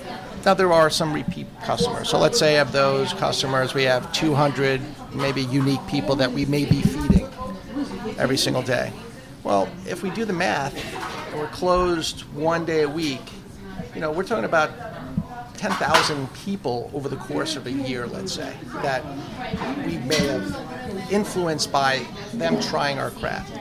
[0.47, 2.07] now there are some repeat customers.
[2.07, 4.79] So let's say of those customers, we have 200
[5.13, 7.27] maybe unique people that we may be feeding
[8.17, 8.93] every single day.
[9.43, 10.73] Well, if we do the math,
[11.31, 13.19] and we're closed one day a week,
[13.97, 14.69] you know, we're talking about
[15.55, 19.03] 10,000 people over the course of a year, let's say, that
[19.87, 22.05] we may have influenced by
[22.35, 23.59] them trying our craft.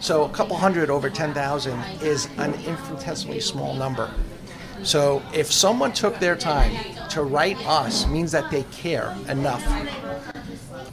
[0.00, 4.12] So a couple hundred over 10,000 is an infinitesimally small number.
[4.82, 6.74] So if someone took their time
[7.10, 9.64] to write us means that they care enough.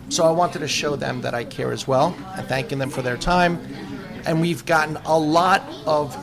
[0.10, 3.02] So I wanted to show them that I care as well and thanking them for
[3.02, 3.60] their time.
[4.28, 6.16] And we've gotten a lot of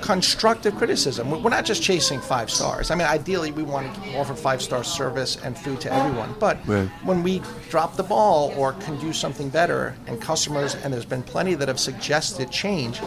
[0.00, 1.30] constructive criticism.
[1.42, 2.90] We're not just chasing five stars.
[2.90, 6.34] I mean, ideally, we want to offer five star service and food to everyone.
[6.38, 6.88] But Right.
[7.04, 11.22] when we drop the ball or can do something better, and customers, and there's been
[11.22, 13.00] plenty that have suggested change,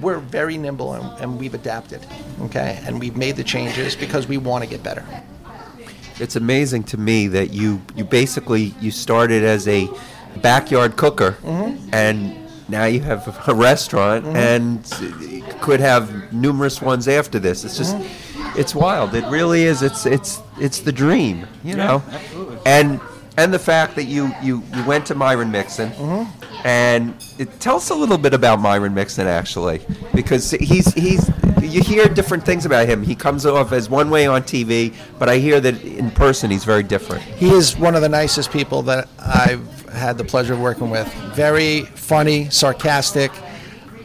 [0.00, 2.04] we're very nimble and, and we've adapted.
[2.42, 5.04] Okay, and we've made the changes because we want to get better.
[6.18, 9.88] It's amazing to me that you you basically you started as a
[10.42, 11.88] backyard cooker Mm-hmm.
[11.94, 14.84] and now you have a restaurant and
[15.60, 17.64] could have numerous ones after this.
[17.64, 18.58] It's just Mm-hmm.
[18.60, 19.14] it's wild.
[19.14, 19.82] It really is.
[19.82, 22.02] It's it's it's the dream, you know.
[22.10, 22.58] Absolutely.
[22.66, 23.00] And
[23.38, 26.66] and the fact that you you, you went to Myron Mixon Mm-hmm.
[26.66, 29.80] and it, tell us a little bit about Myron Mixon actually
[30.14, 31.30] because he's he's
[31.62, 33.02] you hear different things about him.
[33.02, 36.64] He comes off as one way on TV, but I hear that in person he's
[36.64, 37.22] very different.
[37.22, 41.12] He is one of the nicest people that I've had the pleasure of working with.
[41.34, 43.32] Very funny, sarcastic,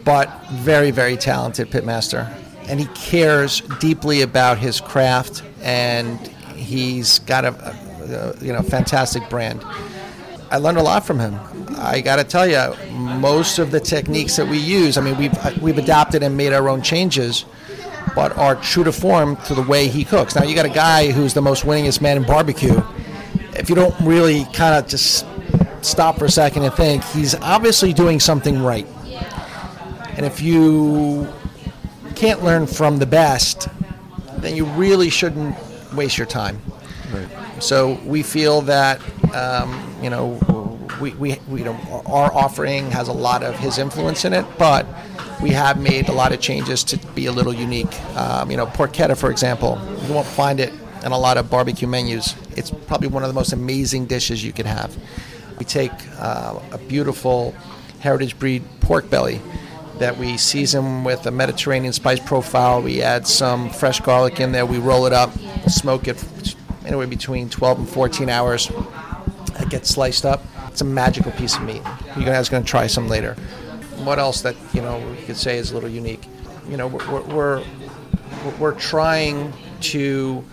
[0.03, 2.31] but very, very talented pitmaster.
[2.68, 6.19] And he cares deeply about his craft, and
[6.55, 9.63] he's got a, a, a you know fantastic brand.
[10.51, 11.39] I learned a lot from him.
[11.77, 15.61] I got to tell you, most of the techniques that we use, I mean, we've
[15.61, 17.45] we've adapted and made our own changes,
[18.15, 20.35] but are true to form to the way he cooks.
[20.35, 22.81] Now you got a guy who's the most winningest man in barbecue.
[23.53, 25.26] If you don't really kind of just
[25.82, 28.88] stop for a second and think, he's obviously doing something right.
[30.18, 31.28] And if you
[32.16, 33.68] can't learn from the best,
[34.38, 35.56] then you really shouldn't
[35.94, 36.62] waste your time.
[37.60, 38.99] So we feel that
[39.36, 40.40] um, you know
[40.99, 44.45] we, we, we you know our offering has a lot of his influence in it,
[44.58, 44.86] but
[45.41, 47.99] we have made a lot of changes to be a little unique.
[48.16, 51.88] Um, you know, porchetta, for example, you won't find it in a lot of barbecue
[51.88, 52.36] menus.
[52.56, 54.95] It's probably one of the most amazing dishes you could have.
[55.62, 57.54] We take uh, a beautiful
[58.00, 59.40] heritage breed pork belly
[60.00, 62.82] that we season with a Mediterranean spice profile.
[62.82, 64.66] We add some fresh garlic in there.
[64.66, 65.30] We roll it up,
[65.68, 68.72] smoke it anywhere between 12 and 14 hours.
[69.60, 70.44] It gets sliced up.
[70.70, 71.84] It's a magical piece of meat.
[72.18, 73.36] You guys are going to try some later.
[74.04, 76.26] What else that you know we could say is a little unique?
[76.68, 77.64] You know, we're we're,
[78.58, 80.44] we're trying to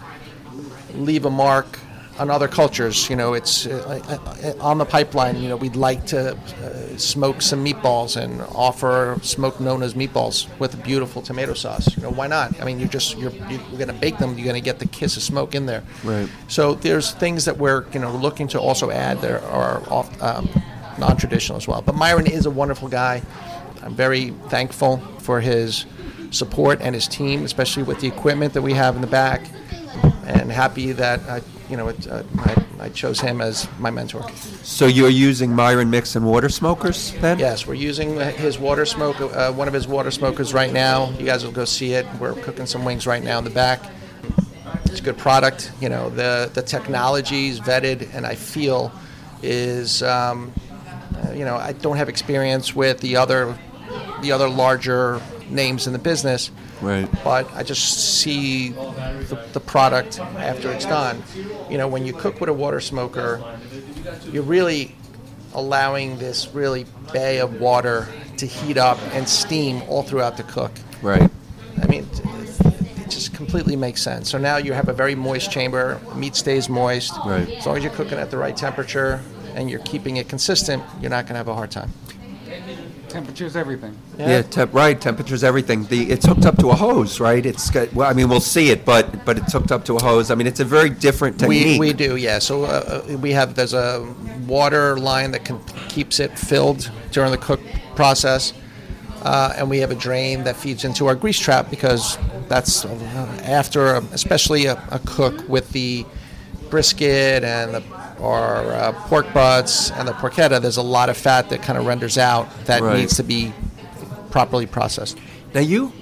[0.93, 1.79] leave a mark
[2.19, 3.09] on other cultures.
[3.09, 5.37] You know, it's uh, on the pipeline.
[5.37, 10.75] You know, we'd like to uh, smoke some meatballs and offer smoked Nona's meatballs with
[10.75, 11.97] a beautiful tomato sauce.
[11.97, 12.61] You know, why not?
[12.61, 14.37] I mean, you're just you're you're going to bake them.
[14.37, 15.85] You're going to get the kiss of smoke in there.
[16.05, 16.29] Right.
[16.49, 20.49] So there's things that we're you know looking to also add that are off, um,
[20.99, 21.83] non-traditional as well.
[21.83, 23.23] But Myron is a wonderful guy.
[23.83, 25.87] I'm very thankful for his
[26.31, 29.47] support and his team, especially with the equipment that we have in the back,
[30.27, 34.29] and happy that I, you know, it, uh, I, I chose him as my mentor.
[34.63, 37.39] So you're using Myron Mixon water smokers then?
[37.39, 41.11] Yes, we're using his water smoke, uh, one of his water smokers right now.
[41.19, 42.07] You guys will go see it.
[42.21, 43.81] We're cooking some wings right now in the back.
[44.85, 45.71] It's a good product.
[45.81, 48.91] You know, the the technology is vetted, and I feel
[49.43, 50.53] is, um,
[51.17, 53.59] uh, you know, I don't have experience with the other
[54.23, 55.21] the other larger
[55.51, 56.51] names in the business.
[56.81, 57.09] Right.
[57.25, 61.23] But I just see the, the product after it's done.
[61.71, 63.43] You know, when you cook with a water smoker,
[64.31, 64.95] you're really
[65.55, 68.07] allowing this really bay of water
[68.37, 70.73] to heat up and steam all throughout the cook.
[71.03, 71.31] Right.
[71.83, 72.21] I mean, it-
[73.01, 74.29] it just completely makes sense.
[74.31, 75.99] So now you have a very moist chamber.
[76.15, 77.13] Meat stays moist.
[77.25, 77.49] Right.
[77.49, 79.21] As long as you're cooking at the right temperature
[79.55, 81.91] and you're keeping it consistent, you're not going to have a hard time.
[83.09, 83.97] Temperature's everything.
[84.19, 85.01] Yeah, temp, right.
[85.01, 85.85] Temperature's everything.
[85.85, 87.45] The it's hooked up to a hose, right?
[87.45, 87.93] It's got.
[87.95, 90.31] Well, I mean, we'll see it, but but it's hooked up to a hose.
[90.31, 91.81] I mean, it's a very different We, technique.
[91.81, 92.39] we do, yeah.
[92.39, 94.07] So uh, uh, we have there's a
[94.47, 95.59] water line that can,
[95.89, 97.61] keeps it filled during the cook
[97.97, 98.53] process,
[99.23, 102.19] uh, and we have a drain that feeds into our grease trap because
[102.49, 106.05] that's uh, after, uh, especially a, a cook with the
[106.71, 107.81] brisket and the
[108.21, 108.37] or
[108.73, 110.61] uh, pork butts and the porchetta.
[110.61, 112.99] There's a lot of fat that kind of renders out that Right.
[113.01, 113.53] needs to be
[114.31, 115.19] properly processed.
[115.55, 115.93] Now you,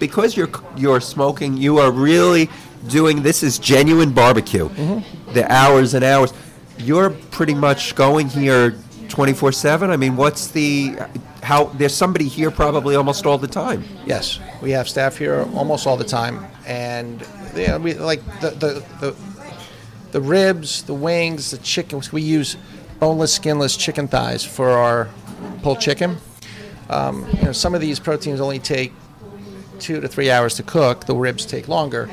[0.00, 2.48] because you're you're smoking, you are really
[2.88, 4.68] doing this is genuine barbecue.
[5.32, 6.32] The hours and hours.
[6.78, 8.74] You're pretty much going here
[9.08, 9.90] 24 7.
[9.90, 10.96] I mean, what's the
[11.42, 11.64] how?
[11.66, 13.84] There's somebody here probably almost all the time.
[14.04, 17.24] Yes, we have staff here almost all the time, and
[17.54, 19.16] yeah, we like the the the,
[20.12, 22.12] the ribs, the wings, the chickens.
[22.12, 22.56] We use
[23.00, 25.08] boneless, skinless chicken thighs for our
[25.62, 26.16] pulled chicken.
[26.88, 28.92] Um, you know, some of these proteins only take
[29.78, 31.04] two to three hours to cook.
[31.04, 32.08] The ribs take longer,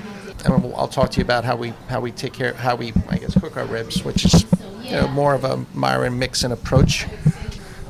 [0.46, 3.18] and I'll talk to you about how we how we take care how we I
[3.18, 4.46] guess cook our ribs, which is
[4.82, 7.06] you know more of a Myron Mixon approach.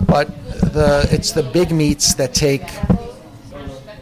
[0.06, 2.64] But the it's the big meats that take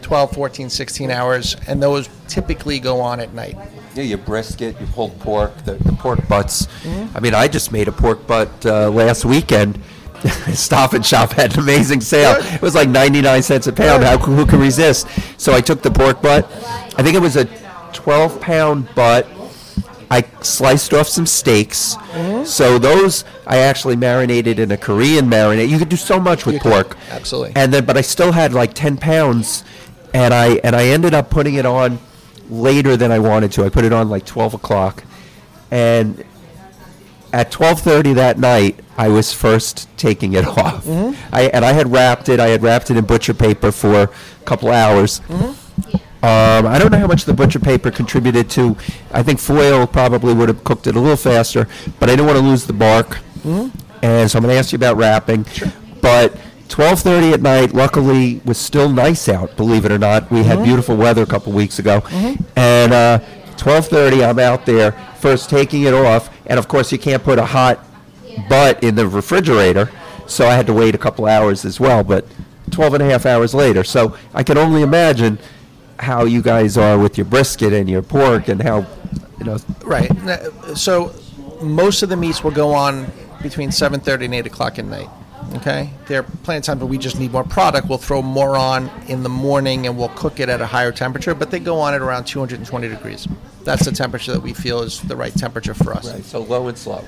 [0.02, 3.56] 12, 14, 16 hours, and those typically go on at night.
[3.94, 6.66] Yeah, your brisket, your pulled pork, the, the pork butts.
[7.14, 9.78] I mean, I just made a pork butt uh, last weekend.
[10.54, 12.36] Stop and Shop had an amazing sale.
[12.54, 14.04] It was like 99 cents a pound.
[14.04, 15.06] How, who can resist?
[15.38, 16.46] So I took the pork butt.
[16.96, 17.44] I think it was a
[17.92, 19.26] 12 pound butt.
[20.10, 21.96] I sliced off some steaks.
[22.44, 25.68] So those I actually marinated in a Korean marinade.
[25.68, 26.96] You could do so much with You could, pork.
[27.10, 27.52] absolutely.
[27.56, 29.64] And then, but I still had like 10 pounds,
[30.14, 31.98] and I and I ended up putting it on
[32.52, 33.64] later than I wanted to.
[33.64, 35.04] I put it on like 12 o'clock,
[35.70, 36.24] and
[37.32, 40.84] at 12:30 that night, I was first taking it off.
[40.84, 41.34] Mm-hmm.
[41.34, 42.40] I and I had wrapped it.
[42.40, 44.10] I had wrapped it in butcher paper for a
[44.44, 45.20] couple hours.
[45.28, 45.96] Mm-hmm.
[46.24, 48.76] Um, I don't know how much the butcher paper contributed to.
[49.10, 51.66] I think foil probably would have cooked it a little faster,
[51.98, 53.18] but I didn't want to lose the bark.
[53.40, 53.76] Mm-hmm.
[54.04, 55.44] And so I'm going to ask you about wrapping.
[56.00, 56.36] But
[56.72, 59.54] 12:30 at night, luckily, was still nice out.
[59.58, 60.64] Believe it or not, we had uh-huh.
[60.64, 62.34] beautiful weather a couple weeks ago, uh-huh.
[62.56, 63.18] and uh,
[63.56, 67.44] 12:30, I'm out there first taking it off, and of course, you can't put a
[67.44, 67.78] hot
[68.48, 69.90] butt in the refrigerator,
[70.26, 72.02] so I had to wait a couple hours as well.
[72.02, 72.26] But
[72.70, 75.38] 12 and a half hours later, so I can only imagine
[75.98, 78.86] how you guys are with your brisket and your pork, and how
[79.38, 79.58] you know.
[79.84, 80.10] Right.
[80.10, 81.14] Uh, so
[81.60, 83.12] most of the meats will go on
[83.42, 85.10] between 7:30 and 8 o'clock at night.
[85.56, 87.88] Okay, they're plenty of time, but we just need more product.
[87.88, 91.34] We'll throw more on in the morning, and we'll cook it at a higher temperature.
[91.34, 93.28] But they go on at around 220 degrees.
[93.64, 96.12] That's the temperature that we feel is the right temperature for us.
[96.12, 97.04] Right, so low and slow.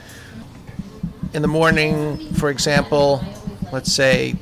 [1.32, 3.24] in the morning, for example,
[3.73, 4.36] let's say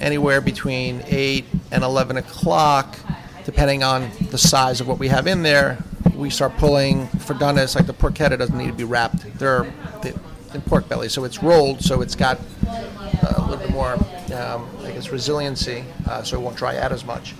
[0.00, 2.98] anywhere between 8 and 11 o'clock,
[3.44, 5.78] depending on the size of what we have in there,
[6.14, 9.38] we start pulling for doneness, like the porchetta doesn't need to be wrapped.
[9.38, 9.72] They're
[10.02, 10.18] the,
[10.56, 13.94] in pork belly, so it's rolled, so it's got uh, a little bit more,
[14.34, 17.34] um, I guess, resiliency, uh, so it won't dry out as much.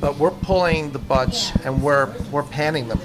[0.00, 3.00] But we're pulling the butts and we're, we're panning them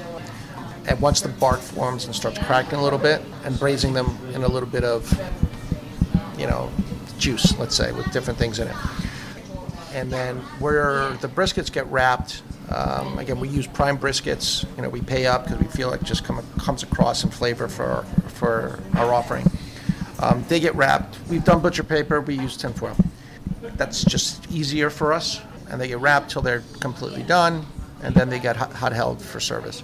[0.88, 4.44] and once the bark forms and starts cracking a little bit, and braising them in
[4.44, 5.08] a little bit of,
[6.36, 6.72] you know,
[7.20, 8.76] juice, let's say, with different things in it.
[9.94, 14.66] And then where the briskets get wrapped, um, again, we use prime briskets.
[14.76, 17.68] You know, we pay up because we feel it just come, comes across in flavor
[17.68, 19.46] for for our offering.
[20.20, 21.18] Um, they get wrapped.
[21.30, 22.22] We've done butcher paper.
[22.22, 22.96] We use tinfoil.
[23.76, 25.42] That's just easier for us.
[25.70, 27.66] And they get wrapped till they're completely done,
[28.02, 29.84] and then they get hot held for service.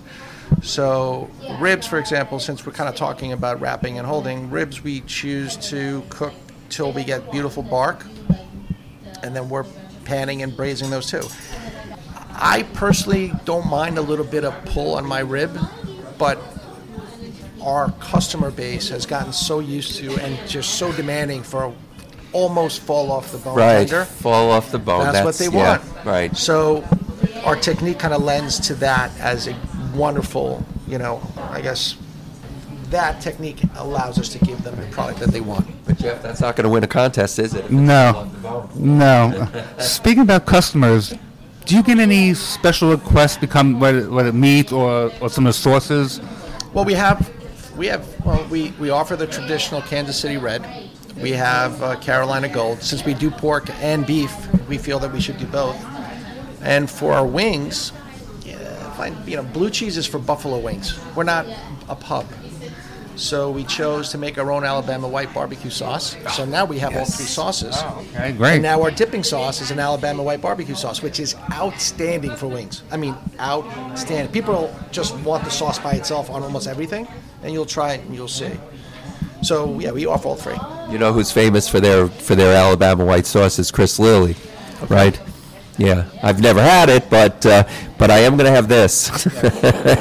[0.61, 1.29] So
[1.59, 5.57] ribs, for example, since we're kind of talking about wrapping and holding, ribs we choose
[5.69, 6.33] to cook
[6.69, 8.05] till we get beautiful bark,
[9.23, 9.65] and then we're
[10.05, 11.23] panning and braising those too.
[12.37, 15.57] I personally don't mind a little bit of pull on my rib,
[16.17, 16.39] but
[17.61, 21.73] our customer base has gotten so used to and just so demanding for
[22.31, 24.05] almost fall off the bone Right, tender.
[24.05, 25.11] fall off the bone.
[25.11, 26.05] That's, what they yeah, want.
[26.05, 26.35] Right.
[26.35, 26.83] So
[27.43, 29.55] our technique kind of lends to that as a
[29.95, 31.95] wonderful, you know, I guess
[32.89, 35.67] that technique allows us to give them the product that they want.
[35.85, 37.71] But Jeff, that's not going to win a contest, is it?
[37.71, 38.29] No,
[38.75, 39.47] no.
[39.79, 41.13] Speaking about customers,
[41.65, 45.59] do you get any special requests become whether, whether meat or, or some of the
[45.59, 46.21] sauces?
[46.73, 47.31] Well, we have,
[47.75, 50.65] we have, well, we, we offer the traditional Kansas City Red.
[51.17, 52.83] We have uh, Carolina Gold.
[52.83, 54.31] Since we do pork and beef,
[54.67, 55.83] we feel that we should do both.
[56.61, 57.91] And for our wings,
[58.43, 60.99] yeah, fine, you know, blue cheese is for buffalo wings.
[61.15, 61.47] We're not
[61.89, 62.25] a pub.
[63.15, 66.15] So we chose to make our own Alabama white barbecue sauce.
[66.33, 67.81] So now we have all three sauces.
[67.81, 68.53] Okay, great.
[68.55, 72.47] And now our dipping sauce is an Alabama white barbecue sauce, which is outstanding for
[72.47, 72.83] wings.
[72.91, 74.31] I mean, outstanding.
[74.31, 77.07] People just want the sauce by itself on almost everything,
[77.43, 78.51] and you'll try it and you'll see.
[79.41, 80.57] So yeah, we offer all three.
[80.91, 84.35] You know who's famous for their for their Alabama white sauce is Chris Lilly,
[84.89, 85.19] right?
[85.77, 87.63] Yeah, I've never had it, but uh,
[87.97, 89.09] but I am going to have this,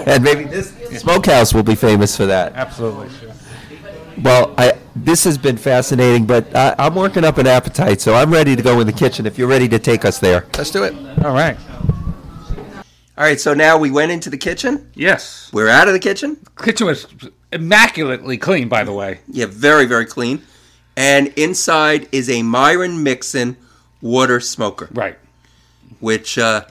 [0.06, 2.52] and maybe this Smok-Haus will be famous for that.
[2.54, 3.08] Absolutely.
[4.22, 8.32] Well, I this has been fascinating, but I, I'm working up an appetite, so I'm
[8.32, 9.26] ready to go in the kitchen.
[9.26, 10.94] If you're ready to take us there, Let's do it.
[11.24, 11.56] All right.
[13.16, 14.90] All right, so now we went into the kitchen.
[14.94, 15.50] Yes.
[15.52, 16.36] We're out of the kitchen.
[16.58, 17.06] Kitchen was
[17.52, 19.20] immaculately clean, by the way.
[19.28, 20.42] Yeah, very, very clean.
[20.96, 23.56] And inside is a Myron Mixon
[24.00, 25.16] water smoker, Right.
[26.00, 26.64] which, uh,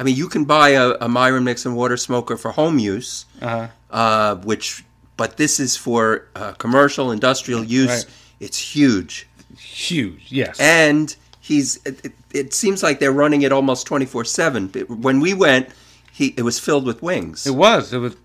[0.00, 3.68] I mean, you can buy a, a Myron Mixon water smoker for home use, Uh-huh.
[3.90, 4.82] uh, which,
[5.18, 7.90] but this is for uh, commercial, industrial use.
[7.90, 8.06] Right.
[8.40, 9.26] It's huge.
[9.58, 10.32] Huge.
[10.32, 10.58] Yes.
[10.58, 14.68] And he's, it, it, it seems like they're running it almost 24 7.
[14.88, 15.68] When we went,
[16.12, 17.46] he, it was filled with wings.
[17.46, 17.92] it was.
[17.92, 18.16] It was.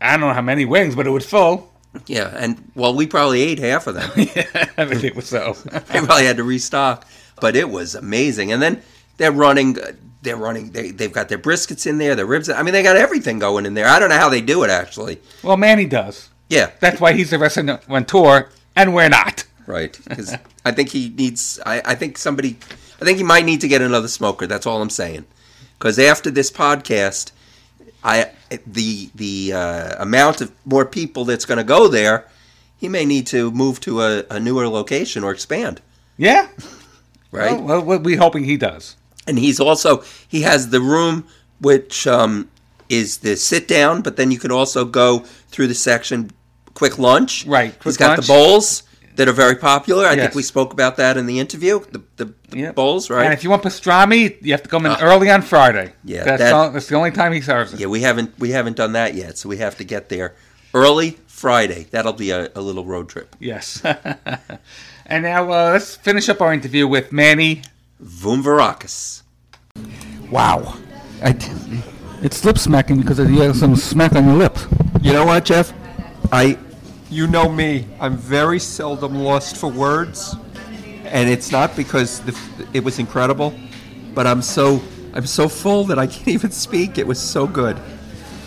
[0.00, 1.72] I don't know how many wings, but it was full.
[2.06, 4.10] Yeah, and well, we probably ate half of them.
[4.78, 5.52] I mean, it was so.
[5.64, 7.06] they probably had to restock,
[7.40, 8.52] but it was amazing.
[8.52, 8.82] And then
[9.16, 9.76] they're running,
[10.26, 10.70] they're running.
[10.70, 12.48] They they've got their briskets in there, their ribs.
[12.50, 13.86] I mean, they got everything going in there.
[13.86, 15.20] I don't know how they do it actually.
[15.42, 16.28] well, Manny does.
[16.48, 19.44] Yeah, That's why he's the restaurateur, and we're not.
[19.66, 19.98] right.
[20.08, 21.58] Because I think he needs.
[21.66, 22.56] I, I think somebody.
[23.00, 24.46] I think he might need to get another smoker.
[24.46, 25.24] That's all I'm saying.
[25.78, 27.32] Because after this podcast,
[28.04, 28.30] I
[28.66, 32.26] the the uh, amount of more people that's going to go there,
[32.78, 35.80] he may need to move to a, a newer location or expand.
[36.16, 36.48] Yeah.
[37.32, 37.60] Right.
[37.60, 38.96] Well, well, we're hoping he does.
[39.26, 41.26] And he's also he has the room
[41.60, 42.48] which um,
[42.88, 46.30] is the sit down, but then you can also go through the section
[46.74, 47.46] quick lunch.
[47.46, 48.26] Right, quick he's got lunch.
[48.26, 48.82] the bowls
[49.16, 50.04] that are very popular.
[50.06, 51.80] I think we spoke about that in the interview.
[51.80, 52.74] The the, the Yep.
[52.76, 53.24] bowls, right?
[53.24, 55.92] And if you want pastrami, you have to come in early on Friday.
[56.04, 57.80] yeah, That's, that- all, that's the only time he serves it.
[57.80, 60.34] yeah, we haven't we haven't done that yet, so we have to get there
[60.74, 61.86] early Friday.
[61.90, 63.34] That'll be a, a little road trip.
[63.40, 63.82] Yes.
[65.06, 67.62] and now uh, let's finish up our interview with Manny.
[68.02, 69.22] Vumvarakis.
[70.30, 70.76] Wow.
[71.22, 71.30] I,
[72.22, 74.56] it's lip smacking because you have some smack on your lip.
[75.00, 75.72] You know what, Jeff?
[76.32, 76.58] I
[77.10, 77.86] You know me.
[78.00, 80.34] I'm very seldom lost for words,
[81.04, 82.36] and it's not because the,
[82.72, 83.54] it was incredible,
[84.14, 84.82] but I'm so
[85.14, 86.98] I'm so full that I can't even speak.
[86.98, 87.78] It was so good.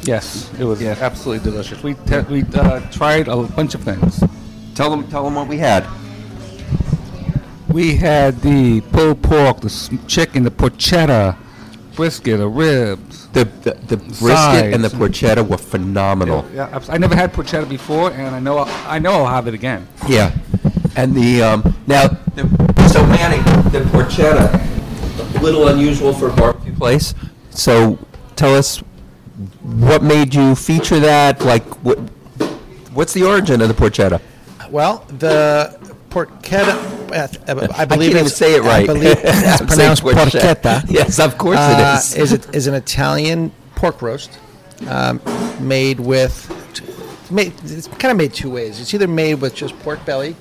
[0.03, 0.95] Yes, it was Yeah.
[0.99, 1.81] absolutely delicious.
[1.84, 4.23] We te- we uh, tried a bunch of things.
[4.76, 5.85] Tell them tell them what we had.
[7.69, 11.37] We had the pulled pork, the chicken, the porchetta,
[11.95, 13.27] brisket, the ribs.
[13.29, 16.45] The the, the brisket and the porchetta were phenomenal.
[16.53, 19.53] Yeah, abs- I never had porchetta before, and I know I know I'll have it
[19.53, 19.87] again.
[20.07, 20.31] Yeah,
[20.95, 22.43] and the um, now the,
[22.91, 23.37] so Manny,
[23.69, 27.13] the porchetta, a little unusual for a barbecue place.
[27.51, 27.99] So
[28.35, 28.79] tell us
[29.61, 31.45] what made you feature that?
[31.45, 31.99] Like what?
[32.93, 34.19] What's the origin of the porchetta?
[34.71, 35.77] Well, the
[36.09, 36.73] porchetta,
[37.11, 38.90] I believe can't even say it right.
[38.90, 40.84] I believe it's I'm saying pronounced porchetta.
[40.90, 42.15] Yes, of course Uh, it is.
[42.15, 44.38] is it is an Italian pork roast
[44.88, 45.22] um,
[45.60, 46.56] made with
[47.31, 48.80] made, it's kind of made two ways.
[48.80, 50.36] It's either made with just pork belly.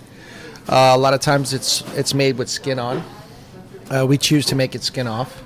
[0.68, 3.02] Uh, a lot of times it's it's made with skin on.
[3.90, 5.42] Uh, we choose to make it skin off,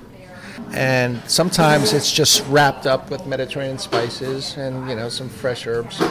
[0.73, 6.01] and sometimes it's just wrapped up with Mediterranean spices and you know some fresh herbs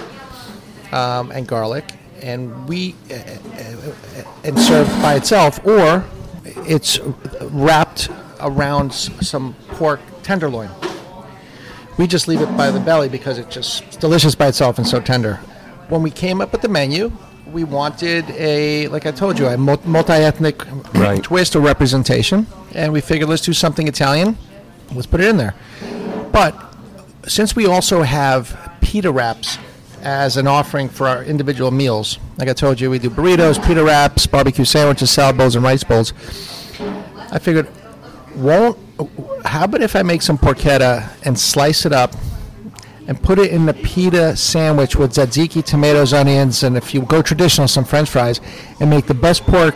[0.93, 1.85] um, and garlic,
[2.23, 6.05] and we uh, uh, and served by itself, or
[6.45, 6.99] it's
[7.51, 8.09] wrapped
[8.41, 10.71] around some pork tenderloin.
[11.99, 15.01] We just leave it by the belly because it's just delicious by itself and so
[15.01, 15.37] tender.
[15.89, 17.13] When we came up with the menu,
[17.53, 21.23] we wanted a, like I told you, a multi-ethnic Right.
[21.23, 24.39] twist or representation, and we figured let's do something Italian.
[24.95, 25.55] Let's put it in there.
[26.33, 26.55] But
[27.27, 29.59] since we also have pita wraps
[30.03, 33.83] as an offering for our individual meals, like I told you, we do burritos, pita
[33.83, 36.13] wraps, barbecue sandwiches, salad bowls, and rice bowls.
[37.31, 37.69] I figured,
[38.37, 38.79] won't
[39.45, 42.15] how about if I make some porchetta and slice it up
[43.07, 47.21] and put it in the pita sandwich with tzatziki, tomatoes, onions, and if you go
[47.21, 48.41] traditional, some French fries,
[48.81, 49.75] and make the best pork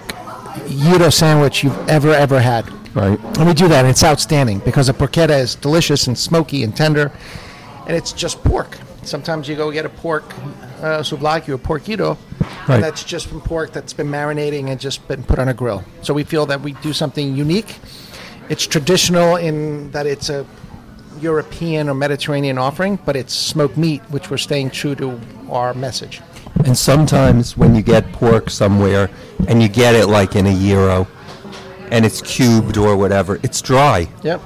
[0.69, 2.71] gyro sandwich you've ever ever had.
[2.95, 3.19] Right.
[3.37, 6.75] And we do that, and it's outstanding because the porchetta is delicious and smoky and
[6.75, 7.13] tender,
[7.87, 8.79] and it's just pork.
[9.07, 10.25] Sometimes you go get a pork
[10.81, 12.17] uh, souvlaki or porkito,
[12.69, 12.77] Right.
[12.77, 15.85] and that's just from pork that's been marinating and just been put on a grill.
[16.03, 17.77] So we feel that we do something unique.
[18.49, 20.45] It's traditional in that it's a
[21.21, 25.21] European or Mediterranean offering, but it's smoked meat, which we're staying true to
[25.51, 26.21] our message.
[26.65, 29.11] And sometimes when you get pork somewhere
[29.49, 31.07] and you get it like in a gyro
[31.91, 34.09] and it's cubed or whatever, it's dry.
[34.23, 34.41] Yep.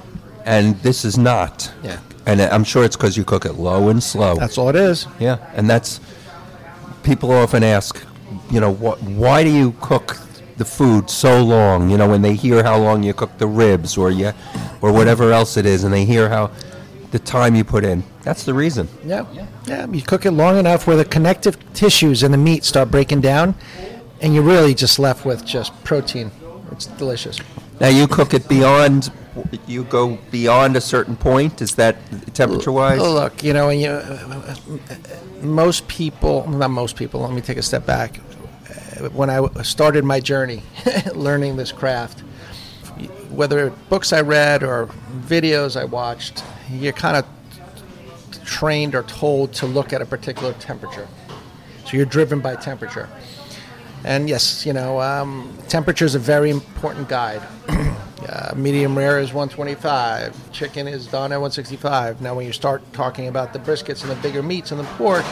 [0.45, 1.73] And this is not.
[1.82, 2.01] Yeah.
[2.31, 4.36] And I'm sure it's because you cook it low and slow.
[4.36, 5.09] That's all it is.
[5.19, 5.39] yeah.
[5.57, 6.01] And that's,
[7.02, 8.01] people often ask,
[8.52, 10.16] you know, what, why do you cook
[10.57, 11.90] the food so long?
[11.90, 14.32] You know, when they hear how long you cook the ribs or you,
[14.81, 16.52] or whatever else it is, and they hear how
[17.11, 18.05] the time you put in.
[18.23, 18.86] That's the reason.
[19.05, 19.27] Yeah.
[19.66, 19.89] Yeah.
[19.90, 23.57] You cook it long enough where the connective tissues in the meat start breaking down,
[24.20, 26.31] and you're really just left with just protein.
[26.70, 27.40] It's delicious.
[27.81, 29.11] Now you cook it beyond
[29.66, 31.62] you go beyond a certain point?
[31.62, 31.97] Is that
[32.35, 33.01] temperature wise?
[33.01, 34.01] Look, you know, you,
[35.43, 38.16] most people, not most people, let me take a step back.
[39.12, 40.62] When I started my journey
[41.15, 42.20] learning this craft,
[43.31, 44.86] whether books I read or
[45.20, 47.27] videos I watched, you're kind of
[48.44, 51.09] trained or told to look at a particular temperature.
[51.85, 53.09] So you're driven by temperature.
[54.05, 57.43] And yes, you know, um, temperature is a very important guide.
[58.29, 60.53] uh, medium rare is 125.
[60.53, 62.21] Chicken is done at 165.
[62.21, 65.25] Now, when you start talking about the briskets and the bigger meats and the pork,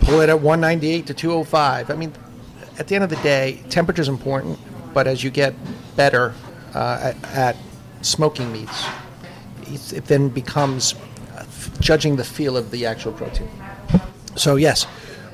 [0.00, 1.90] pull it at 198 to 205.
[1.90, 2.12] I mean,
[2.78, 4.58] at the end of the day, temperature is important,
[4.94, 5.54] but as you get
[5.96, 6.32] better
[6.74, 7.56] uh, at, at
[8.02, 8.86] smoking meats,
[9.92, 10.94] it then becomes
[11.34, 11.44] uh,
[11.80, 13.48] judging the feel of the actual protein.
[14.36, 14.86] So yes,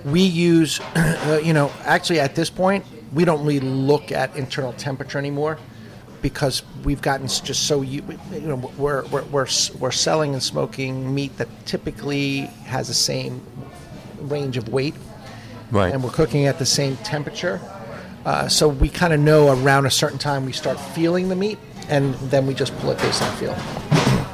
[0.05, 4.73] we use, uh, you know, actually at this point, we don't really look at internal
[4.73, 5.59] temperature anymore
[6.23, 9.47] because we've gotten just so you, you know, we're, we're, we're,
[9.79, 13.43] we're selling and smoking meat that typically has the same
[14.21, 14.95] range of weight
[15.73, 15.93] right.
[15.93, 17.61] and we're cooking at the same temperature.
[18.25, 21.59] Uh, so we kind of know around a certain time we start feeling the meat
[21.89, 23.57] and then we just pull it based on feel.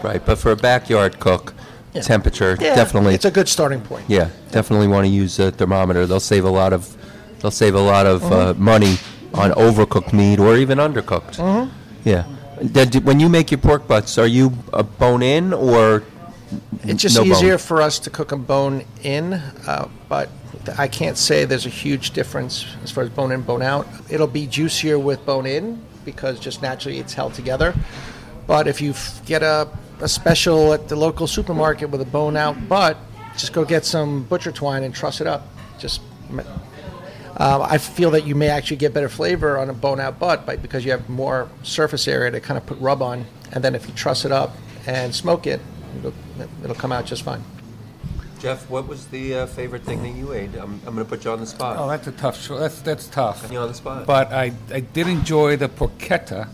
[0.04, 0.20] Right.
[0.24, 1.54] But for a backyard cook,
[1.94, 2.02] Yeah.
[2.02, 3.14] temperature Yeah, definitely.
[3.14, 4.04] It's a good starting point.
[4.08, 6.06] yeah, definitely want to use a thermometer.
[6.06, 6.94] They'll save a lot of,
[7.40, 8.62] they'll save a lot of uh, Mm-hmm.
[8.62, 8.96] money
[9.34, 11.36] on overcooked meat or even undercooked.
[11.36, 11.70] Mm-hmm.
[12.04, 12.24] Yeah.
[12.72, 16.02] Did- when you make your pork butts, are you a bone in or
[16.84, 17.32] It's just no bone?
[17.32, 20.28] easier for us to cook a bone in, uh, but
[20.64, 23.86] th- I can't say there's a huge difference as far as bone in, bone out.
[24.10, 27.74] It'll be juicier with bone in because just naturally it's held together.
[28.46, 29.68] But if you f- get a,
[30.00, 32.96] a special at the local supermarket with a bone out butt,
[33.36, 35.46] just go get some butcher twine and truss it up.
[35.78, 36.00] Just
[36.30, 36.40] m-
[37.38, 40.44] uh, I feel that you may actually get better flavor on a bone out butt
[40.46, 43.24] by, because you have more surface area to kind of put rub on.
[43.52, 44.56] And then if you truss it up
[44.86, 45.60] and smoke it,
[45.98, 46.12] it'll,
[46.62, 47.42] it'll come out just fine.
[48.40, 50.54] Jeff, what was the uh, favorite thing that you ate?
[50.54, 51.76] I'm, I'm going to put you on the spot.
[51.76, 52.40] Oh, that's a tough.
[52.40, 53.50] Cho- that's that's tough.
[53.50, 54.06] you on the spot.
[54.06, 56.48] But I, I did enjoy the porchetta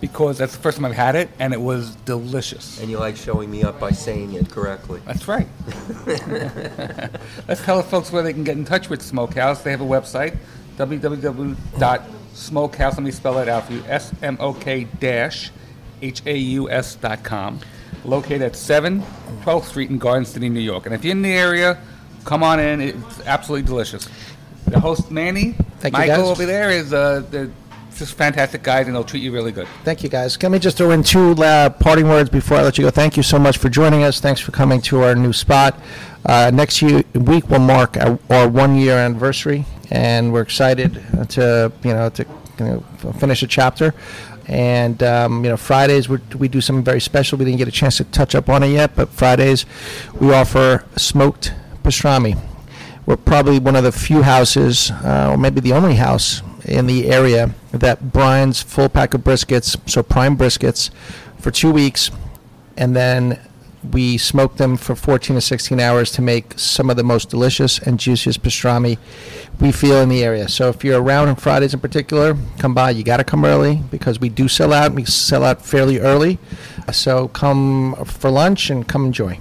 [0.00, 2.80] because that's the first time I've had it, and it was delicious.
[2.80, 5.00] and you like showing me up by saying it correctly.
[5.06, 5.48] That's right.
[7.48, 9.62] Let's tell the folks where they can get in touch with Smok-Haus.
[9.62, 10.36] They have a website,
[10.76, 12.92] www.smok-haus.
[12.94, 13.82] Let me spell that out for you.
[13.88, 15.50] S M O K dash
[16.02, 17.60] H A U S dot com.
[18.04, 19.02] Located at 7
[19.42, 20.86] 12th Street in Garden City, New York.
[20.86, 21.78] And if you're in the area,
[22.24, 22.80] come on in.
[22.80, 24.08] It's absolutely delicious.
[24.66, 26.30] The host, Manny, Thank Michael guys.
[26.30, 27.50] over there, is uh, they're
[27.98, 29.66] just fantastic guys, and they'll treat you really good.
[29.84, 30.40] Thank you, guys.
[30.42, 32.90] Let me just throw in two uh, parting words before I let you go.
[32.90, 34.20] Thank you so much for joining us.
[34.20, 35.78] Thanks for coming to our new spot.
[36.24, 41.92] Uh, next year, week will mark our, our one-year anniversary, and we're excited to you
[41.92, 42.24] know to
[42.58, 43.94] you know, finish a chapter.
[44.46, 47.36] And um, you know, Fridays we do something very special.
[47.36, 49.66] We didn't get a chance to touch up on it yet, but Fridays
[50.20, 51.52] we offer smoked
[51.82, 52.40] pastrami.
[53.06, 57.10] We're probably one of the few houses, uh, or maybe the only house in the
[57.10, 60.90] area that brines full pack of briskets, so prime briskets,
[61.38, 62.10] for two weeks,
[62.76, 63.40] and then
[63.92, 67.78] we smoke them for 14 to 16 hours to make some of the most delicious
[67.78, 68.98] and juiciest pastrami
[69.60, 70.48] we feel in the area.
[70.48, 72.90] So if you're around on Fridays in particular, come by.
[72.90, 74.92] You got to come early because we do sell out.
[74.92, 76.38] We sell out fairly early.
[76.92, 79.38] So come for lunch and come enjoy.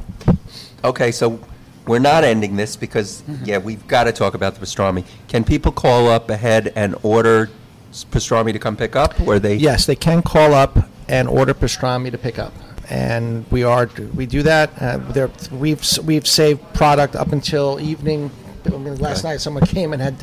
[0.83, 1.39] Okay, so
[1.87, 5.05] we're not ending this because, yeah, we've got to talk about the pastrami.
[5.27, 7.49] Can people call up ahead and order
[7.89, 9.19] s- pastrami to come pick up?
[9.27, 9.55] Or they?
[9.55, 10.77] Yes, they can call up
[11.07, 12.53] and order pastrami to pick up,
[12.89, 14.71] and we are we do that.
[14.81, 18.29] Uh, there, we've s- we've saved product up until evening.
[18.65, 20.15] I mean, last night, someone came and had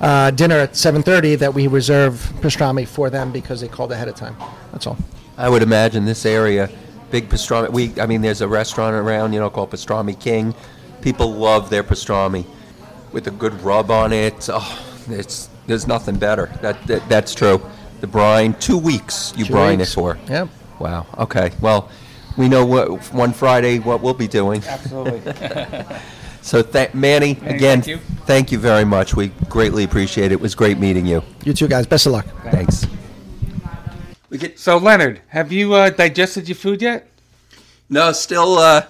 [0.00, 4.14] uh, dinner at 7:30 that we reserve pastrami for them because they called ahead of
[4.14, 4.36] time.
[4.72, 4.96] That's all.
[5.36, 6.70] I would imagine this area,
[7.10, 7.70] big pastrami.
[7.70, 10.54] We, I mean, there's a restaurant around, you know, called Pastrami King.
[11.02, 12.44] People love their pastrami
[13.12, 14.48] with a good rub on it.
[14.52, 16.46] Oh, it's there's nothing better.
[16.62, 17.60] That, that that's true.
[18.00, 19.92] The brine, two weeks you Two brine weeks.
[19.92, 20.18] it for.
[20.28, 20.48] Yep.
[20.78, 21.06] Wow.
[21.18, 21.50] Okay.
[21.60, 21.90] Well,
[22.36, 24.62] we know what one Friday what we'll be doing.
[24.66, 25.20] Absolutely.
[26.42, 27.96] So, th- Manny, Manny, again, thank you.
[28.24, 29.14] thank you very much.
[29.14, 30.36] We greatly appreciate it.
[30.36, 31.22] It was great meeting you.
[31.44, 31.86] You too, guys.
[31.86, 32.24] Best of luck.
[32.44, 32.86] Thanks.
[34.30, 37.06] We get so, Leonard, have you uh, digested your food yet?
[37.90, 38.86] no, still, uh,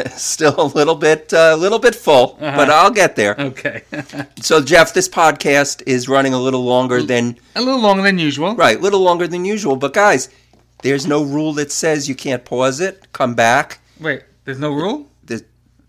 [0.16, 2.56] still a little bit, uh, a little bit full, uh-huh.
[2.56, 3.34] but I'll get there.
[3.38, 3.82] Okay.
[4.40, 8.56] So, Jeff, this podcast is running a little longer than a little longer than usual.
[8.56, 9.76] right, a little longer than usual.
[9.76, 10.28] But guys,
[10.82, 13.78] there's no rule that says you can't pause it, come back.
[14.00, 15.08] Wait, there's no rule?
[15.22, 15.44] There's,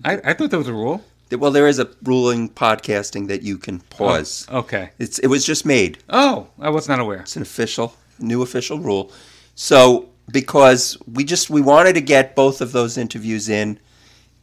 [0.06, 1.04] I, I thought there was a rule.
[1.32, 4.48] well, there is a ruling podcasting that you can oh, pause.
[4.52, 4.92] Okay.
[5.00, 5.98] It's it was just made.
[6.10, 7.22] Oh, I was not aware.
[7.22, 9.12] It's an official, new official rule.
[9.56, 13.80] So because we just we wanted to get both of those interviews in,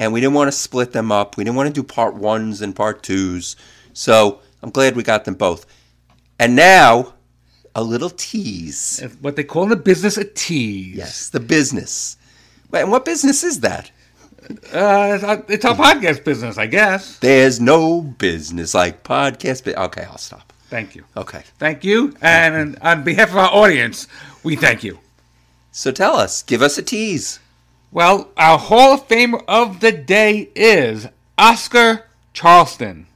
[0.00, 1.36] and we didn't want to split them up.
[1.36, 3.54] We didn't want to do part ones and part twos.
[3.92, 5.66] So I'm glad we got them both.
[6.38, 7.14] And now,
[7.74, 9.06] a little tease.
[9.20, 10.96] What they call in the business a tease.
[10.96, 12.16] Yes, the business.
[12.72, 13.90] And what business is that?
[14.72, 15.18] Uh,
[15.48, 17.18] it's, our, podcast business, I guess.
[17.18, 19.72] There's no business like podcast.
[19.72, 20.52] Okay, I'll stop.
[20.70, 21.04] Thank you.
[21.14, 21.42] Okay.
[21.58, 22.14] Thank you.
[22.22, 24.08] And on behalf of our audience,
[24.42, 24.98] we thank you.
[25.72, 27.38] So tell us, give us a tease.
[27.92, 33.08] Well, our Hall of Famer of the day is Oscar Charleston.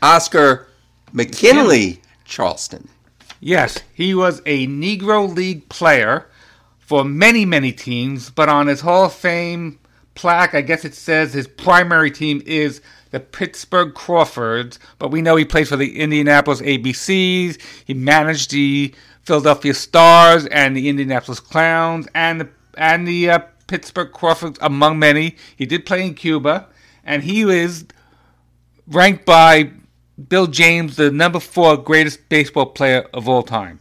[0.00, 0.68] Oscar
[1.12, 2.88] McKinley Charleston.
[3.40, 6.28] Yes, he was a Negro League player
[6.78, 9.80] for many, many teams, but on his Hall of Fame
[10.14, 12.80] plaque, I guess it says his primary team is
[13.10, 17.60] the Pittsburgh Crawfords, but we know he played for the Indianapolis ABCs.
[17.84, 18.94] He managed the
[19.24, 23.38] Philadelphia Stars and the Indianapolis Clowns and the and the uh,
[23.70, 25.36] Pittsburgh Crawfords, among many.
[25.54, 26.66] He did play in Cuba,
[27.04, 27.84] and he is
[28.88, 29.70] ranked by
[30.28, 33.78] Bill James the number four greatest baseball player of all time.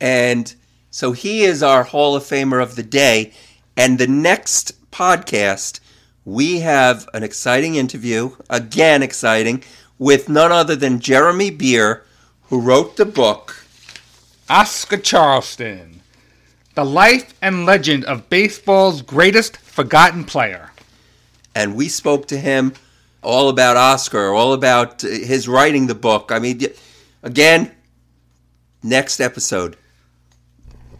[0.00, 0.52] And
[0.90, 3.32] so he is our Hall of Famer of the day.
[3.76, 5.78] And the next podcast,
[6.24, 9.62] we have an exciting interview, again exciting,
[9.96, 12.02] with none other than Jeremy Beer,
[12.48, 13.64] who wrote the book
[14.50, 15.93] Oscar Charleston,
[16.74, 20.70] the life and legend of baseball's greatest forgotten player.
[21.54, 22.74] And we spoke to him
[23.22, 26.30] all about Oscar, all about his writing the book.
[26.30, 26.60] I mean,
[27.22, 27.70] again,
[28.82, 29.76] next episode.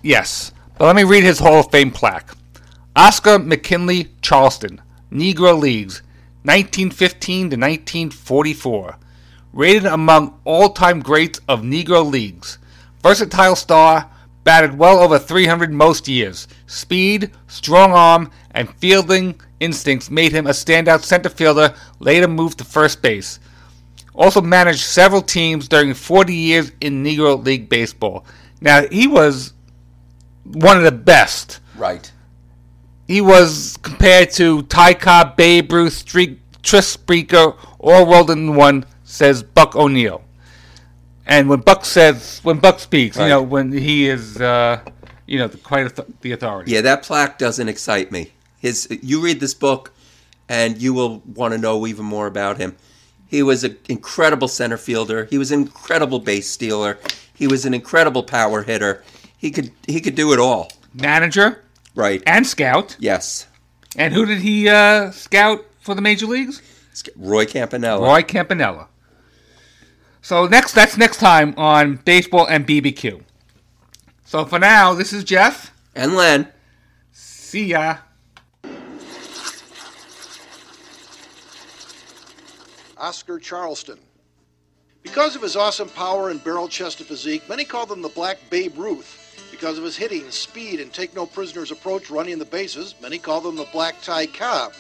[0.02, 2.30] Yes, but let me read his Hall of Fame plaque.
[2.96, 4.80] Oscar McKinley Charleston,
[5.10, 6.02] Negro Leagues,
[6.42, 8.96] 1915 to 1944.
[9.52, 12.59] Rated among all time greats of Negro Leagues.
[13.02, 14.10] Versatile star,
[14.45, 16.47] batted well over 300 most years.
[16.66, 22.65] Speed, strong arm, and fielding instincts made him a standout center fielder, later moved to
[22.65, 23.41] first base.
[24.15, 28.25] Also managed several teams during 40 years in Negro League Baseball.
[28.61, 29.55] Now, he was
[30.45, 31.61] one of the best.
[31.77, 32.12] Right.
[33.09, 36.05] He was compared to Ty Cobb, Babe Ruth,
[36.62, 40.23] Tris Speaker, all rolled in one, says Buck O'Neil.
[41.26, 43.24] And when Buck says, when Buck speaks, Right.
[43.24, 44.80] you know, when he is, uh,
[45.26, 45.90] you know, the, quite
[46.20, 46.72] the authority.
[46.72, 48.32] Yeah, that plaque doesn't excite me.
[48.59, 49.92] His, you read this book,
[50.48, 52.76] and you will want to know even more about him.
[53.26, 55.24] He was an incredible center fielder.
[55.24, 56.98] He was an incredible base stealer.
[57.34, 59.02] He was an incredible power hitter.
[59.36, 60.70] He could he could do it all.
[60.94, 61.62] Manager
[61.94, 62.22] Right.
[62.26, 62.96] and scout.
[63.01, 63.46] Yes.
[63.96, 66.62] And who did he uh, scout for the major leagues?
[67.16, 68.06] Roy Campanella.
[68.06, 68.88] Roy Campanella.
[70.24, 73.20] So next, that's next time on baseball and BBQ.
[74.24, 75.70] So for now, this is Jeff.
[75.94, 76.48] And Len.
[77.12, 77.98] See ya.
[82.96, 83.98] Oscar Charleston.
[85.02, 88.78] Because of his awesome power and barrel chested physique, many call him the Black Babe
[88.78, 89.20] Ruth.
[89.51, 93.46] Because of his hitting, speed, and take no prisoners approach running the bases, many call
[93.46, 94.72] him the Black Ty Cobb.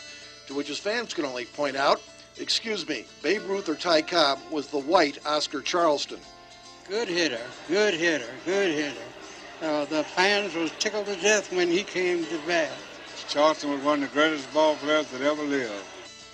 [0.46, 2.00] To which his fans can only point out,
[2.38, 6.20] excuse me, Babe Ruth or Ty Cobb was the white Oscar Charleston.
[6.88, 9.00] Good hitter, good hitter, good hitter.
[9.62, 12.72] Uh, the fans was tickled to death when he came to bat.
[13.28, 15.72] Charleston was one of the greatest ball players that ever lived.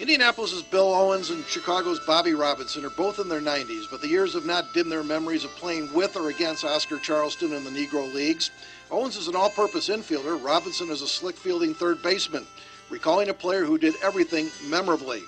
[0.00, 4.32] Indianapolis's Bill Owens and Chicago's Bobby Robinson are both in their 90s, but the years
[4.32, 8.12] have not dimmed their memories of playing with or against Oscar Charleston in the Negro
[8.14, 8.50] Leagues.
[8.90, 12.46] Owens is an all purpose infielder, Robinson is a slick fielding third baseman,
[12.88, 15.22] recalling a player who did everything memorably.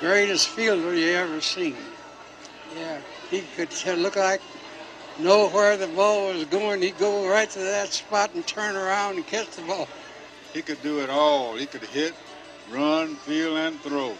[0.00, 1.76] Greatest fielder you ever seen.
[2.76, 3.00] Yeah,
[3.30, 4.40] he could look like
[5.18, 6.82] know where the ball was going.
[6.82, 9.88] He'd go right to that spot and turn around and catch the ball.
[10.52, 11.56] He could do it all.
[11.56, 12.14] He could hit,
[12.70, 14.14] run, field, and throw.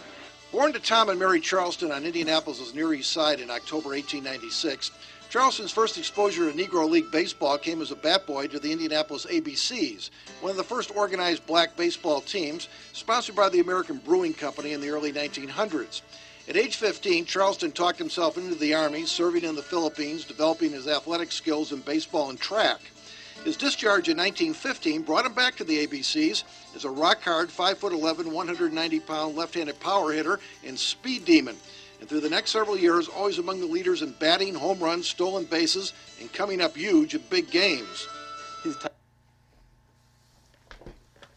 [0.51, 4.91] Born to Tom and Mary Charleston on Indianapolis' Near East Side in October 1896,
[5.29, 9.27] Charleston's first exposure to Negro League baseball came as a bat boy to the Indianapolis
[9.27, 10.09] ABCs,
[10.41, 14.81] one of the first organized black baseball teams, sponsored by the American Brewing Company in
[14.81, 16.01] the early 1900s.
[16.47, 20.87] At age 15, Charleston talked himself into the Army, serving in the Philippines, developing his
[20.87, 22.79] athletic skills in baseball and track.
[23.45, 26.43] His discharge in 1915 brought him back to the ABCs
[26.75, 31.55] as a rock hard 5'11, 190 pound left handed power hitter and speed demon.
[31.99, 35.45] And through the next several years, always among the leaders in batting, home runs, stolen
[35.45, 38.07] bases, and coming up huge in big games.